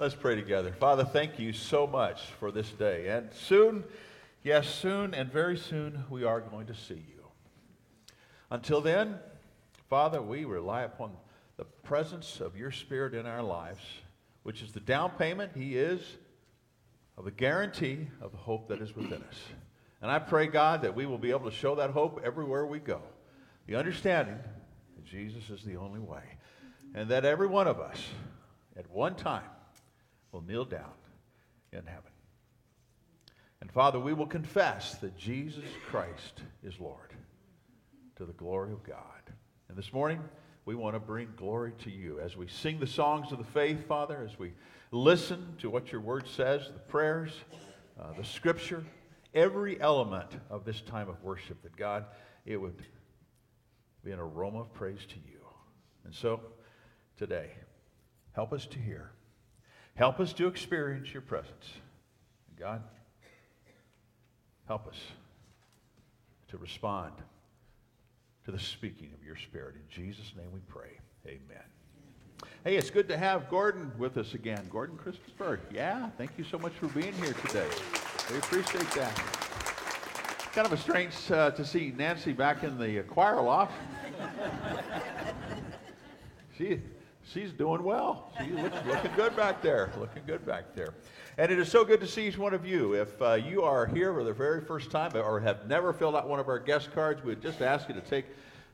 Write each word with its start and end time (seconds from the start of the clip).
Let's 0.00 0.14
pray 0.14 0.34
together. 0.34 0.72
Father, 0.72 1.04
thank 1.04 1.38
you 1.38 1.52
so 1.52 1.86
much 1.86 2.22
for 2.38 2.50
this 2.50 2.70
day. 2.70 3.08
And 3.08 3.28
soon, 3.34 3.84
yes, 4.42 4.66
soon 4.66 5.12
and 5.12 5.30
very 5.30 5.58
soon, 5.58 6.04
we 6.08 6.24
are 6.24 6.40
going 6.40 6.68
to 6.68 6.74
see 6.74 6.94
you. 6.94 7.22
Until 8.50 8.80
then, 8.80 9.18
Father, 9.90 10.22
we 10.22 10.46
rely 10.46 10.84
upon 10.84 11.12
the 11.58 11.66
presence 11.66 12.40
of 12.40 12.56
your 12.56 12.70
Spirit 12.70 13.12
in 13.12 13.26
our 13.26 13.42
lives, 13.42 13.82
which 14.42 14.62
is 14.62 14.72
the 14.72 14.80
down 14.80 15.10
payment, 15.18 15.52
He 15.54 15.76
is, 15.76 16.00
of 17.18 17.26
the 17.26 17.30
guarantee 17.30 18.08
of 18.22 18.32
the 18.32 18.38
hope 18.38 18.68
that 18.68 18.80
is 18.80 18.96
within 18.96 19.22
us. 19.22 19.36
And 20.00 20.10
I 20.10 20.18
pray, 20.18 20.46
God, 20.46 20.80
that 20.80 20.96
we 20.96 21.04
will 21.04 21.18
be 21.18 21.28
able 21.28 21.50
to 21.50 21.54
show 21.54 21.74
that 21.74 21.90
hope 21.90 22.22
everywhere 22.24 22.64
we 22.64 22.78
go. 22.78 23.02
The 23.66 23.76
understanding 23.76 24.38
that 24.96 25.04
Jesus 25.04 25.50
is 25.50 25.62
the 25.62 25.76
only 25.76 26.00
way. 26.00 26.24
And 26.94 27.10
that 27.10 27.26
every 27.26 27.48
one 27.48 27.68
of 27.68 27.80
us, 27.80 28.02
at 28.78 28.90
one 28.90 29.14
time, 29.14 29.44
will 30.32 30.42
kneel 30.42 30.64
down 30.64 30.92
in 31.72 31.86
heaven. 31.86 32.10
And 33.60 33.70
Father, 33.70 33.98
we 33.98 34.12
will 34.12 34.26
confess 34.26 34.94
that 34.96 35.16
Jesus 35.16 35.64
Christ 35.88 36.42
is 36.64 36.80
Lord 36.80 37.12
to 38.16 38.24
the 38.24 38.32
glory 38.32 38.72
of 38.72 38.82
God. 38.82 38.96
And 39.68 39.76
this 39.76 39.92
morning, 39.92 40.20
we 40.64 40.74
want 40.74 40.94
to 40.94 41.00
bring 41.00 41.28
glory 41.36 41.72
to 41.84 41.90
you 41.90 42.20
as 42.20 42.36
we 42.36 42.48
sing 42.48 42.78
the 42.78 42.86
songs 42.86 43.32
of 43.32 43.38
the 43.38 43.44
faith, 43.44 43.86
Father, 43.86 44.26
as 44.28 44.38
we 44.38 44.52
listen 44.92 45.54
to 45.58 45.70
what 45.70 45.92
your 45.92 46.00
word 46.00 46.26
says, 46.28 46.68
the 46.72 46.80
prayers, 46.80 47.32
uh, 48.00 48.12
the 48.16 48.24
scripture, 48.24 48.84
every 49.34 49.80
element 49.80 50.30
of 50.48 50.64
this 50.64 50.80
time 50.80 51.08
of 51.08 51.22
worship, 51.22 51.62
that 51.62 51.76
God, 51.76 52.06
it 52.46 52.56
would 52.56 52.82
be 54.02 54.12
an 54.12 54.18
aroma 54.18 54.60
of 54.60 54.72
praise 54.72 55.04
to 55.08 55.16
you. 55.16 55.40
And 56.04 56.14
so, 56.14 56.40
today, 57.16 57.50
help 58.32 58.52
us 58.52 58.66
to 58.66 58.78
hear 58.78 59.12
Help 59.94 60.20
us 60.20 60.32
to 60.34 60.46
experience 60.46 61.12
your 61.12 61.22
presence. 61.22 61.74
God, 62.58 62.82
help 64.66 64.86
us 64.86 64.98
to 66.48 66.58
respond 66.58 67.12
to 68.44 68.50
the 68.50 68.58
speaking 68.58 69.12
of 69.14 69.24
your 69.24 69.36
Spirit. 69.36 69.76
In 69.76 70.04
Jesus' 70.04 70.32
name 70.36 70.50
we 70.52 70.60
pray. 70.68 70.98
Amen. 71.26 71.64
Hey, 72.64 72.76
it's 72.76 72.90
good 72.90 73.08
to 73.08 73.16
have 73.16 73.48
Gordon 73.48 73.92
with 73.98 74.16
us 74.16 74.34
again. 74.34 74.66
Gordon 74.70 74.96
Christopher. 74.96 75.60
Yeah, 75.72 76.10
thank 76.18 76.32
you 76.36 76.44
so 76.44 76.58
much 76.58 76.72
for 76.72 76.88
being 76.88 77.12
here 77.14 77.34
today. 77.46 77.68
We 78.30 78.38
appreciate 78.38 78.90
that. 78.92 79.14
Kind 80.52 80.66
of 80.66 80.72
a 80.72 80.76
strange 80.76 81.14
uh, 81.30 81.50
to 81.52 81.64
see 81.64 81.92
Nancy 81.96 82.32
back 82.32 82.64
in 82.64 82.78
the 82.78 83.02
choir 83.02 83.40
loft. 83.40 83.72
she 86.58 86.80
she's 87.32 87.52
doing 87.52 87.82
well. 87.82 88.32
She 88.38 88.50
looks 88.52 88.76
looking 88.86 89.12
good 89.16 89.36
back 89.36 89.62
there. 89.62 89.90
Looking 89.98 90.22
good 90.26 90.44
back 90.46 90.74
there. 90.74 90.94
And 91.38 91.50
it 91.50 91.58
is 91.58 91.70
so 91.70 91.84
good 91.84 92.00
to 92.00 92.06
see 92.06 92.26
each 92.26 92.38
one 92.38 92.54
of 92.54 92.66
you. 92.66 92.94
If 92.94 93.20
uh, 93.22 93.34
you 93.34 93.62
are 93.62 93.86
here 93.86 94.12
for 94.12 94.24
the 94.24 94.32
very 94.32 94.60
first 94.60 94.90
time 94.90 95.16
or 95.16 95.40
have 95.40 95.66
never 95.66 95.92
filled 95.92 96.16
out 96.16 96.28
one 96.28 96.40
of 96.40 96.48
our 96.48 96.58
guest 96.58 96.92
cards, 96.92 97.22
we 97.22 97.30
would 97.30 97.42
just 97.42 97.62
ask 97.62 97.88
you 97.88 97.94
to 97.94 98.00
take 98.00 98.26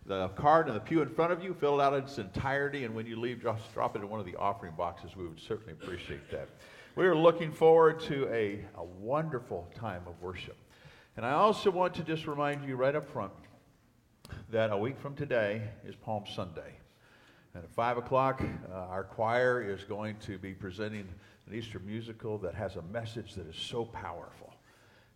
the 0.06 0.28
card 0.28 0.68
in 0.68 0.74
the 0.74 0.80
pew 0.80 1.02
in 1.02 1.08
front 1.08 1.32
of 1.32 1.42
you, 1.42 1.54
fill 1.54 1.80
it 1.80 1.82
out 1.82 1.92
in 1.94 2.04
its 2.04 2.18
entirety, 2.18 2.84
and 2.84 2.94
when 2.94 3.06
you 3.06 3.18
leave, 3.18 3.42
just 3.42 3.72
drop 3.74 3.96
it 3.96 4.02
in 4.02 4.08
one 4.08 4.20
of 4.20 4.26
the 4.26 4.36
offering 4.36 4.72
boxes. 4.76 5.16
We 5.16 5.26
would 5.26 5.40
certainly 5.40 5.72
appreciate 5.72 6.30
that. 6.30 6.48
We 6.94 7.06
are 7.06 7.16
looking 7.16 7.52
forward 7.52 8.00
to 8.00 8.28
a, 8.32 8.64
a 8.76 8.84
wonderful 8.84 9.68
time 9.74 10.02
of 10.06 10.20
worship. 10.22 10.56
And 11.16 11.26
I 11.26 11.32
also 11.32 11.70
want 11.70 11.94
to 11.94 12.02
just 12.02 12.26
remind 12.26 12.66
you 12.66 12.76
right 12.76 12.94
up 12.94 13.08
front 13.10 13.32
that 14.50 14.70
a 14.70 14.76
week 14.76 14.98
from 14.98 15.14
today 15.14 15.62
is 15.84 15.94
Palm 15.94 16.24
Sunday. 16.34 16.74
And 17.56 17.64
at 17.64 17.70
5 17.70 17.96
o'clock, 17.96 18.42
uh, 18.70 18.74
our 18.74 19.02
choir 19.02 19.62
is 19.62 19.82
going 19.82 20.16
to 20.26 20.36
be 20.36 20.52
presenting 20.52 21.08
an 21.46 21.54
Easter 21.54 21.78
musical 21.78 22.36
that 22.36 22.54
has 22.54 22.76
a 22.76 22.82
message 22.82 23.34
that 23.34 23.48
is 23.48 23.56
so 23.56 23.86
powerful. 23.86 24.52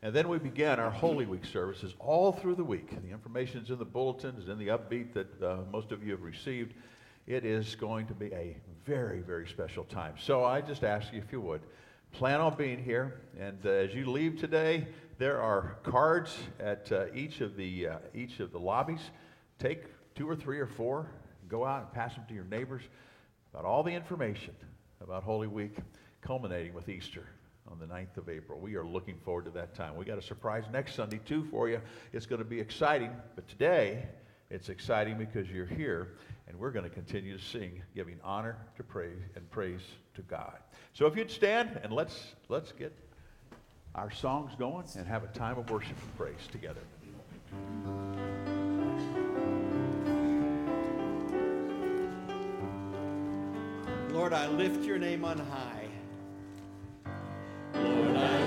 And 0.00 0.14
then 0.14 0.26
we 0.26 0.38
begin 0.38 0.80
our 0.80 0.90
Holy 0.90 1.26
Week 1.26 1.44
services 1.44 1.94
all 1.98 2.32
through 2.32 2.54
the 2.54 2.64
week. 2.64 2.98
The 3.02 3.10
information 3.10 3.60
is 3.60 3.68
in 3.68 3.78
the 3.78 3.84
bulletin, 3.84 4.36
is 4.38 4.48
in 4.48 4.56
the 4.56 4.68
upbeat 4.68 5.12
that 5.12 5.42
uh, 5.42 5.58
most 5.70 5.92
of 5.92 6.02
you 6.02 6.12
have 6.12 6.22
received. 6.22 6.72
It 7.26 7.44
is 7.44 7.74
going 7.74 8.06
to 8.06 8.14
be 8.14 8.32
a 8.32 8.56
very, 8.86 9.20
very 9.20 9.46
special 9.46 9.84
time. 9.84 10.14
So 10.18 10.42
I 10.42 10.62
just 10.62 10.82
ask 10.82 11.12
you, 11.12 11.18
if 11.18 11.30
you 11.32 11.42
would, 11.42 11.60
plan 12.10 12.40
on 12.40 12.56
being 12.56 12.82
here. 12.82 13.20
And 13.38 13.58
uh, 13.66 13.68
as 13.68 13.94
you 13.94 14.10
leave 14.10 14.40
today, 14.40 14.88
there 15.18 15.42
are 15.42 15.76
cards 15.82 16.38
at 16.58 16.90
uh, 16.90 17.04
each, 17.14 17.42
of 17.42 17.54
the, 17.58 17.88
uh, 17.88 17.98
each 18.14 18.40
of 18.40 18.50
the 18.50 18.58
lobbies. 18.58 19.10
Take 19.58 19.82
two 20.14 20.26
or 20.26 20.34
three 20.34 20.58
or 20.58 20.66
four 20.66 21.06
go 21.50 21.66
out 21.66 21.82
and 21.82 21.92
pass 21.92 22.14
them 22.14 22.24
to 22.28 22.34
your 22.34 22.44
neighbors 22.44 22.82
about 23.52 23.64
all 23.64 23.82
the 23.82 23.90
information 23.90 24.54
about 25.02 25.22
Holy 25.22 25.48
Week, 25.48 25.76
culminating 26.22 26.72
with 26.72 26.88
Easter 26.88 27.26
on 27.70 27.78
the 27.78 27.86
9th 27.86 28.16
of 28.16 28.28
April. 28.28 28.58
We 28.60 28.76
are 28.76 28.84
looking 28.84 29.16
forward 29.24 29.46
to 29.46 29.50
that 29.52 29.74
time. 29.74 29.96
We 29.96 30.04
got 30.04 30.18
a 30.18 30.22
surprise 30.22 30.64
next 30.72 30.94
Sunday, 30.94 31.20
too, 31.24 31.46
for 31.50 31.68
you. 31.68 31.80
It's 32.12 32.26
going 32.26 32.40
to 32.40 32.44
be 32.44 32.60
exciting, 32.60 33.10
but 33.34 33.48
today 33.48 34.04
it's 34.50 34.68
exciting 34.68 35.16
because 35.16 35.48
you're 35.48 35.66
here, 35.66 36.16
and 36.48 36.58
we're 36.58 36.70
going 36.70 36.84
to 36.84 36.90
continue 36.90 37.36
to 37.36 37.42
sing, 37.42 37.82
giving 37.94 38.18
honor 38.22 38.56
to 38.76 38.82
praise 38.82 39.18
and 39.36 39.48
praise 39.50 39.82
to 40.14 40.22
God. 40.22 40.58
So 40.92 41.06
if 41.06 41.16
you'd 41.16 41.30
stand 41.30 41.80
and 41.82 41.92
let's, 41.92 42.34
let's 42.48 42.72
get 42.72 42.92
our 43.94 44.10
songs 44.10 44.52
going 44.58 44.86
and 44.96 45.06
have 45.06 45.24
a 45.24 45.28
time 45.28 45.58
of 45.58 45.70
worship 45.70 45.96
and 46.02 46.16
praise 46.16 46.48
together. 46.52 46.80
Lord, 54.12 54.32
I 54.32 54.48
lift 54.48 54.84
your 54.84 54.98
name 54.98 55.24
on 55.24 55.38
high. 55.38 55.88
Lord, 57.74 58.16
I 58.16 58.39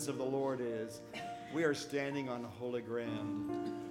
presence 0.00 0.08
of 0.08 0.16
the 0.16 0.36
Lord 0.36 0.60
is, 0.62 1.02
we 1.52 1.62
are 1.62 1.74
standing 1.74 2.30
on 2.30 2.42
holy 2.42 2.80
ground. 2.80 3.89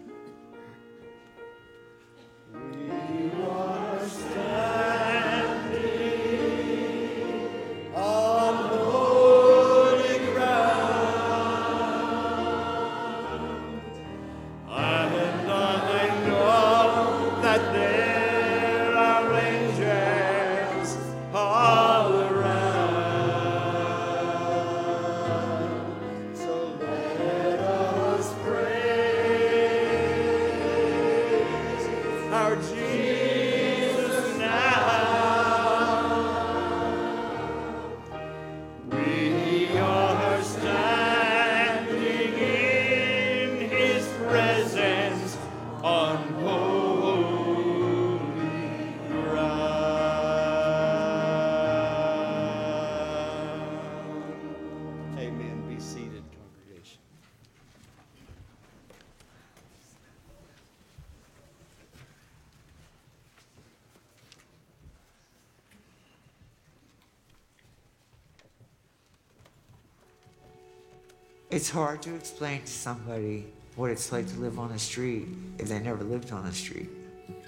It's 71.60 71.70
hard 71.70 72.02
to 72.04 72.16
explain 72.16 72.62
to 72.62 72.68
somebody 72.72 73.46
what 73.76 73.92
it's 73.92 74.14
like 74.14 74.26
to 74.30 74.40
live 74.40 74.58
on 74.58 74.72
the 74.72 74.80
street 74.80 75.28
if 75.58 75.68
they 75.68 75.78
never 75.80 76.06
lived 76.06 76.32
on 76.32 76.46
the 76.46 76.54
street. 76.54 76.88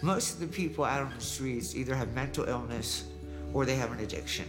Most 0.01 0.33
of 0.33 0.41
the 0.41 0.47
people 0.47 0.83
out 0.83 1.03
on 1.03 1.13
the 1.15 1.21
streets 1.21 1.77
either 1.77 1.95
have 1.95 2.13
mental 2.13 2.43
illness 2.43 3.05
or 3.53 3.65
they 3.65 3.75
have 3.75 3.89
an 3.93 4.01
addiction. 4.01 4.43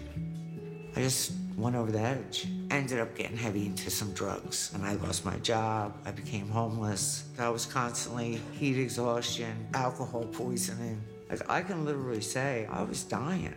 I 0.96 1.02
just 1.02 1.34
went 1.56 1.76
over 1.76 1.92
the 1.92 2.00
edge. 2.00 2.48
I 2.72 2.74
Ended 2.74 2.98
up 2.98 3.14
getting 3.14 3.36
heavy 3.36 3.66
into 3.66 3.88
some 3.88 4.12
drugs 4.14 4.72
and 4.74 4.84
I 4.84 4.94
lost 4.94 5.24
my 5.24 5.36
job. 5.36 5.94
I 6.04 6.10
became 6.10 6.48
homeless. 6.48 7.26
I 7.38 7.48
was 7.48 7.64
constantly 7.64 8.40
heat 8.58 8.80
exhaustion, 8.80 9.68
alcohol 9.74 10.24
poisoning. 10.24 11.00
Like 11.30 11.48
I 11.48 11.62
can 11.62 11.84
literally 11.84 12.20
say 12.20 12.66
I 12.68 12.82
was 12.82 13.04
dying. 13.04 13.54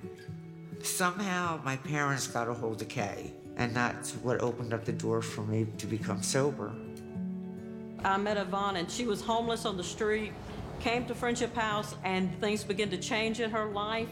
Somehow 0.84 1.60
my 1.66 1.78
parents 1.78 2.28
got 2.28 2.48
a 2.48 2.54
hold 2.54 2.80
of 2.84 2.90
Kay, 2.90 3.34
and 3.58 3.76
that's 3.76 4.14
what 4.16 4.42
opened 4.42 4.74
up 4.74 4.86
the 4.86 4.92
door 4.92 5.22
for 5.22 5.42
me 5.42 5.68
to 5.78 5.88
become 5.88 6.22
sober. 6.22 6.74
I 8.04 8.18
met 8.18 8.38
Yvonne 8.38 8.76
and 8.76 8.90
she 8.90 9.06
was 9.06 9.22
homeless 9.22 9.66
on 9.66 9.78
the 9.78 9.84
street, 9.84 10.34
came 10.80 11.06
to 11.06 11.16
Friendship 11.16 11.56
House, 11.56 11.96
and 12.04 12.40
things 12.40 12.64
began 12.64 12.90
to 12.90 12.98
change 12.98 13.40
in 13.40 13.50
her 13.50 13.66
life. 13.66 14.10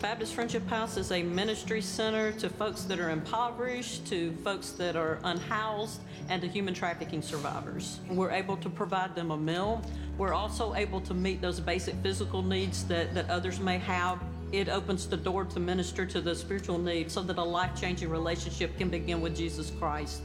Baptist 0.00 0.34
Friendship 0.34 0.66
House 0.66 0.96
is 0.96 1.12
a 1.12 1.22
ministry 1.22 1.80
center 1.80 2.32
to 2.32 2.48
folks 2.48 2.82
that 2.82 2.98
are 2.98 3.10
impoverished, 3.10 4.06
to 4.06 4.32
folks 4.44 4.70
that 4.72 4.96
are 4.96 5.18
unhoused, 5.24 6.00
and 6.28 6.40
to 6.40 6.48
human 6.48 6.72
trafficking 6.72 7.20
survivors. 7.20 8.00
We're 8.08 8.30
able 8.30 8.56
to 8.58 8.70
provide 8.70 9.14
them 9.14 9.30
a 9.30 9.36
meal. 9.36 9.82
We're 10.16 10.32
also 10.32 10.74
able 10.74 11.00
to 11.02 11.14
meet 11.14 11.40
those 11.40 11.60
basic 11.60 11.94
physical 11.96 12.42
needs 12.42 12.84
that, 12.84 13.14
that 13.14 13.28
others 13.28 13.60
may 13.60 13.78
have. 13.78 14.20
It 14.52 14.68
opens 14.68 15.06
the 15.06 15.16
door 15.16 15.44
to 15.44 15.60
minister 15.60 16.04
to 16.04 16.20
the 16.20 16.34
spiritual 16.34 16.78
needs 16.78 17.14
so 17.14 17.22
that 17.22 17.38
a 17.38 17.42
life 17.42 17.80
changing 17.80 18.08
relationship 18.10 18.76
can 18.76 18.88
begin 18.88 19.20
with 19.20 19.36
Jesus 19.36 19.70
Christ. 19.78 20.22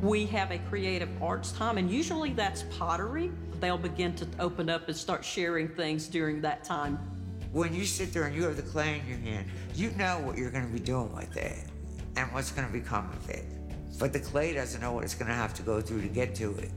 We 0.00 0.26
have 0.26 0.52
a 0.52 0.58
creative 0.58 1.08
arts 1.20 1.50
time, 1.52 1.76
and 1.76 1.90
usually 1.90 2.32
that's 2.32 2.62
pottery. 2.76 3.32
They'll 3.60 3.78
begin 3.78 4.14
to 4.16 4.26
open 4.38 4.70
up 4.70 4.86
and 4.86 4.96
start 4.96 5.24
sharing 5.24 5.68
things 5.68 6.06
during 6.06 6.40
that 6.42 6.62
time. 6.62 6.98
When 7.52 7.74
you 7.74 7.84
sit 7.84 8.12
there 8.12 8.24
and 8.24 8.34
you 8.34 8.44
have 8.44 8.56
the 8.56 8.62
clay 8.62 9.00
in 9.00 9.08
your 9.08 9.18
hand, 9.18 9.48
you 9.74 9.90
know 9.92 10.20
what 10.20 10.38
you're 10.38 10.50
going 10.50 10.66
to 10.66 10.72
be 10.72 10.80
doing 10.80 11.12
with 11.14 11.36
it 11.36 11.64
and 12.16 12.32
what's 12.32 12.52
going 12.52 12.66
to 12.66 12.72
become 12.72 13.10
of 13.10 13.28
it. 13.28 13.44
But 13.98 14.12
the 14.12 14.20
clay 14.20 14.54
doesn't 14.54 14.80
know 14.80 14.92
what 14.92 15.04
it's 15.04 15.14
going 15.14 15.28
to 15.28 15.34
have 15.34 15.52
to 15.54 15.62
go 15.62 15.80
through 15.80 16.02
to 16.02 16.08
get 16.08 16.34
to 16.36 16.56
it. 16.58 16.70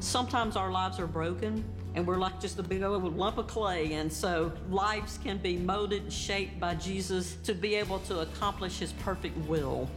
Sometimes 0.00 0.56
our 0.56 0.70
lives 0.70 0.98
are 0.98 1.06
broken, 1.06 1.64
and 1.94 2.06
we're 2.06 2.18
like 2.18 2.40
just 2.40 2.58
a 2.58 2.62
big 2.62 2.82
old 2.82 3.16
lump 3.16 3.38
of 3.38 3.46
clay, 3.46 3.92
and 3.94 4.12
so 4.12 4.52
lives 4.70 5.18
can 5.22 5.38
be 5.38 5.56
molded 5.56 6.02
and 6.02 6.12
shaped 6.12 6.58
by 6.58 6.74
Jesus 6.74 7.36
to 7.44 7.54
be 7.54 7.74
able 7.74 7.98
to 8.00 8.20
accomplish 8.20 8.78
His 8.78 8.92
perfect 8.92 9.36
will. 9.48 9.88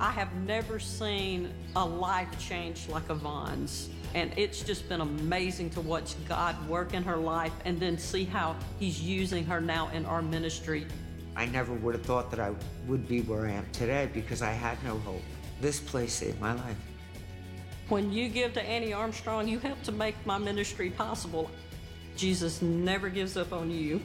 I 0.00 0.12
have 0.12 0.32
never 0.46 0.78
seen 0.78 1.52
a 1.74 1.84
life 1.84 2.28
change 2.38 2.88
like 2.88 3.10
Yvonne's. 3.10 3.88
And 4.14 4.32
it's 4.36 4.62
just 4.62 4.88
been 4.88 5.00
amazing 5.00 5.70
to 5.70 5.80
watch 5.80 6.14
God 6.28 6.56
work 6.68 6.94
in 6.94 7.02
her 7.02 7.16
life 7.16 7.52
and 7.64 7.78
then 7.78 7.98
see 7.98 8.24
how 8.24 8.56
He's 8.78 9.02
using 9.02 9.44
her 9.46 9.60
now 9.60 9.90
in 9.90 10.06
our 10.06 10.22
ministry. 10.22 10.86
I 11.36 11.46
never 11.46 11.72
would 11.74 11.94
have 11.94 12.04
thought 12.04 12.30
that 12.30 12.40
I 12.40 12.52
would 12.86 13.06
be 13.08 13.22
where 13.22 13.46
I 13.46 13.52
am 13.52 13.66
today 13.72 14.08
because 14.12 14.40
I 14.40 14.52
had 14.52 14.82
no 14.82 14.98
hope. 14.98 15.22
This 15.60 15.78
place 15.80 16.12
saved 16.12 16.40
my 16.40 16.52
life. 16.52 16.76
When 17.88 18.12
you 18.12 18.28
give 18.28 18.52
to 18.52 18.62
Annie 18.62 18.92
Armstrong, 18.92 19.48
you 19.48 19.58
help 19.58 19.82
to 19.84 19.92
make 19.92 20.14
my 20.26 20.36
ministry 20.36 20.90
possible. 20.90 21.50
Jesus 22.16 22.60
never 22.60 23.08
gives 23.08 23.38
up 23.38 23.54
on 23.54 23.70
you, 23.70 24.02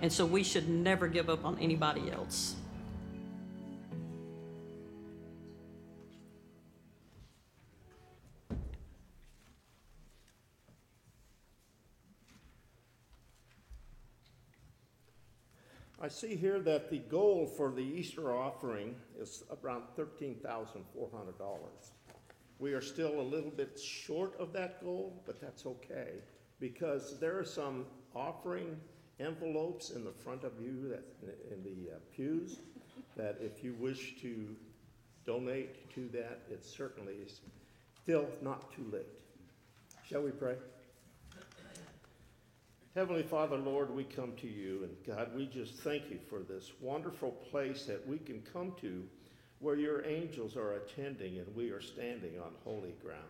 and 0.00 0.12
so 0.12 0.26
we 0.26 0.42
should 0.42 0.68
never 0.68 1.06
give 1.06 1.30
up 1.30 1.44
on 1.44 1.56
anybody 1.60 2.10
else. 2.10 2.56
I 16.00 16.08
see 16.08 16.34
here 16.34 16.58
that 16.58 16.90
the 16.90 16.98
goal 16.98 17.46
for 17.46 17.70
the 17.70 17.82
Easter 17.82 18.34
offering 18.34 18.96
is 19.20 19.44
around 19.62 19.84
$13,400. 19.96 20.82
We 22.62 22.74
are 22.74 22.80
still 22.80 23.20
a 23.20 23.22
little 23.22 23.50
bit 23.50 23.76
short 23.76 24.38
of 24.38 24.52
that 24.52 24.84
goal, 24.84 25.20
but 25.26 25.40
that's 25.40 25.66
okay, 25.66 26.10
because 26.60 27.18
there 27.18 27.36
are 27.36 27.44
some 27.44 27.86
offering 28.14 28.76
envelopes 29.18 29.90
in 29.90 30.04
the 30.04 30.12
front 30.12 30.44
of 30.44 30.52
you 30.60 30.88
that, 30.90 31.02
in 31.50 31.64
the 31.64 31.96
uh, 31.96 31.98
pews, 32.14 32.60
that 33.16 33.36
if 33.40 33.64
you 33.64 33.74
wish 33.80 34.14
to 34.22 34.54
donate 35.26 35.92
to 35.92 36.08
that, 36.12 36.42
it 36.48 36.64
certainly 36.64 37.14
is 37.14 37.40
still 38.00 38.28
not 38.42 38.72
too 38.72 38.86
late. 38.92 39.10
Shall 40.08 40.22
we 40.22 40.30
pray? 40.30 40.54
Heavenly 42.94 43.24
Father, 43.24 43.56
Lord, 43.56 43.92
we 43.92 44.04
come 44.04 44.34
to 44.36 44.46
you, 44.46 44.84
and 44.84 45.16
God, 45.16 45.34
we 45.34 45.46
just 45.46 45.80
thank 45.80 46.10
you 46.10 46.20
for 46.30 46.38
this 46.38 46.70
wonderful 46.80 47.32
place 47.32 47.86
that 47.86 48.06
we 48.06 48.18
can 48.18 48.40
come 48.52 48.72
to 48.82 49.02
where 49.62 49.76
your 49.76 50.04
angels 50.04 50.56
are 50.56 50.72
attending 50.72 51.38
and 51.38 51.56
we 51.56 51.70
are 51.70 51.80
standing 51.80 52.38
on 52.40 52.50
holy 52.64 52.94
ground. 53.02 53.22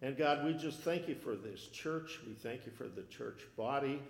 And 0.00 0.16
God, 0.16 0.46
we 0.46 0.54
just 0.54 0.80
thank 0.80 1.08
you 1.08 1.16
for 1.16 1.34
this 1.34 1.66
church. 1.66 2.20
We 2.26 2.34
thank 2.34 2.64
you 2.64 2.72
for 2.72 2.86
the 2.88 3.02
church 3.02 3.40
body. 3.56 4.00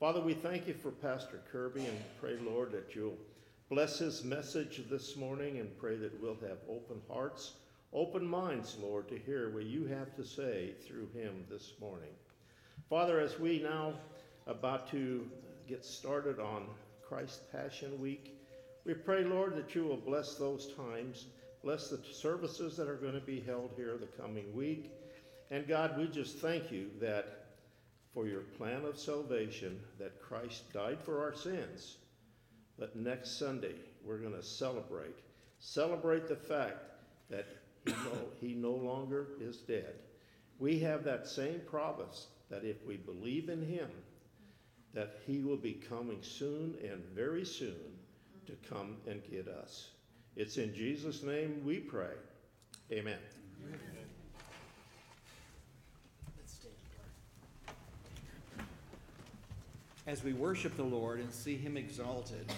Father, 0.00 0.20
we 0.20 0.32
thank 0.32 0.66
you 0.66 0.74
for 0.74 0.90
Pastor 0.90 1.42
Kirby 1.52 1.84
and 1.84 1.98
pray, 2.20 2.38
Lord, 2.40 2.72
that 2.72 2.94
you'll 2.94 3.18
bless 3.68 3.98
his 3.98 4.24
message 4.24 4.82
this 4.88 5.14
morning 5.14 5.58
and 5.58 5.78
pray 5.78 5.96
that 5.96 6.18
we'll 6.22 6.36
have 6.36 6.58
open 6.70 7.02
hearts, 7.08 7.52
open 7.92 8.26
minds, 8.26 8.76
Lord, 8.80 9.08
to 9.08 9.18
hear 9.18 9.50
what 9.50 9.66
you 9.66 9.84
have 9.86 10.16
to 10.16 10.24
say 10.24 10.72
through 10.86 11.08
him 11.14 11.44
this 11.50 11.74
morning. 11.80 12.14
Father, 12.88 13.20
as 13.20 13.38
we 13.38 13.60
now 13.60 13.92
about 14.46 14.90
to 14.92 15.28
get 15.68 15.84
started 15.84 16.40
on 16.40 16.66
Christ 17.06 17.52
Passion 17.52 18.00
Week, 18.00 18.37
we 18.88 18.94
pray, 18.94 19.22
Lord, 19.22 19.54
that 19.54 19.74
you 19.74 19.84
will 19.84 19.98
bless 19.98 20.36
those 20.36 20.72
times, 20.72 21.26
bless 21.62 21.90
the 21.90 22.00
services 22.10 22.74
that 22.78 22.88
are 22.88 22.96
going 22.96 23.12
to 23.12 23.20
be 23.20 23.38
held 23.38 23.72
here 23.76 23.98
the 23.98 24.06
coming 24.20 24.56
week. 24.56 24.90
And 25.50 25.68
God, 25.68 25.98
we 25.98 26.06
just 26.06 26.38
thank 26.38 26.72
you 26.72 26.88
that 26.98 27.48
for 28.14 28.26
your 28.26 28.40
plan 28.40 28.86
of 28.86 28.98
salvation, 28.98 29.78
that 29.98 30.22
Christ 30.22 30.72
died 30.72 31.02
for 31.02 31.20
our 31.20 31.34
sins. 31.34 31.98
But 32.78 32.96
next 32.96 33.38
Sunday 33.38 33.74
we're 34.02 34.16
going 34.16 34.32
to 34.32 34.42
celebrate. 34.42 35.18
Celebrate 35.58 36.26
the 36.26 36.36
fact 36.36 36.78
that 37.28 37.46
he 37.84 37.92
no, 37.92 38.18
he 38.40 38.54
no 38.54 38.72
longer 38.72 39.26
is 39.38 39.58
dead. 39.58 39.96
We 40.58 40.78
have 40.78 41.04
that 41.04 41.26
same 41.26 41.60
promise 41.66 42.28
that 42.48 42.64
if 42.64 42.82
we 42.86 42.96
believe 42.96 43.50
in 43.50 43.60
him, 43.60 43.90
that 44.94 45.18
he 45.26 45.40
will 45.40 45.58
be 45.58 45.74
coming 45.74 46.20
soon 46.22 46.78
and 46.82 47.04
very 47.14 47.44
soon 47.44 47.97
to 48.48 48.68
come 48.68 48.96
and 49.06 49.20
get 49.30 49.46
us. 49.46 49.90
It's 50.34 50.56
in 50.56 50.74
Jesus' 50.74 51.22
name 51.22 51.62
we 51.64 51.76
pray. 51.78 52.14
Amen. 52.90 53.18
As 60.06 60.24
we 60.24 60.32
worship 60.32 60.74
the 60.78 60.82
Lord 60.82 61.20
and 61.20 61.30
see 61.30 61.58
him 61.58 61.76
exalted, 61.76 62.50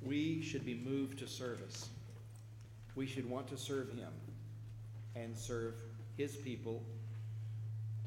we 0.00 0.40
should 0.40 0.64
be 0.64 0.74
moved 0.74 1.18
to 1.18 1.26
service. 1.26 1.90
We 2.94 3.06
should 3.06 3.28
want 3.28 3.48
to 3.48 3.58
serve 3.58 3.90
him 3.92 4.12
and 5.14 5.36
serve 5.36 5.74
his 6.16 6.36
people 6.36 6.82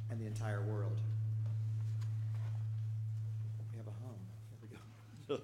and 0.10 0.20
the 0.20 0.26
entire 0.26 0.64
world. 0.64 0.98
We 3.72 3.78
have 3.78 3.86
a 3.86 3.92
hum. 3.92 4.16
There 5.28 5.38
we 5.38 5.38
go. 5.38 5.44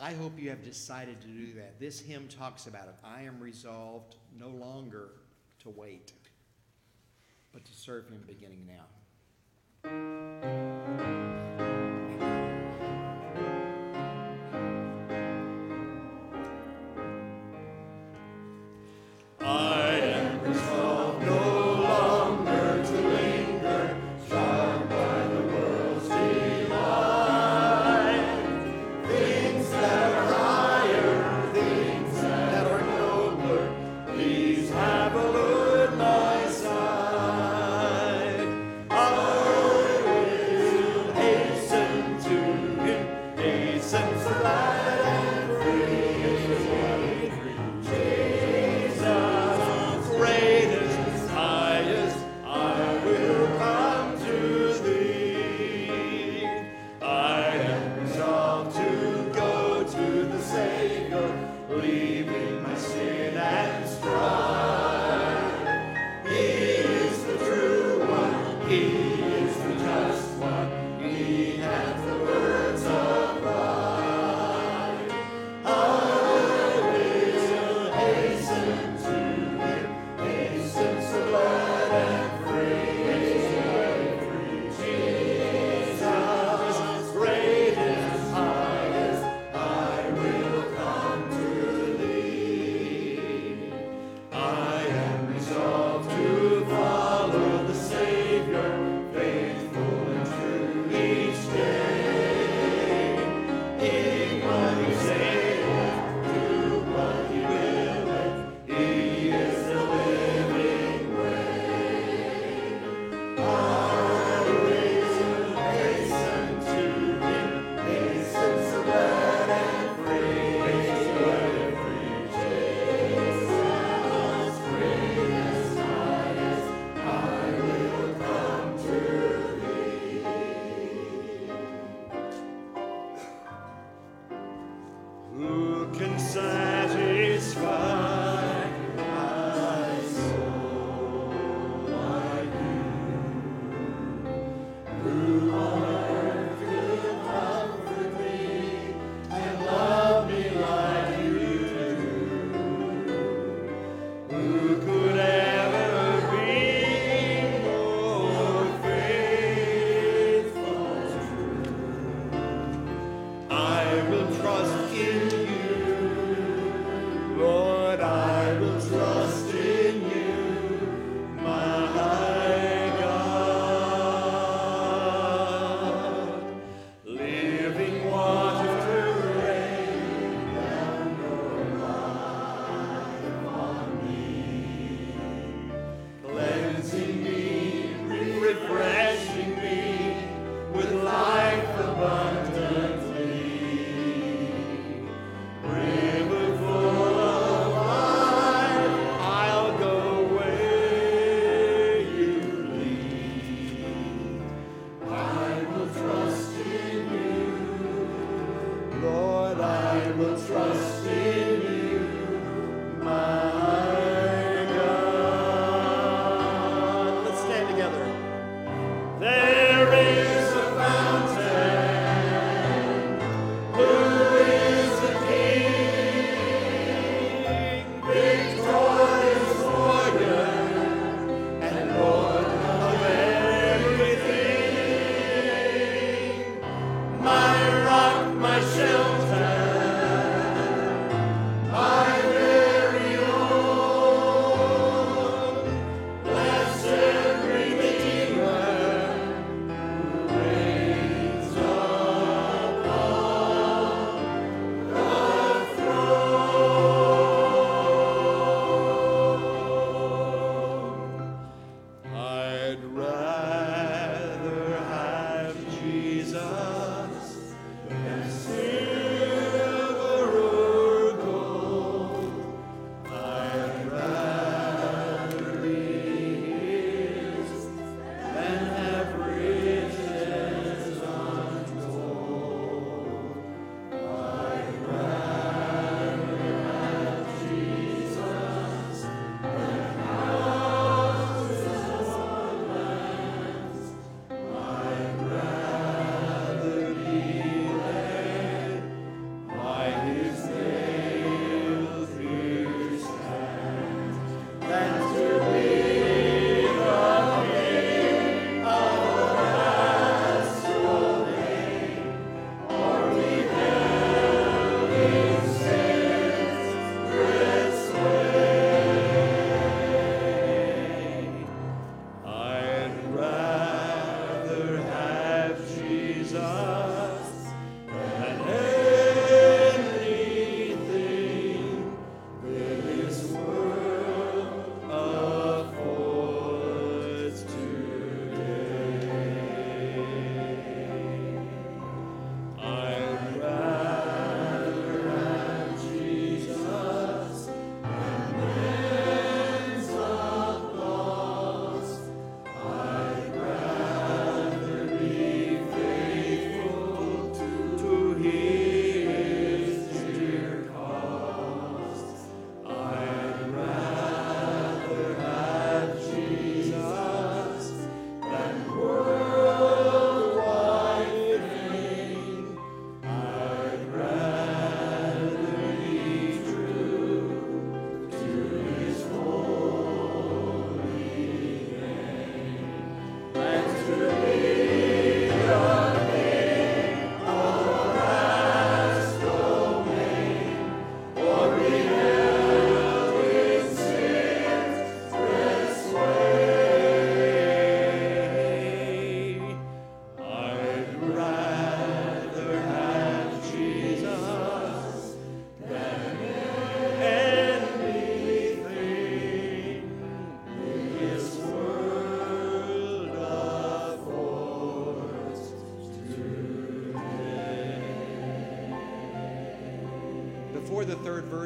I 0.00 0.14
hope 0.14 0.38
you 0.38 0.50
have 0.50 0.64
decided 0.64 1.20
to 1.22 1.26
do 1.26 1.54
that. 1.54 1.80
This 1.80 2.00
hymn 2.00 2.28
talks 2.28 2.66
about 2.66 2.88
it. 2.88 2.94
I 3.02 3.22
am 3.22 3.40
resolved 3.40 4.16
no 4.38 4.48
longer 4.48 5.10
to 5.62 5.70
wait, 5.70 6.12
but 7.52 7.64
to 7.64 7.72
serve 7.72 8.08
him 8.08 8.22
beginning 8.26 8.66
now. 8.66 8.84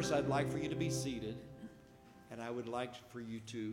Verse, 0.03 0.11
I'd 0.11 0.27
like 0.27 0.51
for 0.51 0.59
you 0.59 0.69
to 0.69 0.75
be 0.75 0.91
seated, 0.91 1.37
and 2.33 2.43
I 2.43 2.51
would 2.51 2.67
like 2.67 2.93
for 3.13 3.21
you 3.21 3.39
to 3.47 3.73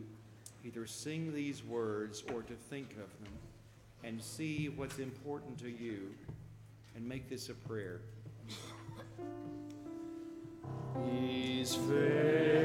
either 0.64 0.86
sing 0.86 1.34
these 1.34 1.64
words 1.64 2.22
or 2.32 2.42
to 2.42 2.54
think 2.54 2.92
of 2.92 3.24
them 3.24 3.32
and 4.04 4.22
see 4.22 4.68
what's 4.68 5.00
important 5.00 5.58
to 5.58 5.68
you 5.68 6.14
and 6.94 7.08
make 7.08 7.28
this 7.28 7.48
a 7.48 7.54
prayer. 7.54 8.00
He's 11.04 11.74
fairer 11.74 12.59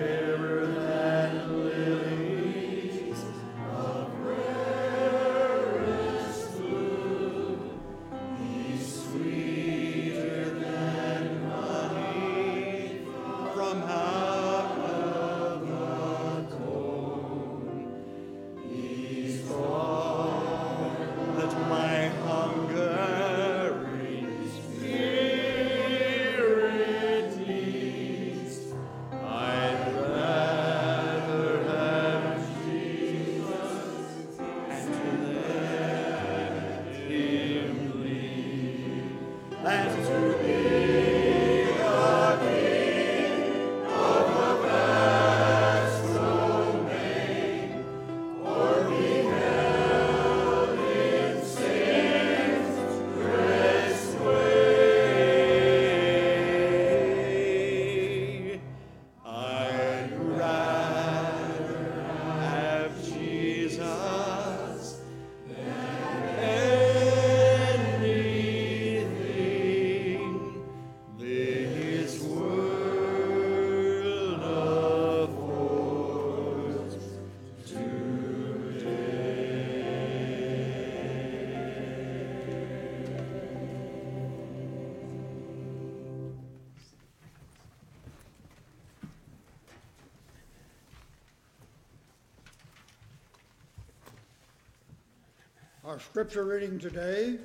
Our 95.96 96.02
scripture 96.02 96.44
reading 96.44 96.78
today 96.78 97.38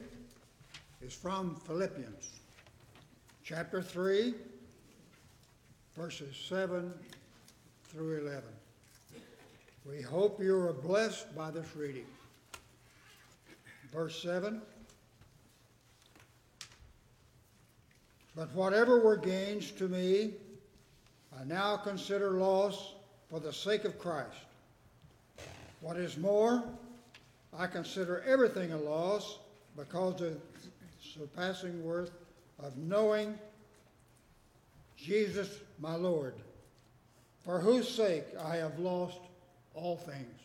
is 1.00 1.14
from 1.14 1.54
Philippians, 1.54 2.40
chapter 3.44 3.80
3, 3.80 4.34
verses 5.96 6.34
7 6.48 6.92
through 7.84 8.26
11. 8.26 8.42
We 9.88 10.02
hope 10.02 10.42
you 10.42 10.58
are 10.58 10.72
blessed 10.72 11.32
by 11.36 11.52
this 11.52 11.76
reading. 11.76 12.06
Verse 13.92 14.20
7 14.20 14.60
But 18.34 18.52
whatever 18.52 18.98
were 18.98 19.16
gains 19.16 19.70
to 19.70 19.86
me, 19.86 20.32
I 21.40 21.44
now 21.44 21.76
consider 21.76 22.32
loss 22.32 22.94
for 23.30 23.38
the 23.38 23.52
sake 23.52 23.84
of 23.84 23.96
Christ. 23.96 24.38
What 25.82 25.96
is 25.96 26.18
more, 26.18 26.64
I 27.60 27.66
consider 27.66 28.22
everything 28.26 28.72
a 28.72 28.78
loss 28.78 29.38
because 29.76 30.22
of 30.22 30.32
the 30.32 30.36
surpassing 30.98 31.84
worth 31.84 32.10
of 32.58 32.74
knowing 32.78 33.38
Jesus 34.96 35.60
my 35.78 35.94
Lord, 35.94 36.32
for 37.44 37.60
whose 37.60 37.86
sake 37.86 38.24
I 38.42 38.56
have 38.56 38.78
lost 38.78 39.18
all 39.74 39.98
things. 39.98 40.40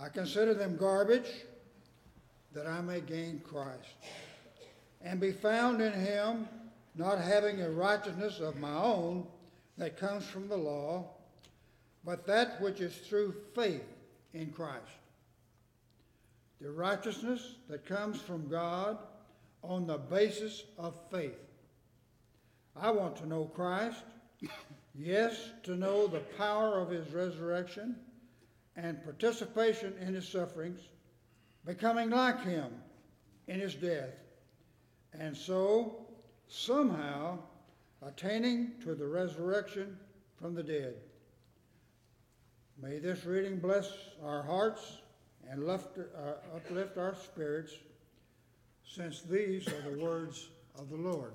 I 0.00 0.08
consider 0.08 0.54
them 0.54 0.76
garbage 0.76 1.32
that 2.52 2.68
I 2.68 2.80
may 2.80 3.00
gain 3.00 3.40
Christ 3.40 3.96
and 5.02 5.18
be 5.18 5.32
found 5.32 5.80
in 5.80 5.94
him, 5.94 6.46
not 6.94 7.18
having 7.18 7.60
a 7.60 7.70
righteousness 7.70 8.38
of 8.38 8.56
my 8.60 8.76
own 8.76 9.26
that 9.78 9.98
comes 9.98 10.24
from 10.26 10.46
the 10.46 10.56
law, 10.56 11.10
but 12.04 12.24
that 12.28 12.60
which 12.60 12.80
is 12.80 12.94
through 12.94 13.34
faith 13.56 13.82
in 14.34 14.50
Christ. 14.50 14.84
The 16.60 16.70
righteousness 16.70 17.56
that 17.68 17.86
comes 17.86 18.20
from 18.20 18.48
God 18.48 18.98
on 19.62 19.86
the 19.86 19.98
basis 19.98 20.64
of 20.78 20.94
faith. 21.10 21.38
I 22.76 22.90
want 22.90 23.16
to 23.16 23.26
know 23.26 23.44
Christ, 23.44 24.02
yes, 24.94 25.50
to 25.64 25.74
know 25.74 26.06
the 26.06 26.20
power 26.20 26.78
of 26.78 26.90
his 26.90 27.10
resurrection 27.12 27.96
and 28.76 29.02
participation 29.02 29.94
in 30.00 30.14
his 30.14 30.28
sufferings, 30.28 30.80
becoming 31.66 32.10
like 32.10 32.42
him 32.42 32.70
in 33.48 33.60
his 33.60 33.74
death, 33.74 34.10
and 35.12 35.36
so 35.36 36.06
somehow 36.46 37.38
attaining 38.02 38.72
to 38.82 38.94
the 38.94 39.06
resurrection 39.06 39.98
from 40.40 40.54
the 40.54 40.62
dead. 40.62 40.94
May 42.82 42.98
this 42.98 43.26
reading 43.26 43.58
bless 43.58 43.92
our 44.24 44.42
hearts 44.42 44.98
and 45.50 45.66
lift, 45.66 45.98
uh, 45.98 46.56
uplift 46.56 46.96
our 46.96 47.14
spirits, 47.14 47.74
since 48.82 49.20
these 49.20 49.68
are 49.68 49.82
the 49.82 50.02
words 50.02 50.48
of 50.78 50.88
the 50.88 50.96
Lord. 50.96 51.32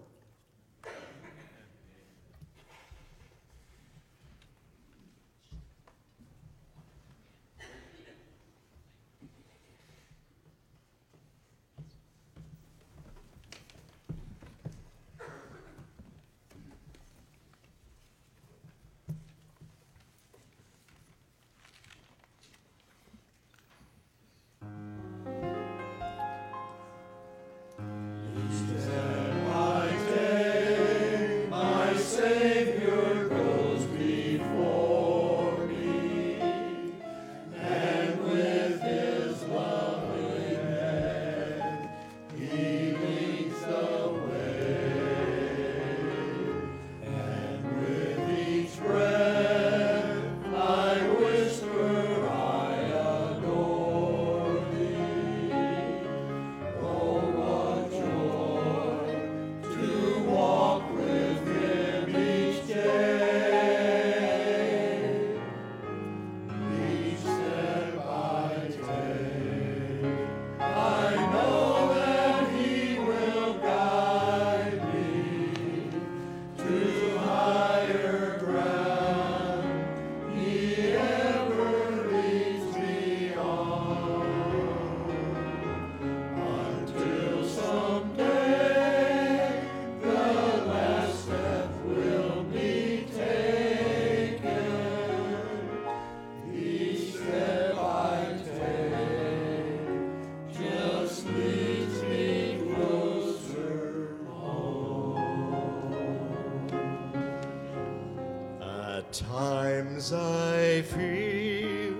Times 109.12 110.12
I 110.14 110.82
feel 110.84 111.96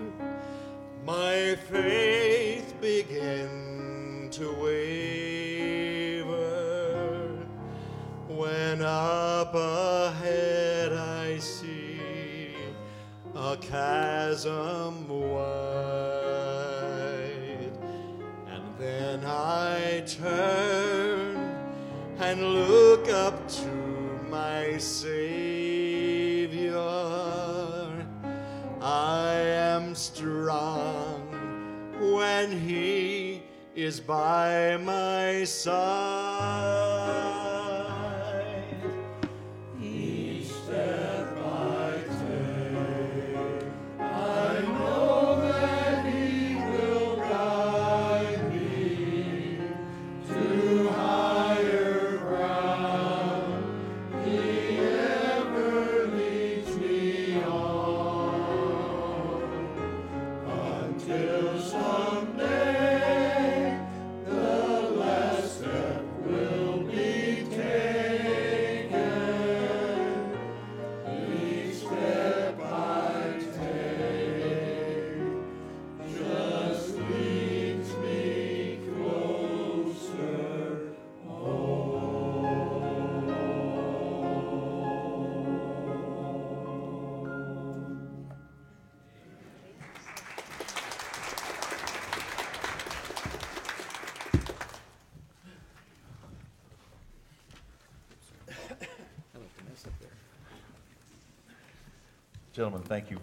my 1.06 1.56
faith 1.70 2.74
begin 2.82 4.30
to 4.32 4.52
waver, 4.54 5.06
when 8.28 8.82
up 8.82 9.54
ahead 9.54 10.92
I 10.94 11.38
see 11.40 12.56
a 13.36 13.56
chasm 13.58 15.08
wide, 15.08 15.46
and 18.48 18.78
then 18.78 19.24
I 19.26 20.04
turn 20.08 21.38
and 22.18 22.42
look 22.42 23.10
up 23.10 23.48
to 23.48 23.68
my 24.30 24.78
Savior. 24.78 25.35
Strong 30.06 31.20
when 32.14 32.52
He 32.60 33.42
is 33.76 34.00
by 34.00 34.78
my 34.78 35.44
side. 35.44 36.95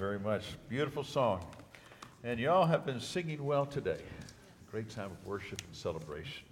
Very 0.03 0.19
much. 0.19 0.43
Beautiful 0.69 1.05
song. 1.05 1.47
And 2.25 2.41
y'all 2.41 2.67
have 2.67 2.85
been 2.85 2.99
singing 2.99 3.45
well 3.45 3.65
today. 3.65 4.01
Great 4.69 4.91
time 4.91 5.13
of 5.13 5.25
worship 5.25 5.63
and 5.65 5.77
celebration. 5.77 6.43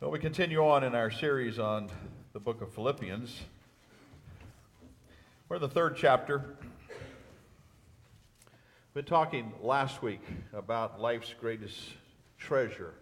Well, 0.00 0.10
we 0.10 0.18
continue 0.18 0.66
on 0.66 0.82
in 0.82 0.94
our 0.94 1.10
series 1.10 1.58
on 1.58 1.90
the 2.32 2.40
book 2.40 2.62
of 2.62 2.72
Philippians. 2.72 3.38
We're 5.50 5.56
in 5.56 5.60
the 5.60 5.68
third 5.68 5.98
chapter. 5.98 6.56
Been 8.94 9.04
talking 9.04 9.52
last 9.60 10.02
week 10.02 10.22
about 10.54 10.98
life's 11.02 11.34
greatest 11.38 11.78
treasure. 12.38 12.94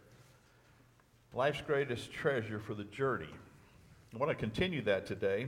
Life's 1.33 1.63
greatest 1.65 2.13
treasure 2.13 2.59
for 2.59 2.75
the 2.75 2.83
journey. 2.83 3.31
I 4.13 4.19
want 4.19 4.31
to 4.31 4.35
continue 4.35 4.83
that 4.83 5.07
today. 5.07 5.47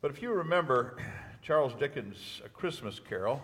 But 0.00 0.10
if 0.10 0.20
you 0.20 0.32
remember, 0.32 0.96
Charles 1.42 1.72
Dickens' 1.74 2.42
A 2.44 2.48
Christmas 2.48 3.00
Carol 3.00 3.42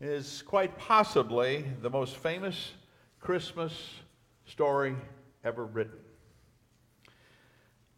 is 0.00 0.42
quite 0.42 0.76
possibly 0.78 1.64
the 1.82 1.90
most 1.90 2.16
famous 2.16 2.72
Christmas 3.20 3.72
story 4.46 4.94
ever 5.44 5.64
written. 5.64 5.98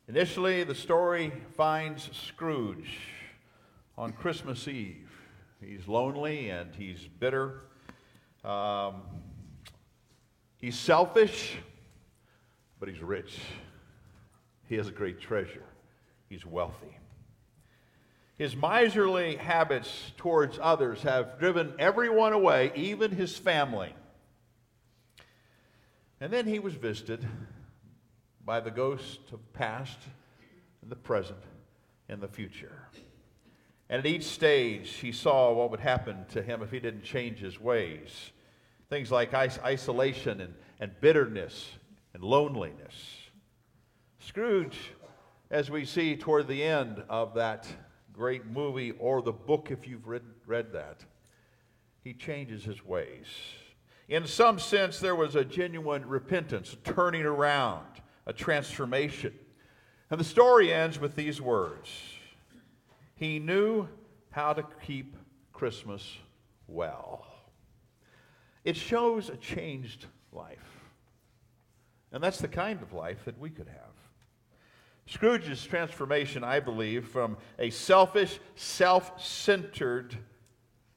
Initially, 0.08 0.64
the 0.64 0.74
story 0.74 1.32
finds 1.56 2.08
Scrooge 2.16 2.98
on 3.98 4.12
Christmas 4.12 4.66
Eve. 4.68 5.10
He's 5.60 5.86
lonely 5.88 6.50
and 6.50 6.74
he's 6.74 7.06
bitter. 7.18 7.62
Um, 8.44 9.02
he's 10.56 10.78
selfish, 10.78 11.56
but 12.80 12.88
he's 12.88 13.02
rich. 13.02 13.38
He 14.68 14.76
has 14.76 14.88
a 14.88 14.92
great 14.92 15.20
treasure. 15.20 15.64
He's 16.30 16.46
wealthy. 16.46 16.96
His 18.38 18.54
miserly 18.54 19.34
habits 19.34 20.12
towards 20.16 20.60
others 20.62 21.02
have 21.02 21.40
driven 21.40 21.74
everyone 21.80 22.32
away, 22.32 22.70
even 22.76 23.10
his 23.10 23.36
family. 23.36 23.92
And 26.20 26.32
then 26.32 26.46
he 26.46 26.60
was 26.60 26.74
visited 26.74 27.26
by 28.44 28.60
the 28.60 28.70
ghost 28.70 29.18
of 29.32 29.52
past, 29.54 29.98
the 30.84 30.94
present, 30.94 31.42
and 32.08 32.20
the 32.20 32.28
future. 32.28 32.86
And 33.90 33.98
at 33.98 34.06
each 34.06 34.24
stage, 34.24 34.88
he 34.94 35.10
saw 35.10 35.52
what 35.52 35.72
would 35.72 35.80
happen 35.80 36.24
to 36.30 36.40
him 36.40 36.62
if 36.62 36.70
he 36.70 36.78
didn't 36.78 37.02
change 37.02 37.40
his 37.40 37.60
ways. 37.60 38.30
Things 38.88 39.10
like 39.10 39.34
isolation 39.34 40.40
and, 40.40 40.54
and 40.78 40.92
bitterness 41.00 41.72
and 42.14 42.22
loneliness. 42.22 42.94
Scrooge, 44.20 44.78
as 45.50 45.70
we 45.70 45.84
see 45.84 46.16
toward 46.16 46.46
the 46.46 46.62
end 46.62 47.02
of 47.08 47.34
that 47.34 47.66
great 48.18 48.46
movie 48.46 48.90
or 48.98 49.22
the 49.22 49.32
book, 49.32 49.68
if 49.70 49.86
you've 49.86 50.08
read, 50.08 50.24
read 50.44 50.72
that, 50.72 51.04
he 52.02 52.12
changes 52.12 52.64
his 52.64 52.84
ways. 52.84 53.26
In 54.08 54.26
some 54.26 54.58
sense, 54.58 54.98
there 54.98 55.14
was 55.14 55.36
a 55.36 55.44
genuine 55.44 56.04
repentance, 56.04 56.72
a 56.72 56.76
turning 56.76 57.22
around, 57.22 57.86
a 58.26 58.32
transformation. 58.32 59.32
And 60.10 60.18
the 60.18 60.24
story 60.24 60.72
ends 60.72 60.98
with 60.98 61.14
these 61.14 61.40
words 61.40 61.88
He 63.14 63.38
knew 63.38 63.86
how 64.30 64.52
to 64.52 64.64
keep 64.84 65.16
Christmas 65.52 66.16
well. 66.66 67.24
It 68.64 68.74
shows 68.74 69.28
a 69.28 69.36
changed 69.36 70.06
life. 70.32 70.58
And 72.10 72.22
that's 72.22 72.38
the 72.38 72.48
kind 72.48 72.82
of 72.82 72.92
life 72.92 73.24
that 73.26 73.38
we 73.38 73.50
could 73.50 73.68
have. 73.68 73.87
Scrooge's 75.08 75.64
transformation, 75.64 76.44
I 76.44 76.60
believe, 76.60 77.08
from 77.08 77.38
a 77.58 77.70
selfish, 77.70 78.38
self 78.56 79.24
centered 79.24 80.14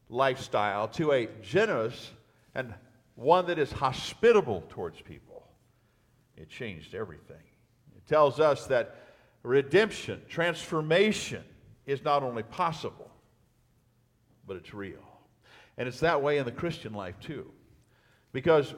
lifestyle 0.09 0.89
to 0.89 1.13
a 1.13 1.29
generous 1.41 2.11
and 2.53 2.73
one 3.15 3.45
that 3.45 3.57
is 3.57 3.71
hospitable 3.71 4.63
towards 4.67 4.99
people, 5.01 5.47
it 6.35 6.49
changed 6.49 6.93
everything. 6.93 7.37
It 7.95 8.05
tells 8.05 8.41
us 8.41 8.67
that 8.67 8.97
redemption, 9.43 10.21
transformation, 10.27 11.43
is 11.85 12.03
not 12.03 12.21
only 12.21 12.43
possible, 12.43 13.09
but 14.45 14.57
it's 14.57 14.73
real. 14.73 14.99
And 15.77 15.87
it's 15.87 16.01
that 16.01 16.21
way 16.21 16.37
in 16.37 16.45
the 16.45 16.51
Christian 16.51 16.93
life, 16.93 17.15
too. 17.21 17.49
Because 18.33 18.75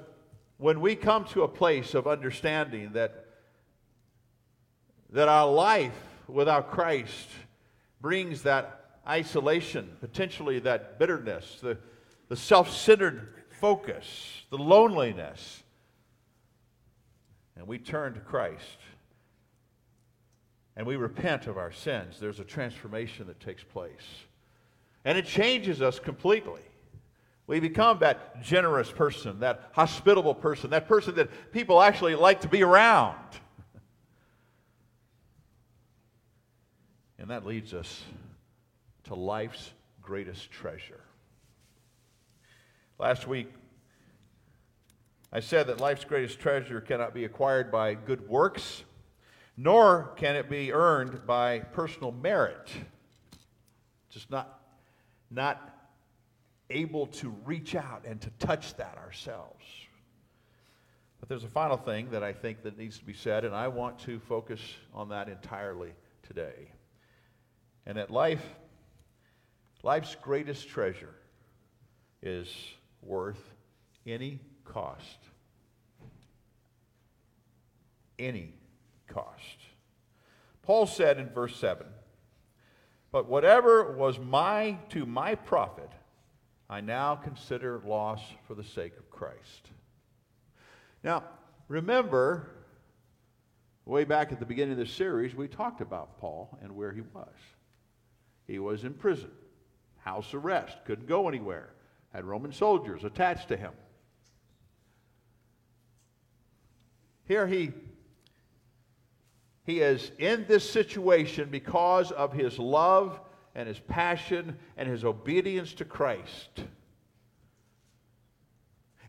when 0.58 0.80
we 0.80 0.96
come 0.96 1.26
to 1.26 1.42
a 1.42 1.48
place 1.48 1.96
of 1.96 2.08
understanding 2.08 2.94
that, 2.94 3.23
that 5.14 5.30
our 5.30 5.50
life 5.50 5.96
without 6.28 6.72
Christ 6.72 7.30
brings 8.02 8.42
that 8.44 9.00
isolation, 9.08 9.90
potentially 10.02 10.60
that 10.60 11.00
bitterness, 11.00 11.60
the, 11.62 11.78
the 12.30 12.36
self 12.36 12.70
centered 12.70 13.34
focus, 13.60 14.44
the 14.50 14.58
loneliness, 14.58 15.64
and 17.56 17.68
we 17.68 17.78
turn 17.78 18.14
to 18.16 18.20
Christ 18.20 18.78
and 20.76 20.88
we 20.88 20.96
repent 20.96 21.46
of 21.46 21.58
our 21.58 21.72
sins, 21.72 22.20
there's 22.20 22.40
a 22.40 22.44
transformation 22.44 23.28
that 23.28 23.40
takes 23.40 23.64
place. 23.64 24.26
And 25.06 25.18
it 25.18 25.26
changes 25.26 25.82
us 25.82 26.00
completely. 26.00 26.62
We 27.46 27.60
become 27.60 28.00
that 28.00 28.42
generous 28.42 28.90
person, 28.90 29.42
that 29.42 29.70
hospitable 29.74 30.34
person, 30.34 30.72
that 30.72 30.88
person 30.88 31.14
that 31.16 31.52
people 31.52 31.82
actually 31.82 32.16
like 32.16 32.42
to 32.42 32.48
be 32.48 32.64
around. 32.64 33.18
And 37.24 37.32
that 37.32 37.46
leads 37.46 37.74
us 37.74 38.04
to 39.06 39.16
life's 39.16 39.72
greatest 40.02 40.52
treasure. 40.52 41.00
Last 43.00 43.30
week, 43.30 43.50
I 45.32 45.40
said 45.40 45.68
that 45.68 45.80
life's 45.80 46.04
greatest 46.04 46.42
treasure 46.42 46.82
cannot 46.82 47.14
be 47.14 47.24
acquired 47.24 47.72
by 47.72 47.94
good 47.94 48.28
works, 48.28 48.84
nor 49.56 50.12
can 50.18 50.36
it 50.36 50.50
be 50.50 50.74
earned 50.74 51.26
by 51.26 51.60
personal 51.60 52.12
merit. 52.12 52.70
Just 54.10 54.30
not, 54.30 54.60
not 55.32 55.94
able 56.70 57.08
to 57.08 57.30
reach 57.46 57.74
out 57.74 58.04
and 58.06 58.20
to 58.20 58.30
touch 58.32 58.76
that 58.76 58.98
ourselves. 58.98 59.64
But 61.22 61.30
there's 61.30 61.46
a 61.46 61.48
final 61.48 61.78
thing 61.78 62.12
that 62.12 62.22
I 62.22 62.34
think 62.34 62.64
that 62.64 62.78
needs 62.78 63.00
to 63.00 63.06
be 63.06 63.14
said, 63.14 63.46
and 63.46 63.56
I 63.56 63.70
want 63.70 63.98
to 64.00 64.20
focus 64.20 64.60
on 64.94 65.08
that 65.08 65.30
entirely 65.30 65.94
today. 66.22 66.68
And 67.86 67.98
that 67.98 68.10
life, 68.10 68.44
life's 69.84 70.16
greatest 70.22 70.70
treasure 70.70 71.14
is 72.22 72.48
worth 73.02 73.42
any 74.06 74.40
cost. 74.64 75.20
Any 78.18 78.54
cost. 79.08 79.58
Paul 80.62 80.88
said 80.88 81.18
in 81.18 81.30
verse 81.30 81.56
7 81.58 81.86
But 83.12 83.28
whatever 83.28 83.92
was 83.92 84.18
my 84.18 84.78
to 84.90 85.06
my 85.06 85.36
profit, 85.36 85.90
I 86.70 86.82
now 86.82 87.16
consider 87.16 87.82
loss 87.86 88.22
for 88.48 88.56
the 88.56 88.64
sake 88.64 88.98
of 88.98 89.10
Christ. 89.10 89.70
Now, 91.04 91.24
remember, 91.68 92.50
way 93.86 94.06
back 94.06 94.32
at 94.32 94.40
the 94.40 94.46
beginning 94.46 94.74
of 94.74 94.78
this 94.78 94.92
series, 94.92 95.36
we 95.36 95.50
talked 95.50 95.82
about 95.82 96.18
Paul 96.18 96.58
and 96.62 96.74
where 96.76 96.94
he 96.94 97.02
was. 97.02 97.28
He 98.48 98.60
was 98.60 98.84
in 98.84 98.94
prison, 98.94 99.32
house 100.00 100.34
arrest, 100.34 100.78
couldn't 100.86 101.08
go 101.08 101.28
anywhere, 101.28 101.70
had 102.12 102.26
Roman 102.26 102.52
soldiers 102.52 103.04
attached 103.04 103.48
to 103.50 103.58
him. 103.58 103.72
Here 107.26 107.48
he 107.48 107.72
he 109.66 109.80
is 109.80 110.12
in 110.20 110.46
this 110.48 110.70
situation 110.70 111.50
because 111.50 112.12
of 112.12 112.34
his 112.34 112.60
love 112.60 113.20
and 113.56 113.68
his 113.68 113.80
passion 113.80 114.58
and 114.76 114.90
his 114.90 115.06
obedience 115.06 115.74
to 115.76 115.86
Christ. 115.86 116.66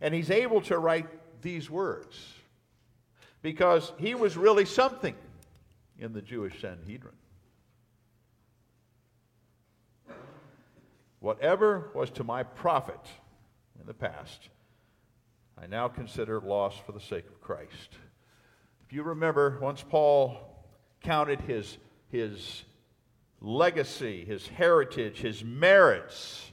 And 0.01 0.15
he's 0.15 0.31
able 0.31 0.61
to 0.63 0.79
write 0.79 1.09
these 1.43 1.69
words 1.69 2.17
because 3.43 3.93
he 3.99 4.15
was 4.15 4.37
really 4.37 4.65
something 4.65 5.17
in 5.99 6.13
the 6.13 6.23
Jewish 6.23 6.61
Sanhedrin. 6.61 7.15
Whatever 11.25 11.89
was 11.95 12.11
to 12.11 12.23
my 12.23 12.43
profit 12.43 13.01
in 13.81 13.87
the 13.87 13.95
past, 13.95 14.51
I 15.57 15.67
now 15.67 15.89
consider 15.89 16.39
loss 16.39 16.77
for 16.77 16.93
the 16.93 17.01
sake 17.01 17.27
of 17.27 17.41
Christ. 17.41 17.97
If 18.85 18.93
you 18.93 19.05
remember, 19.05 19.59
once 19.63 19.83
Paul 19.83 20.37
counted 21.03 21.41
his, 21.41 21.79
his 22.11 22.65
legacy, 23.41 24.27
his 24.27 24.47
heritage, 24.47 25.17
his 25.17 25.43
merits, 25.43 26.53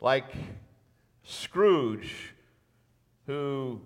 like 0.00 0.32
Scrooge, 1.22 2.32
who 3.26 3.82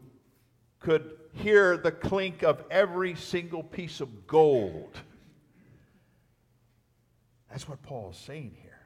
could 0.79 1.11
hear 1.33 1.77
the 1.77 1.91
clink 1.91 2.45
of 2.45 2.62
every 2.71 3.17
single 3.17 3.65
piece 3.65 4.01
of 4.01 4.29
gold. 4.29 4.97
That's 7.51 7.69
what 7.69 7.83
Paul 7.83 8.11
is 8.12 8.17
saying 8.17 8.57
here. 8.62 8.79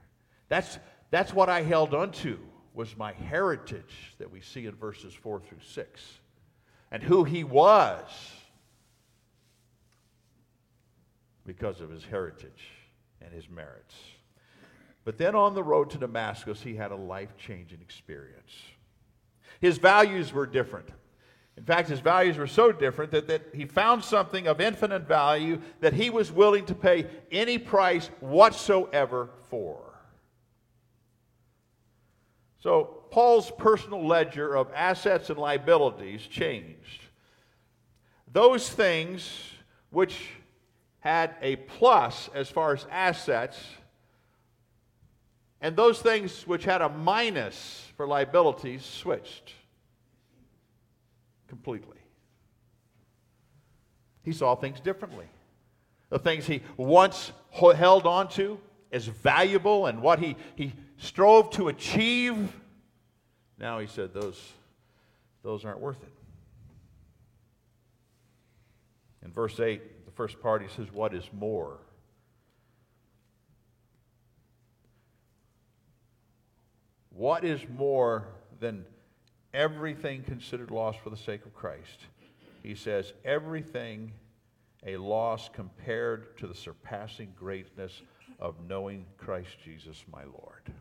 That's, 0.49 0.79
that's 1.11 1.32
what 1.32 1.48
I 1.48 1.62
held 1.62 1.94
onto 1.94 2.38
was 2.74 2.96
my 2.96 3.12
heritage 3.12 4.14
that 4.18 4.30
we 4.30 4.40
see 4.40 4.66
in 4.66 4.74
verses 4.74 5.12
4 5.14 5.40
through 5.40 5.59
6 5.66 6.02
and 6.90 7.02
who 7.02 7.24
he 7.24 7.44
was 7.44 8.04
because 11.44 11.80
of 11.80 11.90
his 11.90 12.04
heritage 12.04 12.68
and 13.20 13.32
his 13.32 13.48
merits. 13.48 13.94
But 15.04 15.16
then 15.16 15.34
on 15.34 15.54
the 15.54 15.62
road 15.62 15.90
to 15.90 15.98
Damascus, 15.98 16.61
he 16.62 16.76
had 16.76 16.92
a 16.92 16.96
life 16.96 17.36
changing 17.38 17.80
experience. 17.80 18.52
His 19.61 19.78
values 19.78 20.32
were 20.32 20.46
different. 20.46 20.88
In 21.56 21.64
fact, 21.64 21.88
his 21.88 22.00
values 22.00 22.36
were 22.36 22.46
so 22.46 22.70
different 22.70 23.11
that, 23.11 23.26
that 23.28 23.42
he 23.52 23.64
found 23.64 24.04
something 24.04 24.46
of 24.46 24.61
infinite 24.61 25.09
value 25.09 25.61
that 25.80 25.94
he 25.94 26.11
was 26.11 26.30
willing 26.30 26.66
to 26.66 26.74
pay 26.74 27.06
any 27.32 27.59
price 27.59 28.09
whatsoever 28.20 29.30
for. 29.48 29.88
So, 32.61 33.04
Paul's 33.11 33.50
personal 33.52 34.06
ledger 34.06 34.56
of 34.56 34.70
assets 34.74 35.30
and 35.30 35.38
liabilities 35.38 36.22
changed. 36.22 37.02
Those 38.30 38.68
things 38.68 39.30
which 39.90 40.28
had 41.00 41.36
a 41.40 41.56
plus 41.56 42.28
as 42.34 42.50
far 42.50 42.74
as 42.74 42.86
assets, 42.90 43.59
and 45.61 45.76
those 45.76 46.00
things 46.00 46.46
which 46.46 46.64
had 46.64 46.82
a 46.82 46.88
minus 46.88 47.86
for 47.96 48.06
liabilities 48.06 48.84
switched 48.84 49.52
completely. 51.46 51.96
He 54.22 54.32
saw 54.32 54.54
things 54.54 54.80
differently. 54.80 55.26
The 56.11 56.18
things 56.18 56.46
he 56.46 56.62
once 56.76 57.32
held 57.50 58.06
on 58.06 58.28
to 58.30 58.59
as 58.92 59.06
valuable 59.06 59.86
and 59.86 60.02
what 60.02 60.18
he, 60.18 60.36
he 60.54 60.72
strove 60.99 61.51
to 61.51 61.68
achieve, 61.68 62.53
now 63.59 63.78
he 63.78 63.86
said 63.86 64.12
those, 64.12 64.53
those 65.42 65.64
aren't 65.64 65.80
worth 65.80 66.03
it. 66.03 66.12
In 69.24 69.32
verse 69.32 69.59
8, 69.59 70.07
the 70.07 70.12
first 70.12 70.40
part, 70.40 70.62
he 70.62 70.68
says, 70.68 70.92
What 70.92 71.14
is 71.14 71.24
more? 71.32 71.78
What 77.11 77.44
is 77.44 77.61
more 77.76 78.28
than 78.61 78.84
everything 79.53 80.22
considered 80.22 80.70
loss 80.70 80.94
for 81.03 81.11
the 81.11 81.16
sake 81.16 81.44
of 81.44 81.55
Christ? 81.55 82.01
He 82.62 82.74
says, 82.74 83.12
Everything 83.24 84.12
a 84.86 84.96
loss 84.96 85.49
compared 85.53 86.38
to 86.38 86.46
the 86.46 86.55
surpassing 86.55 87.32
greatness 87.36 88.03
of 88.38 88.55
knowing 88.68 89.05
Christ 89.16 89.57
Jesus 89.64 90.05
my 90.12 90.22
Lord. 90.22 90.72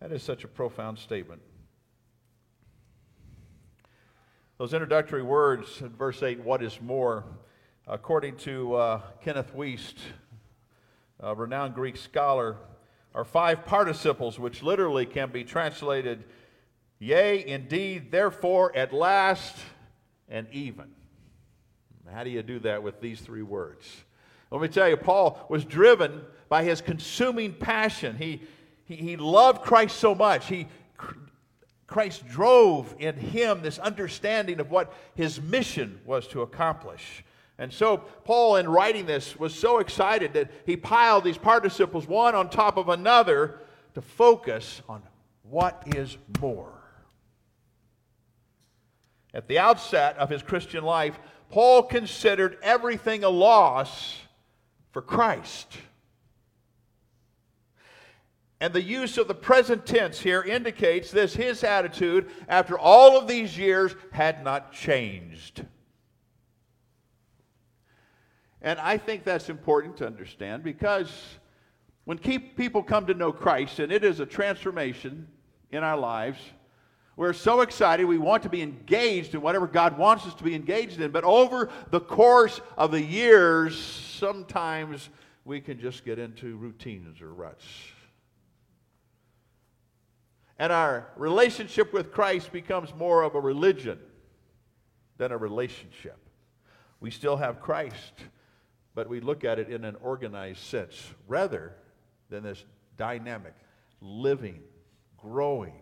That 0.00 0.12
is 0.12 0.22
such 0.22 0.44
a 0.44 0.48
profound 0.48 0.98
statement. 0.98 1.40
Those 4.58 4.72
introductory 4.72 5.22
words 5.22 5.80
in 5.80 5.90
verse 5.90 6.22
8, 6.22 6.40
what 6.40 6.62
is 6.62 6.80
more, 6.80 7.24
according 7.86 8.36
to 8.38 8.74
uh, 8.74 9.00
Kenneth 9.20 9.52
Wuest, 9.54 9.94
a 11.20 11.34
renowned 11.34 11.74
Greek 11.74 11.96
scholar, 11.96 12.56
are 13.14 13.24
five 13.24 13.64
participles 13.64 14.38
which 14.38 14.62
literally 14.62 15.06
can 15.06 15.30
be 15.30 15.44
translated, 15.44 16.24
yea, 16.98 17.44
indeed, 17.46 18.10
therefore, 18.10 18.74
at 18.76 18.92
last, 18.92 19.56
and 20.28 20.46
even. 20.52 20.86
How 22.12 22.22
do 22.22 22.30
you 22.30 22.42
do 22.42 22.58
that 22.60 22.82
with 22.82 23.00
these 23.00 23.20
three 23.20 23.42
words? 23.42 24.04
Let 24.50 24.60
me 24.60 24.68
tell 24.68 24.88
you, 24.88 24.96
Paul 24.96 25.44
was 25.48 25.64
driven 25.64 26.22
by 26.48 26.62
his 26.62 26.80
consuming 26.80 27.54
passion. 27.54 28.16
He, 28.16 28.42
he, 28.84 28.96
he 28.96 29.16
loved 29.16 29.62
Christ 29.62 29.96
so 29.96 30.14
much. 30.14 30.46
He, 30.46 30.66
Christ 31.86 32.26
drove 32.26 32.94
in 32.98 33.14
him 33.16 33.62
this 33.62 33.78
understanding 33.78 34.60
of 34.60 34.70
what 34.70 34.92
his 35.14 35.40
mission 35.40 36.00
was 36.04 36.26
to 36.28 36.42
accomplish. 36.42 37.24
And 37.58 37.72
so, 37.72 37.98
Paul, 37.98 38.56
in 38.56 38.68
writing 38.68 39.06
this, 39.06 39.38
was 39.38 39.54
so 39.54 39.78
excited 39.78 40.32
that 40.32 40.50
he 40.66 40.76
piled 40.76 41.22
these 41.24 41.38
participles 41.38 42.08
one 42.08 42.34
on 42.34 42.50
top 42.50 42.76
of 42.76 42.88
another 42.88 43.60
to 43.94 44.02
focus 44.02 44.82
on 44.88 45.02
what 45.48 45.84
is 45.94 46.16
more. 46.40 46.72
At 49.32 49.46
the 49.46 49.58
outset 49.58 50.16
of 50.18 50.30
his 50.30 50.42
Christian 50.42 50.84
life, 50.84 51.18
Paul 51.50 51.84
considered 51.84 52.58
everything 52.62 53.22
a 53.22 53.28
loss 53.28 54.16
for 54.90 55.02
Christ. 55.02 55.76
And 58.60 58.72
the 58.72 58.82
use 58.82 59.18
of 59.18 59.28
the 59.28 59.34
present 59.34 59.84
tense 59.84 60.20
here 60.20 60.42
indicates 60.42 61.10
this 61.10 61.34
his 61.34 61.64
attitude 61.64 62.30
after 62.48 62.78
all 62.78 63.18
of 63.18 63.26
these 63.26 63.58
years 63.58 63.94
had 64.10 64.44
not 64.44 64.72
changed. 64.72 65.64
And 68.62 68.78
I 68.80 68.96
think 68.96 69.24
that's 69.24 69.50
important 69.50 69.98
to 69.98 70.06
understand 70.06 70.62
because 70.62 71.12
when 72.04 72.18
people 72.18 72.82
come 72.82 73.06
to 73.06 73.14
know 73.14 73.32
Christ, 73.32 73.78
and 73.78 73.92
it 73.92 74.04
is 74.04 74.20
a 74.20 74.26
transformation 74.26 75.26
in 75.70 75.82
our 75.82 75.98
lives, 75.98 76.38
we're 77.16 77.32
so 77.32 77.60
excited. 77.60 78.04
We 78.04 78.18
want 78.18 78.42
to 78.42 78.48
be 78.48 78.62
engaged 78.62 79.34
in 79.34 79.40
whatever 79.40 79.66
God 79.66 79.96
wants 79.96 80.26
us 80.26 80.34
to 80.34 80.44
be 80.44 80.54
engaged 80.54 81.00
in. 81.00 81.10
But 81.10 81.24
over 81.24 81.70
the 81.90 82.00
course 82.00 82.60
of 82.76 82.90
the 82.90 83.02
years, 83.02 83.78
sometimes 83.78 85.10
we 85.44 85.60
can 85.60 85.78
just 85.78 86.04
get 86.04 86.18
into 86.18 86.56
routines 86.56 87.20
or 87.20 87.32
ruts. 87.32 87.64
And 90.58 90.72
our 90.72 91.08
relationship 91.16 91.92
with 91.92 92.12
Christ 92.12 92.52
becomes 92.52 92.94
more 92.94 93.22
of 93.22 93.34
a 93.34 93.40
religion 93.40 93.98
than 95.16 95.32
a 95.32 95.36
relationship. 95.36 96.18
We 97.00 97.10
still 97.10 97.36
have 97.36 97.60
Christ, 97.60 98.14
but 98.94 99.08
we 99.08 99.20
look 99.20 99.44
at 99.44 99.58
it 99.58 99.68
in 99.68 99.84
an 99.84 99.96
organized 100.00 100.60
sense 100.60 101.10
rather 101.26 101.74
than 102.30 102.44
this 102.44 102.64
dynamic, 102.96 103.54
living, 104.00 104.60
growing 105.16 105.74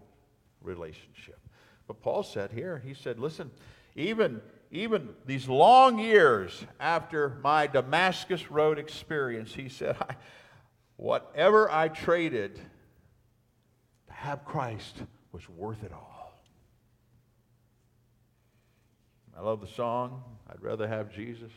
relationship. 0.63 1.39
But 1.87 2.01
Paul 2.01 2.23
said 2.23 2.51
here, 2.53 2.83
he 2.85 2.95
said, 2.95 3.19
listen, 3.19 3.51
even, 3.95 4.41
even 4.71 5.11
these 5.27 5.49
long 5.49 5.99
years 5.99 6.65
after 6.81 7.39
my 7.43 7.67
Damascus 7.67 8.51
Road 8.51 8.79
experience, 8.79 9.55
he 9.55 9.69
said, 9.69 9.97
I, 10.01 10.17
whatever 10.97 11.71
I 11.71 11.89
traded 11.89 12.59
have 14.23 14.45
Christ 14.45 15.03
was 15.33 15.49
worth 15.49 15.83
it 15.83 15.93
all. 15.93 16.33
I 19.37 19.41
love 19.41 19.61
the 19.61 19.67
song, 19.67 20.23
I'd 20.49 20.63
rather 20.63 20.87
have 20.87 21.13
Jesus, 21.13 21.51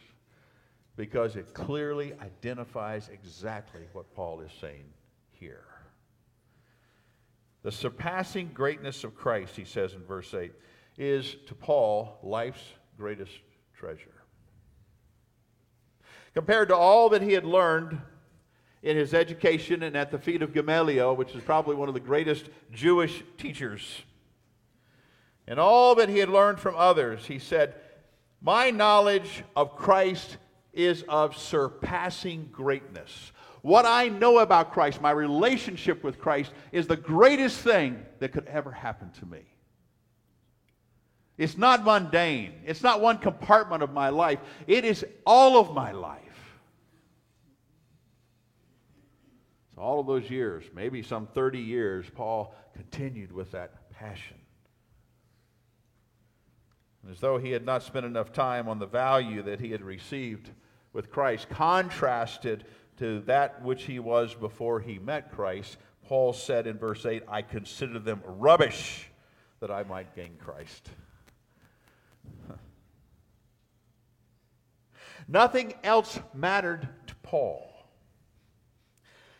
because 0.95 1.35
it 1.35 1.53
clearly 1.53 2.13
identifies 2.13 3.09
exactly 3.09 3.81
what 3.93 4.11
Paul 4.15 4.41
is 4.41 4.51
saying 4.59 4.85
here. 5.29 5.65
The 7.61 7.71
surpassing 7.71 8.49
greatness 8.51 9.03
of 9.03 9.13
Christ, 9.15 9.55
he 9.55 9.65
says 9.65 9.93
in 9.93 10.03
verse 10.03 10.33
8, 10.33 10.51
is 10.97 11.35
to 11.45 11.53
Paul 11.53 12.17
life's 12.23 12.63
greatest 12.97 13.33
treasure. 13.77 14.23
Compared 16.33 16.69
to 16.69 16.75
all 16.75 17.09
that 17.09 17.21
he 17.21 17.33
had 17.33 17.45
learned 17.45 18.01
in 18.85 18.95
his 18.95 19.15
education 19.15 19.81
and 19.81 19.97
at 19.97 20.11
the 20.11 20.19
feet 20.19 20.43
of 20.43 20.53
Gamaliel, 20.53 21.15
which 21.15 21.33
is 21.33 21.43
probably 21.43 21.75
one 21.75 21.87
of 21.87 21.95
the 21.95 21.99
greatest 21.99 22.45
Jewish 22.71 23.23
teachers, 23.35 24.03
and 25.47 25.59
all 25.59 25.95
that 25.95 26.07
he 26.07 26.19
had 26.19 26.29
learned 26.29 26.59
from 26.59 26.75
others, 26.77 27.25
he 27.25 27.39
said, 27.39 27.73
My 28.41 28.69
knowledge 28.69 29.43
of 29.55 29.75
Christ 29.75 30.37
is 30.71 31.03
of 31.09 31.35
surpassing 31.35 32.49
greatness. 32.51 33.31
What 33.63 33.85
I 33.85 34.09
know 34.09 34.37
about 34.37 34.71
Christ, 34.71 35.01
my 35.01 35.11
relationship 35.11 36.03
with 36.03 36.19
Christ, 36.19 36.51
is 36.71 36.85
the 36.85 36.95
greatest 36.95 37.59
thing 37.61 38.05
that 38.19 38.33
could 38.33 38.45
ever 38.45 38.71
happen 38.71 39.09
to 39.19 39.25
me. 39.25 39.41
It's 41.39 41.57
not 41.57 41.83
mundane. 41.83 42.53
It's 42.65 42.83
not 42.83 43.01
one 43.01 43.17
compartment 43.17 43.81
of 43.81 43.91
my 43.91 44.09
life. 44.09 44.39
It 44.67 44.85
is 44.85 45.03
all 45.25 45.59
of 45.59 45.73
my 45.73 45.91
life. 45.91 46.21
So, 49.75 49.81
all 49.81 49.99
of 49.99 50.07
those 50.07 50.29
years, 50.29 50.63
maybe 50.73 51.03
some 51.03 51.27
30 51.27 51.59
years, 51.59 52.05
Paul 52.13 52.55
continued 52.73 53.31
with 53.31 53.51
that 53.51 53.89
passion. 53.91 54.37
As 57.11 57.19
though 57.19 57.37
he 57.37 57.51
had 57.51 57.65
not 57.65 57.83
spent 57.83 58.05
enough 58.05 58.31
time 58.31 58.67
on 58.67 58.79
the 58.79 58.85
value 58.85 59.43
that 59.43 59.59
he 59.59 59.71
had 59.71 59.81
received 59.81 60.49
with 60.93 61.11
Christ, 61.11 61.49
contrasted 61.49 62.65
to 62.97 63.19
that 63.21 63.61
which 63.61 63.83
he 63.83 63.99
was 63.99 64.33
before 64.33 64.79
he 64.79 64.97
met 64.97 65.31
Christ, 65.31 65.77
Paul 66.07 66.33
said 66.33 66.67
in 66.67 66.77
verse 66.77 67.05
8, 67.05 67.23
I 67.27 67.41
consider 67.41 67.99
them 67.99 68.21
rubbish 68.25 69.09
that 69.59 69.69
I 69.69 69.83
might 69.83 70.15
gain 70.15 70.37
Christ. 70.39 70.89
Nothing 75.27 75.73
else 75.83 76.19
mattered 76.33 76.87
to 77.07 77.15
Paul. 77.23 77.74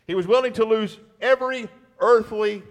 He 0.06 0.14
was 0.14 0.26
willing 0.26 0.52
to 0.54 0.64
lose 0.64 0.98
every 1.20 1.68
earthly 1.98 2.62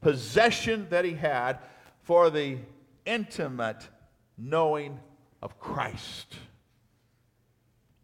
possession 0.00 0.86
that 0.90 1.04
he 1.04 1.12
had 1.12 1.58
for 2.02 2.30
the 2.30 2.58
intimate 3.04 3.88
knowing 4.36 4.98
of 5.42 5.58
Christ 5.58 6.36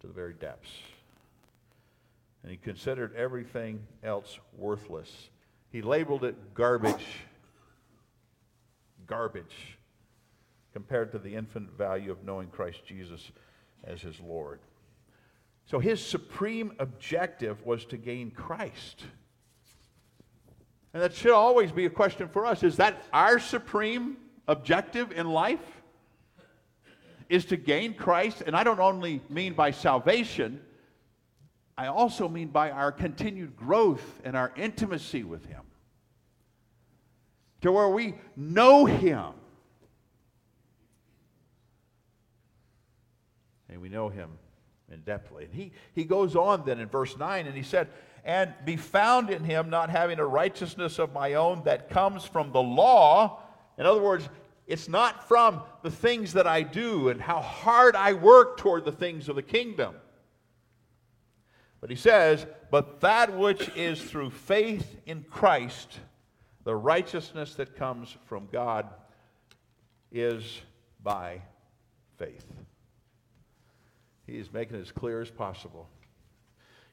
to 0.01 0.07
the 0.07 0.13
very 0.13 0.35
depths. 0.35 0.71
And 2.43 2.53
he 2.53 2.59
considered 2.59 3.15
everything 3.17 3.81
else 4.05 4.39
worthless. 4.57 5.31
He 5.71 5.83
labeled 5.83 6.25
it 6.25 6.55
garbage. 6.55 7.05
Garbage 9.07 9.79
compared 10.73 11.11
to 11.13 11.19
the 11.19 11.35
infinite 11.35 11.71
value 11.77 12.13
of 12.13 12.23
knowing 12.25 12.49
Christ 12.49 12.85
Jesus 12.87 13.33
as 13.83 14.01
his 14.01 14.21
Lord. 14.21 14.61
So 15.67 15.81
his 15.81 16.05
supreme 16.05 16.73
objective 16.79 17.65
was 17.67 17.85
to 17.87 17.97
gain 17.97 18.31
Christ. 18.31 19.03
And 20.95 21.03
that 21.03 21.13
should 21.13 21.33
always 21.33 21.73
be 21.73 21.87
a 21.87 21.91
question 21.91 22.29
for 22.29 22.47
us. 22.47 22.63
Is 22.63 22.77
that 22.77 23.03
our 23.13 23.41
supreme 23.41 24.17
objective 24.47 25.11
in 25.13 25.29
life? 25.29 25.83
Is 27.29 27.45
to 27.47 27.57
gain 27.57 27.95
Christ? 27.95 28.45
And 28.47 28.55
I 28.55 28.63
don't 28.63 28.79
only 28.79 29.21
mean 29.29 29.55
by 29.55 29.73
salvation, 29.73 30.61
I 31.77 31.89
also 31.89 32.29
mean 32.29 32.49
by 32.49 32.71
our 32.71 32.93
continued 32.93 33.57
growth 33.57 34.23
and 34.25 34.37
our 34.37 34.53
intimacy 34.57 35.25
with 35.25 35.45
Him. 35.45 35.63
To 37.63 37.73
where 37.73 37.89
we 37.89 38.15
know 38.37 38.87
Him. 38.87 39.33
And 43.69 43.83
we 43.83 43.89
know 43.89 44.09
Him 44.09 44.31
in 44.91 45.01
depthly. 45.01 45.45
And 45.45 45.55
he, 45.55 45.73
he 45.95 46.05
goes 46.05 46.37
on 46.37 46.65
then 46.65 46.79
in 46.79 46.89
verse 46.89 47.17
9 47.17 47.47
and 47.47 47.57
he 47.57 47.63
said, 47.63 47.89
And 48.25 48.53
be 48.65 48.77
found 48.77 49.31
in 49.31 49.45
him, 49.45 49.71
not 49.71 49.91
having 49.91 50.19
a 50.19 50.27
righteousness 50.27 50.99
of 50.99 51.13
my 51.13 51.35
own 51.35 51.63
that 51.65 51.91
comes 51.91 52.25
from 52.25 52.53
the 52.53 52.63
law. 52.63 53.43
In 53.79 53.87
other 53.87 54.03
words, 54.03 54.29
it's 54.67 54.89
not 54.89 55.29
from 55.29 55.63
the 55.83 55.91
things 55.91 56.33
that 56.33 56.47
I 56.47 56.63
do 56.63 57.09
and 57.09 57.21
how 57.21 57.41
hard 57.41 57.95
I 57.95 58.13
work 58.15 58.57
toward 58.57 58.85
the 58.85 58.93
things 58.93 59.29
of 59.29 59.37
the 59.37 59.43
kingdom. 59.43 59.95
But 61.81 61.91
he 61.91 61.97
says, 61.97 62.47
But 62.71 63.01
that 63.01 63.37
which 63.37 63.69
is 63.77 64.03
through 64.03 64.31
faith 64.31 64.97
in 65.07 65.25
Christ, 65.31 66.01
the 66.65 66.75
righteousness 66.75 67.55
that 67.55 67.77
comes 67.77 68.17
from 68.25 68.49
God, 68.51 68.89
is 70.11 70.63
by 71.03 71.43
faith. 72.19 72.45
He 74.27 74.39
is 74.39 74.53
making 74.53 74.77
it 74.77 74.81
as 74.81 74.91
clear 74.91 75.21
as 75.21 75.31
possible. 75.31 75.89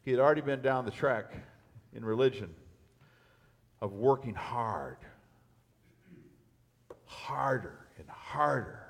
He 0.03 0.11
had 0.11 0.19
already 0.19 0.41
been 0.41 0.61
down 0.61 0.86
the 0.86 0.91
track 0.91 1.34
in 1.93 2.05
religion 2.05 2.53
of 3.81 3.93
working 3.93 4.36
hard, 4.36 4.97
harder 7.05 7.79
and 7.97 8.07
harder, 8.09 8.88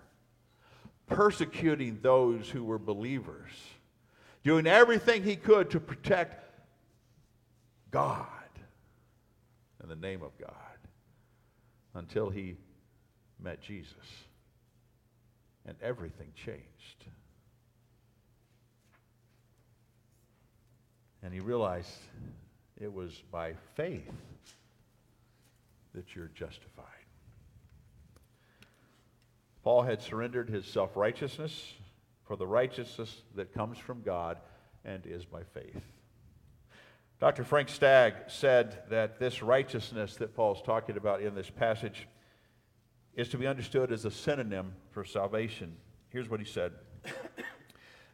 persecuting 1.08 2.00
those 2.02 2.50
who 2.50 2.64
were 2.64 2.80
believers, 2.80 3.52
doing 4.44 4.68
everything 4.68 5.24
he 5.24 5.36
could 5.36 5.70
to 5.72 5.80
protect 5.80 6.44
God 7.92 8.28
in 9.82 9.90
the 9.90 9.96
name 9.96 10.22
of 10.22 10.38
God 10.38 10.50
until 11.94 12.30
he 12.30 12.56
met 13.40 13.62
Jesus. 13.62 13.96
And 15.66 15.78
everything 15.82 16.34
changed. 16.36 17.06
And 21.24 21.34
he 21.34 21.40
realized 21.40 21.90
it 22.80 22.92
was 22.92 23.24
by 23.32 23.54
faith 23.76 24.12
that 25.96 26.16
you're 26.16 26.32
justified. 26.36 26.86
Paul 29.64 29.84
had 29.84 30.02
surrendered 30.02 30.50
his 30.50 30.66
self 30.66 30.98
righteousness 30.98 31.74
for 32.26 32.36
the 32.36 32.48
righteousness 32.48 33.22
that 33.36 33.54
comes 33.54 33.78
from 33.78 34.02
God 34.02 34.38
and 34.84 35.06
is 35.06 35.24
by 35.24 35.44
faith. 35.44 35.82
Dr. 37.20 37.46
Frank 37.46 37.70
Stagg 37.70 38.16
said 38.28 38.84
that 38.90 39.18
this 39.18 39.42
righteousness 39.42 40.16
that 40.18 40.36
Paul's 40.36 40.62
talking 40.62 40.98
about 40.98 41.22
in 41.22 41.36
this 41.36 41.50
passage 41.50 42.08
is 43.16 43.30
to 43.30 43.38
be 43.38 43.48
understood 43.48 43.94
as 43.94 44.04
a 44.04 44.12
synonym 44.12 44.74
for 44.92 45.06
salvation. 45.06 45.78
Here's 46.10 46.30
what 46.30 46.42
he 46.42 46.46
said 46.46 46.74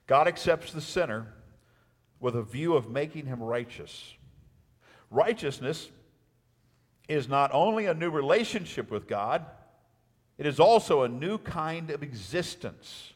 God 0.08 0.28
accepts 0.28 0.72
the 0.72 0.82
sinner 0.82 1.34
with 2.20 2.36
a 2.36 2.44
view 2.44 2.76
of 2.76 2.90
making 2.90 3.26
him 3.26 3.42
righteous. 3.42 4.14
Righteousness 5.10 5.90
is 7.08 7.28
not 7.28 7.52
only 7.54 7.86
a 7.88 7.94
new 7.94 8.10
relationship 8.10 8.92
with 8.92 9.08
God, 9.08 9.46
it 10.38 10.46
is 10.46 10.60
also 10.60 11.04
a 11.04 11.10
new 11.10 11.38
kind 11.38 11.90
of 11.90 12.04
existence, 12.04 13.14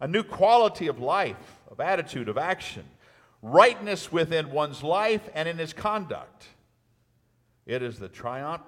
a 0.00 0.08
new 0.08 0.22
quality 0.22 0.86
of 0.86 0.98
life, 0.98 1.60
of 1.70 1.80
attitude, 1.80 2.28
of 2.28 2.38
action, 2.38 2.84
rightness 3.42 4.10
within 4.10 4.50
one's 4.50 4.82
life 4.82 5.28
and 5.34 5.48
in 5.48 5.58
his 5.58 5.72
conduct. 5.72 6.46
It 7.66 7.82
is 7.82 7.98
the 7.98 8.08
triumph 8.08 8.62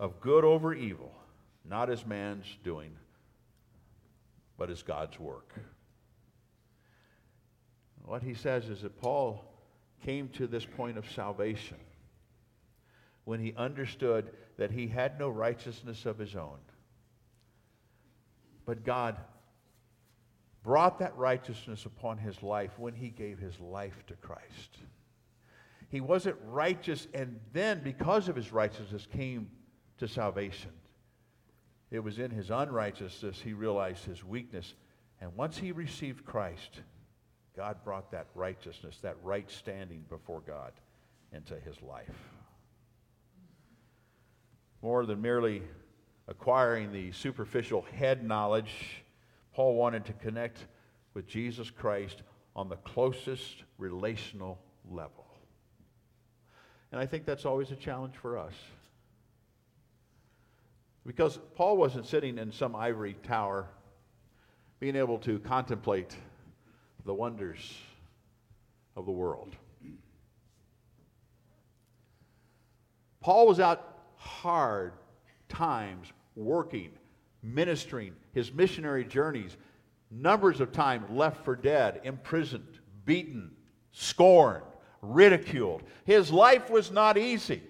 of 0.00 0.20
good 0.20 0.44
over 0.44 0.74
evil, 0.74 1.12
not 1.68 1.90
as 1.90 2.06
man's 2.06 2.46
doing, 2.64 2.92
but 4.56 4.70
as 4.70 4.82
God's 4.82 5.20
work. 5.20 5.52
What 8.06 8.22
he 8.22 8.34
says 8.34 8.68
is 8.68 8.82
that 8.82 9.00
Paul 9.00 9.44
came 10.04 10.28
to 10.30 10.46
this 10.46 10.64
point 10.64 10.96
of 10.96 11.10
salvation 11.10 11.76
when 13.24 13.40
he 13.40 13.52
understood 13.56 14.30
that 14.56 14.70
he 14.70 14.86
had 14.86 15.18
no 15.18 15.28
righteousness 15.28 16.06
of 16.06 16.16
his 16.16 16.36
own. 16.36 16.58
But 18.64 18.84
God 18.84 19.16
brought 20.62 21.00
that 21.00 21.16
righteousness 21.16 21.84
upon 21.84 22.18
his 22.18 22.42
life 22.42 22.78
when 22.78 22.94
he 22.94 23.08
gave 23.08 23.38
his 23.38 23.58
life 23.58 24.04
to 24.06 24.14
Christ. 24.14 24.78
He 25.88 26.00
wasn't 26.00 26.36
righteous, 26.46 27.08
and 27.12 27.40
then 27.52 27.80
because 27.82 28.28
of 28.28 28.36
his 28.36 28.52
righteousness 28.52 29.06
came 29.12 29.50
to 29.98 30.06
salvation. 30.06 30.70
It 31.90 32.00
was 32.00 32.18
in 32.20 32.30
his 32.30 32.50
unrighteousness 32.50 33.40
he 33.40 33.52
realized 33.52 34.04
his 34.04 34.24
weakness. 34.24 34.74
And 35.20 35.34
once 35.34 35.56
he 35.56 35.72
received 35.72 36.24
Christ, 36.24 36.82
God 37.56 37.76
brought 37.84 38.10
that 38.10 38.26
righteousness, 38.34 38.98
that 39.02 39.16
right 39.22 39.50
standing 39.50 40.04
before 40.10 40.42
God 40.46 40.72
into 41.32 41.58
his 41.60 41.80
life. 41.80 42.14
More 44.82 45.06
than 45.06 45.22
merely 45.22 45.62
acquiring 46.28 46.92
the 46.92 47.12
superficial 47.12 47.82
head 47.82 48.22
knowledge, 48.22 49.04
Paul 49.54 49.74
wanted 49.74 50.04
to 50.04 50.12
connect 50.12 50.66
with 51.14 51.26
Jesus 51.26 51.70
Christ 51.70 52.22
on 52.54 52.68
the 52.68 52.76
closest 52.76 53.64
relational 53.78 54.58
level. 54.90 55.26
And 56.92 57.00
I 57.00 57.06
think 57.06 57.24
that's 57.24 57.46
always 57.46 57.70
a 57.70 57.76
challenge 57.76 58.14
for 58.16 58.38
us. 58.38 58.54
Because 61.06 61.38
Paul 61.54 61.76
wasn't 61.76 62.06
sitting 62.06 62.36
in 62.36 62.52
some 62.52 62.76
ivory 62.76 63.16
tower 63.22 63.66
being 64.78 64.96
able 64.96 65.18
to 65.18 65.38
contemplate 65.38 66.16
the 67.06 67.14
wonders 67.14 67.78
of 68.96 69.06
the 69.06 69.12
world. 69.12 69.54
Paul 73.20 73.46
was 73.46 73.60
out 73.60 73.98
hard 74.16 74.92
times 75.48 76.12
working, 76.34 76.90
ministering, 77.42 78.14
his 78.32 78.52
missionary 78.52 79.04
journeys, 79.04 79.56
numbers 80.10 80.60
of 80.60 80.72
times 80.72 81.08
left 81.10 81.44
for 81.44 81.56
dead, 81.56 82.00
imprisoned, 82.04 82.78
beaten, 83.04 83.50
scorned, 83.92 84.62
ridiculed. 85.02 85.82
His 86.04 86.30
life 86.30 86.70
was 86.70 86.90
not 86.90 87.16
easy. 87.16 87.62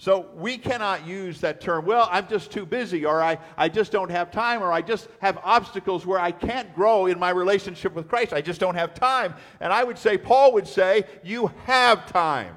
So 0.00 0.26
we 0.36 0.58
cannot 0.58 1.08
use 1.08 1.40
that 1.40 1.60
term, 1.60 1.84
well, 1.84 2.08
I'm 2.12 2.28
just 2.28 2.52
too 2.52 2.64
busy, 2.64 3.04
or 3.04 3.20
I, 3.20 3.36
I 3.56 3.68
just 3.68 3.90
don't 3.90 4.10
have 4.10 4.30
time, 4.30 4.62
or 4.62 4.72
I 4.72 4.80
just 4.80 5.08
have 5.18 5.38
obstacles 5.42 6.06
where 6.06 6.20
I 6.20 6.30
can't 6.30 6.72
grow 6.72 7.06
in 7.06 7.18
my 7.18 7.30
relationship 7.30 7.94
with 7.94 8.06
Christ. 8.08 8.32
I 8.32 8.40
just 8.40 8.60
don't 8.60 8.76
have 8.76 8.94
time. 8.94 9.34
And 9.58 9.72
I 9.72 9.82
would 9.82 9.98
say, 9.98 10.16
Paul 10.16 10.52
would 10.52 10.68
say, 10.68 11.02
you 11.24 11.50
have 11.64 12.06
time 12.06 12.54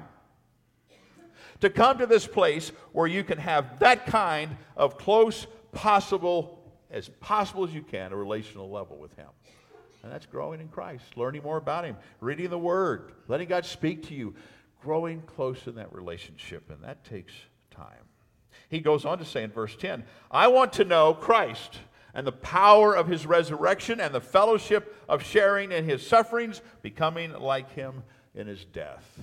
to 1.60 1.68
come 1.68 1.98
to 1.98 2.06
this 2.06 2.28
place 2.28 2.70
where 2.92 3.08
you 3.08 3.24
can 3.24 3.38
have 3.38 3.80
that 3.80 4.06
kind 4.06 4.56
of 4.76 4.96
close, 4.96 5.48
possible, 5.72 6.60
as 6.92 7.08
possible 7.08 7.64
as 7.64 7.74
you 7.74 7.82
can, 7.82 8.12
a 8.12 8.16
relational 8.16 8.70
level 8.70 8.98
with 8.98 9.16
Him. 9.16 9.28
And 10.04 10.12
that's 10.12 10.26
growing 10.26 10.60
in 10.60 10.68
Christ, 10.68 11.16
learning 11.16 11.42
more 11.42 11.56
about 11.56 11.84
Him, 11.84 11.96
reading 12.20 12.50
the 12.50 12.58
Word, 12.58 13.12
letting 13.26 13.48
God 13.48 13.66
speak 13.66 14.06
to 14.08 14.14
you, 14.14 14.34
growing 14.82 15.22
close 15.22 15.66
in 15.66 15.74
that 15.76 15.92
relationship, 15.92 16.70
and 16.70 16.82
that 16.82 17.04
takes 17.04 17.32
time. 17.70 18.08
He 18.68 18.80
goes 18.80 19.04
on 19.04 19.18
to 19.18 19.24
say 19.24 19.42
in 19.42 19.50
verse 19.50 19.76
10 19.76 20.04
I 20.30 20.48
want 20.48 20.72
to 20.74 20.84
know 20.84 21.14
Christ 21.14 21.78
and 22.14 22.26
the 22.26 22.32
power 22.32 22.94
of 22.94 23.06
his 23.06 23.26
resurrection 23.26 24.00
and 24.00 24.14
the 24.14 24.20
fellowship 24.20 24.96
of 25.08 25.22
sharing 25.22 25.72
in 25.72 25.84
his 25.84 26.06
sufferings, 26.06 26.60
becoming 26.82 27.32
like 27.32 27.72
him 27.72 28.02
in 28.34 28.46
his 28.46 28.64
death. 28.64 29.20